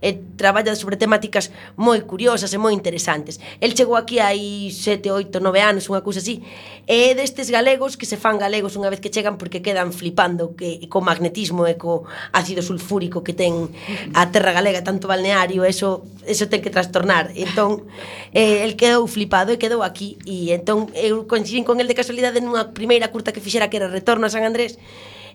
e 0.00 0.16
traballa 0.36 0.74
sobre 0.76 0.96
temáticas 0.96 1.50
moi 1.76 2.02
curiosas 2.04 2.52
e 2.52 2.58
moi 2.58 2.72
interesantes. 2.74 3.40
El 3.60 3.72
chegou 3.72 3.96
aquí 3.96 4.20
hai 4.20 4.70
sete, 4.70 5.10
oito, 5.10 5.40
nove 5.40 5.62
anos, 5.62 5.88
unha 5.88 6.04
cousa 6.04 6.20
así, 6.20 6.42
e 6.86 7.10
é 7.10 7.18
destes 7.18 7.50
galegos 7.50 7.96
que 7.98 8.06
se 8.06 8.20
fan 8.20 8.38
galegos 8.38 8.76
unha 8.76 8.92
vez 8.92 9.00
que 9.00 9.12
chegan 9.12 9.40
porque 9.40 9.64
quedan 9.64 9.90
flipando 9.90 10.54
que, 10.54 10.86
co 10.86 11.00
magnetismo 11.00 11.66
e 11.66 11.74
co 11.74 12.06
ácido 12.32 12.60
sulfúrico 12.60 13.24
que 13.24 13.32
ten 13.32 13.72
a 14.14 14.28
terra 14.30 14.52
galega, 14.52 14.84
tanto 14.84 15.08
balneario, 15.08 15.64
eso, 15.64 16.04
eso 16.26 16.46
ten 16.46 16.60
que 16.62 16.70
trastornar. 16.70 17.32
Entón, 17.34 17.86
eh, 18.36 18.64
el 18.64 18.76
quedou 18.76 19.06
flipado 19.06 19.52
e 19.52 19.60
quedou 19.60 19.82
aquí, 19.82 20.18
e 20.28 20.52
entón 20.52 20.92
eu 20.94 21.24
coincidín 21.26 21.64
con 21.64 21.80
el 21.80 21.88
de 21.88 21.96
casualidade 21.96 22.44
nunha 22.44 22.72
primeira 22.76 23.08
curta 23.10 23.32
que 23.32 23.42
fixera 23.42 23.70
que 23.70 23.78
era 23.80 23.88
Retorno 23.88 24.26
a 24.26 24.32
San 24.32 24.44
Andrés, 24.44 24.78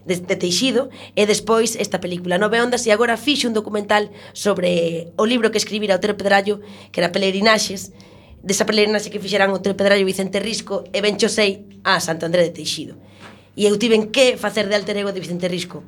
de, 0.06 0.16
de 0.22 0.36
Teixido 0.36 0.89
e 1.16 1.26
despois 1.26 1.78
esta 1.78 2.02
película 2.02 2.38
Nove 2.41 2.62
Ondas 2.62 2.86
e 2.88 2.91
agora 2.91 3.18
fixe 3.18 3.45
un 3.45 3.54
documental 3.54 4.10
sobre 4.34 5.14
o 5.18 5.26
libro 5.26 5.52
que 5.52 5.62
escribira 5.62 5.97
Otero 5.97 6.18
Pedrallo 6.18 6.62
que 6.91 6.99
era 7.02 7.12
Pelerinaxes. 7.12 7.93
Desa 8.41 8.66
pelerinaxe 8.66 9.14
que 9.14 9.22
fixeran 9.22 9.54
Otero 9.54 9.78
Pedrallo 9.78 10.02
Pedrallo 10.02 10.10
Vicente 10.10 10.41
Risco 10.41 10.82
e 10.89 10.97
Ben 11.02 11.22
Sei 11.22 11.62
a 11.86 12.02
Santo 12.02 12.26
André 12.26 12.41
de 12.49 12.58
Teixido. 12.58 12.97
E 13.54 13.70
eu 13.70 13.78
tiven 13.78 14.10
que 14.10 14.34
facer 14.38 14.66
de 14.66 14.74
alter 14.74 14.97
ego 14.97 15.14
de 15.14 15.22
Vicente 15.22 15.45
Risco. 15.45 15.86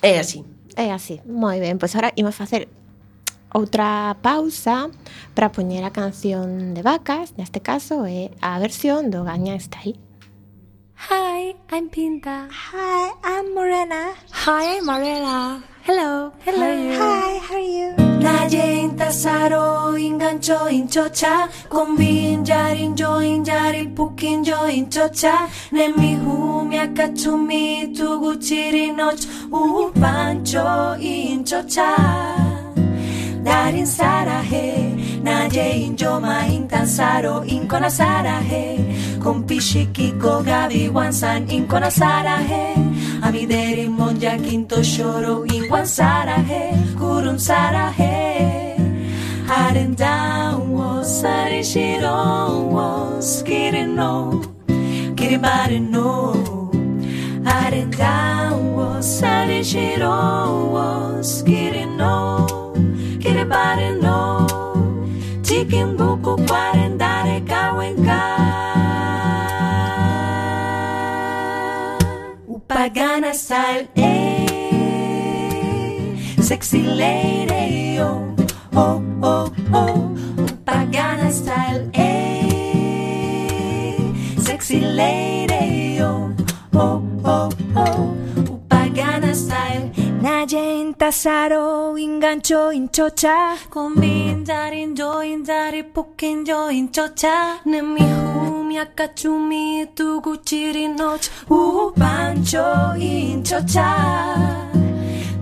É 0.00 0.16
así. 0.16 0.44
É 0.76 0.90
así, 0.90 1.20
moi 1.28 1.60
ben, 1.60 1.76
pois 1.78 1.92
agora 1.94 2.10
imos 2.16 2.34
facer 2.34 2.66
outra 3.54 4.18
pausa 4.20 4.90
para 5.36 5.54
poñer 5.54 5.86
a 5.86 5.94
canción 5.94 6.74
de 6.74 6.82
Vacas, 6.82 7.38
neste 7.38 7.62
caso 7.62 8.02
é 8.02 8.34
a 8.42 8.58
versión 8.58 9.14
do 9.14 9.22
Gaña 9.22 9.54
Style. 9.60 10.03
Hi, 10.96 11.54
I'm 11.70 11.88
Pinta. 11.90 12.48
Hi, 12.50 13.12
I'm 13.22 13.54
Morena. 13.54 14.14
Hi, 14.30 14.76
I'm 14.78 14.86
Morena. 14.86 15.62
Hello. 15.82 16.32
Hello. 16.44 16.70
Hi, 16.98 17.38
how 17.38 17.54
are 17.54 17.60
you? 17.60 17.94
Naye 18.24 18.80
intasaro 18.84 19.98
ingancho 19.98 20.68
inchocha 20.70 21.48
Kombinjar 21.68 22.76
injo 22.76 23.20
injari 23.22 23.86
pukinjo 23.94 24.68
inchocha 24.68 25.48
Nemi 25.72 26.14
humi 26.16 26.78
akachumi 26.78 27.86
tuguchiri 27.96 28.92
noch 28.96 29.20
Upancho 29.52 30.96
inchocha 31.00 32.63
Darin 33.44 33.86
sarahe 33.86 34.66
Naye 35.22 35.66
injoma 35.86 36.36
intansaro 36.56 37.44
inkona 37.46 37.90
sarahe 37.90 38.64
Kompishi 39.22 39.86
kiko 39.92 40.42
gabi 40.44 40.88
wansan 40.88 41.48
inkona 41.56 41.90
sarahe 41.90 42.64
Amideri 43.22 43.86
monja 43.88 44.36
quinto 44.44 44.82
shoro 44.82 45.34
inwan 45.56 45.86
sarahe 45.96 46.62
Kurun 46.98 47.38
sarahe 47.38 48.14
Haren 49.46 49.94
down 49.94 50.70
was 50.72 51.20
sare 51.20 51.62
shiro 51.62 52.68
was 52.74 53.42
kirino 53.42 54.42
Kiribari 55.16 55.80
no. 55.80 56.32
Haren 57.44 57.90
down 57.96 58.74
was 58.74 59.20
shiro 59.70 60.70
was 60.74 61.42
kirino 61.44 62.63
Kiribari 63.44 64.00
no. 64.00 64.46
Chicken 65.42 65.96
buku 65.96 66.36
kwarendare 66.48 67.40
kawenka 67.40 68.20
Upagana 72.48 73.34
style, 73.34 73.86
eh 73.96 74.46
Sexy 76.40 76.82
lady, 76.82 77.98
oh, 78.00 78.34
oh, 78.74 79.02
oh, 79.22 79.52
oh 79.72 80.16
Upagana 80.38 81.30
style, 81.30 81.90
eh 81.92 83.98
Sexy 84.38 84.80
lady, 84.80 85.53
Najen 90.44 90.92
tasaro 90.94 91.96
ingancho 91.96 92.70
inchocha 92.70 93.56
Kombin 93.70 94.44
darin 94.44 94.94
join 94.94 95.42
dari 95.42 95.82
pukin 95.82 96.44
chocha. 96.44 96.70
inchocha 96.70 97.64
Nemi 97.64 98.00
humia 98.02 98.84
kachumi 98.94 99.86
tu 99.96 100.20
guchiri 100.20 100.88
noch 100.94 101.22
U 101.48 101.92
pancho 101.96 102.92
inchocha 102.98 103.88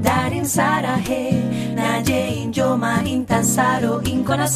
Darin 0.00 0.44
sarahe 0.44 1.32
Naje 1.74 2.20
injo 2.44 2.78
ma 2.78 3.03
intansaro 3.03 4.00
inkona 4.07 4.46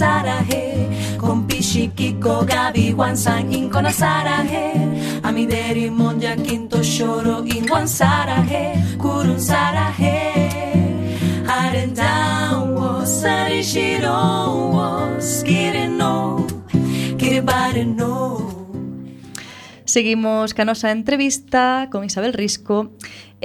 he 0.47 1.19
Kompishi 1.19 1.89
kiko 1.89 2.47
gabi 2.47 2.95
wansan 2.95 3.51
inkona 3.53 3.91
Amideri 5.25 5.91
monja 5.91 6.37
kinto 6.37 6.79
shoro 6.85 7.43
inkon 7.45 7.87
sarahe 7.89 8.97
Kurun 8.97 9.41
sarahe 9.41 10.36
and 11.77 11.95
down 11.95 12.75
was 12.75 13.23
entrevista 20.91 21.89
con 21.91 22.05
Isabel 22.05 22.33
Risco. 22.33 22.93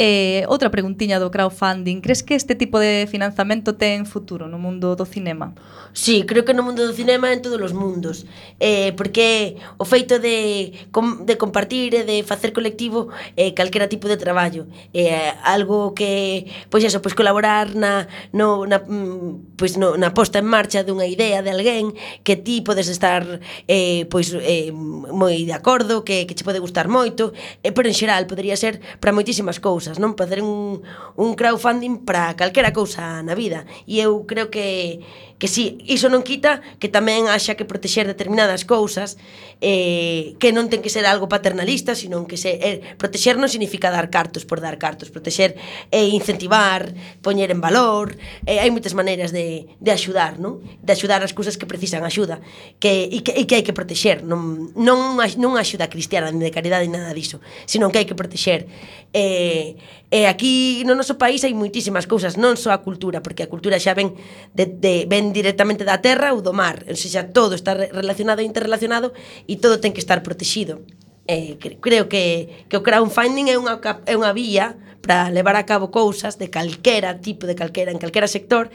Eh, 0.04 0.50
outra 0.50 0.74
preguntiña 0.74 1.22
do 1.22 1.30
crowdfunding, 1.30 2.02
crees 2.02 2.26
que 2.26 2.34
este 2.34 2.58
tipo 2.58 2.82
de 2.82 3.06
financiamento 3.06 3.78
ten 3.78 4.10
futuro 4.10 4.50
no 4.50 4.58
mundo 4.58 4.98
do 4.98 5.06
cinema? 5.06 5.54
Sí, 5.94 6.26
creo 6.26 6.42
que 6.42 6.58
no 6.58 6.66
mundo 6.66 6.82
do 6.82 6.90
cinema 6.90 7.30
en 7.30 7.46
todos 7.46 7.62
os 7.62 7.78
mundos. 7.78 8.26
Eh, 8.58 8.98
porque 8.98 9.62
o 9.78 9.86
feito 9.86 10.18
de 10.18 10.74
com, 10.90 11.22
de 11.22 11.38
compartir 11.38 11.94
e 11.94 12.02
de 12.02 12.26
facer 12.26 12.50
colectivo 12.50 13.14
eh 13.38 13.54
calquera 13.54 13.86
tipo 13.86 14.10
de 14.10 14.18
traballo, 14.18 14.66
eh 14.90 15.38
algo 15.46 15.94
que 15.94 16.50
pois 16.74 16.82
eso, 16.82 16.98
pois 16.98 17.14
colaborar 17.14 17.78
na 17.78 18.10
no 18.34 18.66
na 18.66 18.82
mm, 18.82 19.54
pois 19.54 19.78
no, 19.78 20.02
na 20.02 20.18
posta 20.18 20.42
en 20.42 20.50
marcha 20.50 20.82
dunha 20.82 21.06
idea 21.06 21.46
de 21.46 21.54
alguén 21.54 21.94
que 22.26 22.42
ti 22.42 22.66
podes 22.66 22.90
estar 22.90 23.22
eh 23.70 24.10
pois 24.10 24.34
eh 24.34 24.74
moi 24.74 25.46
de 25.46 25.54
acordo, 25.54 26.02
que 26.02 26.26
que 26.26 26.34
che 26.34 26.42
pode 26.42 26.58
gustar 26.58 26.90
moito, 26.90 27.38
eh, 27.62 27.70
pero 27.70 27.86
en 27.86 27.94
xeral 27.94 28.26
podería 28.26 28.58
ser 28.58 28.82
para 28.98 29.14
moitísimas 29.14 29.62
cousas 29.62 29.91
cousas, 29.92 30.00
non? 30.00 30.16
Facer 30.16 30.40
un, 30.42 30.82
un 31.20 31.36
crowdfunding 31.36 32.08
para 32.08 32.36
calquera 32.40 32.72
cousa 32.72 33.20
na 33.24 33.36
vida. 33.36 33.68
E 33.84 34.00
eu 34.00 34.24
creo 34.24 34.48
que 34.48 35.04
que 35.42 35.50
si 35.50 35.82
iso 35.90 36.06
non 36.06 36.22
quita 36.22 36.62
que 36.78 36.86
tamén 36.86 37.26
haxa 37.26 37.58
que 37.58 37.66
protexer 37.66 38.06
determinadas 38.06 38.62
cousas 38.62 39.18
eh, 39.58 40.38
que 40.38 40.54
non 40.54 40.70
ten 40.70 40.86
que 40.86 40.94
ser 40.94 41.10
algo 41.10 41.26
paternalista 41.26 41.98
sino 41.98 42.30
que 42.30 42.38
se, 42.38 42.62
eh, 42.62 42.78
protexer 43.02 43.42
non 43.42 43.50
significa 43.50 43.90
dar 43.90 44.14
cartos 44.14 44.46
por 44.46 44.62
dar 44.62 44.78
cartos 44.78 45.10
protexer 45.10 45.58
é 45.90 46.06
eh, 46.06 46.14
incentivar 46.14 46.94
poñer 47.26 47.50
en 47.50 47.58
valor 47.58 48.22
eh, 48.46 48.62
hai 48.62 48.70
moitas 48.70 48.94
maneiras 48.94 49.34
de, 49.34 49.66
de 49.82 49.90
axudar 49.90 50.38
non? 50.38 50.62
de 50.62 50.92
axudar 50.94 51.26
as 51.26 51.34
cousas 51.34 51.58
que 51.58 51.66
precisan 51.66 52.06
axuda 52.06 52.38
que, 52.78 53.10
e, 53.10 53.26
que, 53.26 53.34
e 53.34 53.50
que 53.50 53.58
hai 53.58 53.66
que 53.66 53.74
protexer 53.74 54.22
non, 54.22 54.70
non, 54.78 55.18
non 55.18 55.52
axuda 55.58 55.90
cristiana 55.90 56.30
de 56.30 56.54
caridade 56.54 56.86
nada 56.86 57.18
diso 57.18 57.42
sino 57.66 57.90
que 57.90 57.98
hai 57.98 58.06
que 58.06 58.14
protexer 58.14 58.70
eh, 59.10 59.74
e 60.12 60.24
eh, 60.24 60.28
aquí 60.28 60.84
no 60.84 60.92
noso 60.92 61.16
país 61.16 61.40
hai 61.48 61.56
moitísimas 61.56 62.04
cousas 62.04 62.36
non 62.36 62.60
só 62.60 62.76
a 62.76 62.84
cultura 62.84 63.24
porque 63.24 63.48
a 63.48 63.50
cultura 63.50 63.80
xa 63.80 63.96
ven 63.96 64.12
de, 64.52 64.68
de 64.68 65.08
ven 65.08 65.31
directamente 65.34 65.84
da 65.84 66.00
terra 66.00 66.36
ou 66.36 66.40
do 66.44 66.54
mar, 66.54 66.84
ou 66.88 66.96
seja, 66.96 67.28
todo 67.28 67.56
está 67.56 67.74
relacionado 67.74 68.40
e 68.40 68.48
interrelacionado 68.48 69.12
e 69.48 69.58
todo 69.58 69.80
ten 69.80 69.96
que 69.96 70.04
estar 70.04 70.22
protegido. 70.22 70.86
Eh, 71.28 71.58
creo 71.80 72.10
que, 72.12 72.68
que 72.68 72.78
o 72.78 72.84
crowdfunding 72.84 73.50
é 73.50 73.56
unha, 73.56 73.80
é 74.06 74.14
unha 74.18 74.34
vía 74.36 74.76
para 75.02 75.30
levar 75.30 75.56
a 75.58 75.66
cabo 75.66 75.90
cousas 75.90 76.38
de 76.38 76.50
calquera 76.50 77.18
tipo, 77.20 77.48
de 77.48 77.56
calquera, 77.56 77.92
en 77.92 78.00
calquera 78.00 78.28
sector, 78.28 78.70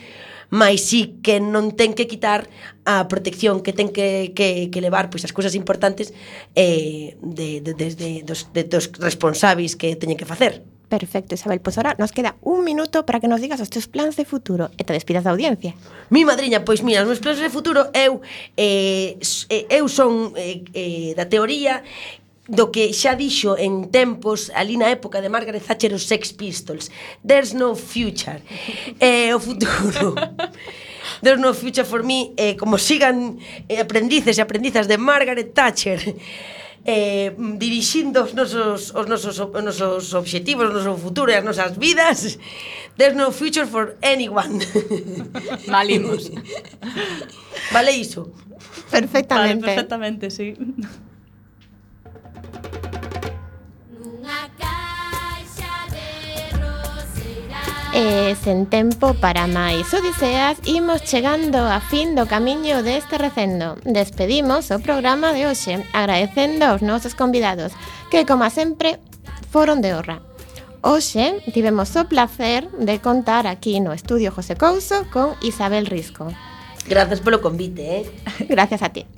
mas 0.50 0.80
sí 0.80 1.18
que 1.22 1.42
non 1.42 1.74
ten 1.74 1.94
que 1.94 2.06
quitar 2.06 2.46
a 2.86 3.10
protección 3.10 3.62
que 3.62 3.74
ten 3.74 3.90
que, 3.90 4.30
que, 4.30 4.70
que 4.70 4.80
levar 4.80 5.10
pois 5.10 5.26
as 5.26 5.34
cousas 5.34 5.58
importantes 5.58 6.14
eh, 6.54 7.18
de, 7.18 7.62
de, 7.62 7.74
desde 7.74 8.22
dos, 8.22 8.46
de, 8.54 8.62
dos 8.62 8.94
responsáveis 9.02 9.74
que 9.74 9.98
teñen 9.98 10.18
que 10.18 10.28
facer. 10.28 10.62
Perfecto, 10.88 11.34
Isabel. 11.34 11.60
Pois 11.60 11.76
ahora 11.78 11.96
nos 11.98 12.12
queda 12.12 12.36
un 12.42 12.62
minuto 12.62 13.02
para 13.04 13.18
que 13.18 13.26
nos 13.26 13.40
digas 13.42 13.58
os 13.58 13.70
teus 13.70 13.90
plans 13.90 14.14
de 14.14 14.24
futuro 14.24 14.70
e 14.78 14.86
te 14.86 14.94
despidas 14.94 15.26
da 15.26 15.34
audiencia. 15.34 15.74
Mi 16.14 16.22
madriña, 16.22 16.62
pois 16.62 16.86
mira, 16.86 17.02
os 17.02 17.10
meus 17.10 17.18
plans 17.18 17.42
de 17.42 17.50
futuro 17.50 17.90
eu 17.90 18.22
eh, 18.54 19.18
eh, 19.50 19.66
eu 19.66 19.90
son 19.90 20.30
eh, 20.38 20.62
eh, 20.70 21.10
da 21.18 21.26
teoría 21.26 21.82
do 22.46 22.70
que 22.70 22.94
xa 22.94 23.18
dixo 23.18 23.58
en 23.58 23.90
tempos 23.90 24.54
ali 24.54 24.78
na 24.78 24.86
época 24.86 25.18
de 25.18 25.26
Margaret 25.26 25.58
Thatcher 25.58 25.90
os 25.90 26.06
Sex 26.06 26.30
Pistols 26.30 26.90
There's 27.26 27.50
no 27.50 27.74
future 27.74 28.38
eh, 29.02 29.34
o 29.34 29.40
futuro 29.42 30.14
There's 31.22 31.40
no 31.40 31.54
future 31.54 31.82
for 31.82 32.06
me 32.06 32.30
eh, 32.38 32.54
como 32.54 32.78
sigan 32.78 33.42
eh, 33.66 33.82
aprendices 33.82 34.38
e 34.38 34.42
aprendizas 34.42 34.86
de 34.86 34.94
Margaret 34.94 35.50
Thatcher 35.50 35.98
eh, 36.86 37.34
dirixindo 37.58 38.22
os 38.22 38.32
nosos, 38.32 38.94
os 38.94 39.06
nosos, 39.06 39.38
os 39.40 39.64
nosos 39.64 40.14
obxectivos, 40.14 40.70
o 40.70 40.72
noso 40.72 40.96
futuro 40.96 41.30
e 41.30 41.34
as 41.34 41.44
nosas 41.44 41.76
vidas. 41.76 42.38
There's 42.96 43.16
no 43.16 43.32
future 43.32 43.66
for 43.66 43.96
anyone. 44.02 44.64
Malimos. 45.68 46.30
Vale 47.72 47.92
iso? 47.92 48.32
Perfectamente. 48.90 49.60
Vale, 49.60 49.74
perfectamente, 49.74 50.30
sí. 50.30 50.54
E 57.96 58.36
sen 58.36 58.68
tempo 58.68 59.16
para 59.24 59.48
máis 59.48 59.88
odiseas 59.96 60.60
imos 60.68 61.00
chegando 61.00 61.64
a 61.64 61.80
fin 61.80 62.12
do 62.12 62.28
camiño 62.28 62.84
deste 62.84 63.16
recendo. 63.16 63.80
Despedimos 63.88 64.68
o 64.68 64.76
programa 64.84 65.32
de 65.32 65.48
hoxe 65.48 65.80
agradecendo 65.96 66.68
aos 66.68 66.84
nosos 66.84 67.16
convidados 67.16 67.72
que, 68.12 68.28
como 68.28 68.44
sempre, 68.52 69.00
foron 69.48 69.80
de 69.80 69.96
honra. 69.96 70.20
Hoxe 70.84 71.40
tivemos 71.56 71.96
o 71.96 72.04
placer 72.04 72.68
de 72.76 73.00
contar 73.00 73.48
aquí 73.48 73.80
no 73.80 73.96
Estudio 73.96 74.28
José 74.28 74.60
Couso 74.60 75.08
con 75.08 75.32
Isabel 75.40 75.88
Risco. 75.88 76.28
Gracias 76.84 77.24
polo 77.24 77.40
convite, 77.40 78.04
eh? 78.04 78.04
Gracias 78.44 78.84
a 78.84 78.92
ti. 78.92 79.08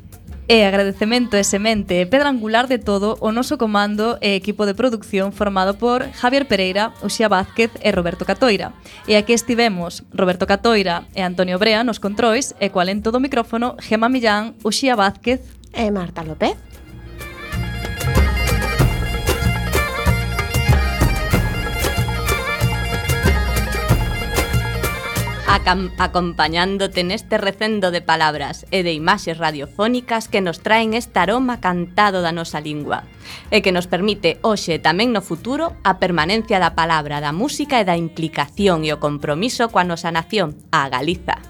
E 0.48 0.64
agradecemento 0.64 1.36
e 1.36 1.44
semente 1.44 2.00
e 2.00 2.08
pedra 2.08 2.32
angular 2.32 2.72
de 2.72 2.80
todo 2.80 3.20
o 3.20 3.28
noso 3.36 3.60
comando 3.60 4.16
e 4.24 4.32
equipo 4.32 4.64
de 4.64 4.72
producción 4.72 5.28
formado 5.28 5.76
por 5.76 6.08
Javier 6.16 6.48
Pereira, 6.48 6.96
Uxía 7.04 7.28
Vázquez 7.28 7.68
e 7.84 7.92
Roberto 7.92 8.24
Catoira. 8.24 8.72
E 9.04 9.20
aquí 9.20 9.36
estivemos 9.36 10.08
Roberto 10.08 10.48
Catoira 10.48 11.04
e 11.12 11.20
Antonio 11.20 11.60
Brea 11.60 11.84
nos 11.84 12.00
controis 12.00 12.56
e 12.64 12.72
cual 12.72 12.88
en 12.88 13.04
todo 13.04 13.20
o 13.20 13.24
micrófono 13.24 13.76
Gema 13.76 14.08
Millán, 14.08 14.56
Uxía 14.64 14.96
Vázquez 14.96 15.44
e 15.76 15.92
Marta 15.92 16.24
López. 16.24 16.56
acompañándote 25.48 27.04
neste 27.04 27.38
recendo 27.40 27.90
de 27.90 28.04
palabras 28.04 28.68
e 28.68 28.84
de 28.84 28.92
imaxes 28.92 29.40
radiofónicas 29.40 30.28
que 30.28 30.44
nos 30.44 30.60
traen 30.60 30.92
este 30.92 31.16
aroma 31.16 31.64
cantado 31.64 32.20
da 32.20 32.36
nosa 32.36 32.60
lingua 32.60 33.08
e 33.48 33.64
que 33.64 33.72
nos 33.72 33.88
permite 33.88 34.36
hoxe 34.44 34.76
e 34.76 34.84
tamén 34.84 35.16
no 35.16 35.24
futuro 35.24 35.72
a 35.88 35.96
permanencia 35.96 36.60
da 36.60 36.76
palabra, 36.76 37.24
da 37.24 37.32
música 37.32 37.80
e 37.80 37.88
da 37.88 37.96
implicación 37.96 38.84
e 38.84 38.92
o 38.92 39.00
compromiso 39.00 39.72
coa 39.72 39.88
nosa 39.88 40.12
nación, 40.12 40.52
a 40.68 40.92
Galiza. 40.92 41.40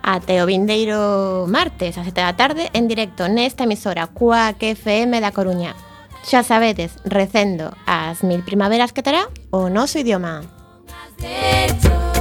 Até 0.00 0.40
o 0.40 0.48
vindeiro 0.48 1.44
martes 1.44 2.00
a 2.00 2.04
7 2.04 2.16
da 2.24 2.36
tarde 2.36 2.72
en 2.72 2.88
directo 2.88 3.28
nesta 3.28 3.68
emisora 3.68 4.08
Cuac 4.08 4.60
FM 4.60 5.20
da 5.20 5.36
Coruña. 5.36 5.76
Xa 6.24 6.40
sabedes, 6.40 6.96
recendo 7.04 7.76
as 7.84 8.24
mil 8.24 8.40
primaveras 8.40 8.96
que 8.96 9.04
terá 9.04 9.28
o 9.52 9.68
noso 9.68 10.00
idioma. 10.00 10.40
hecho 11.20 12.13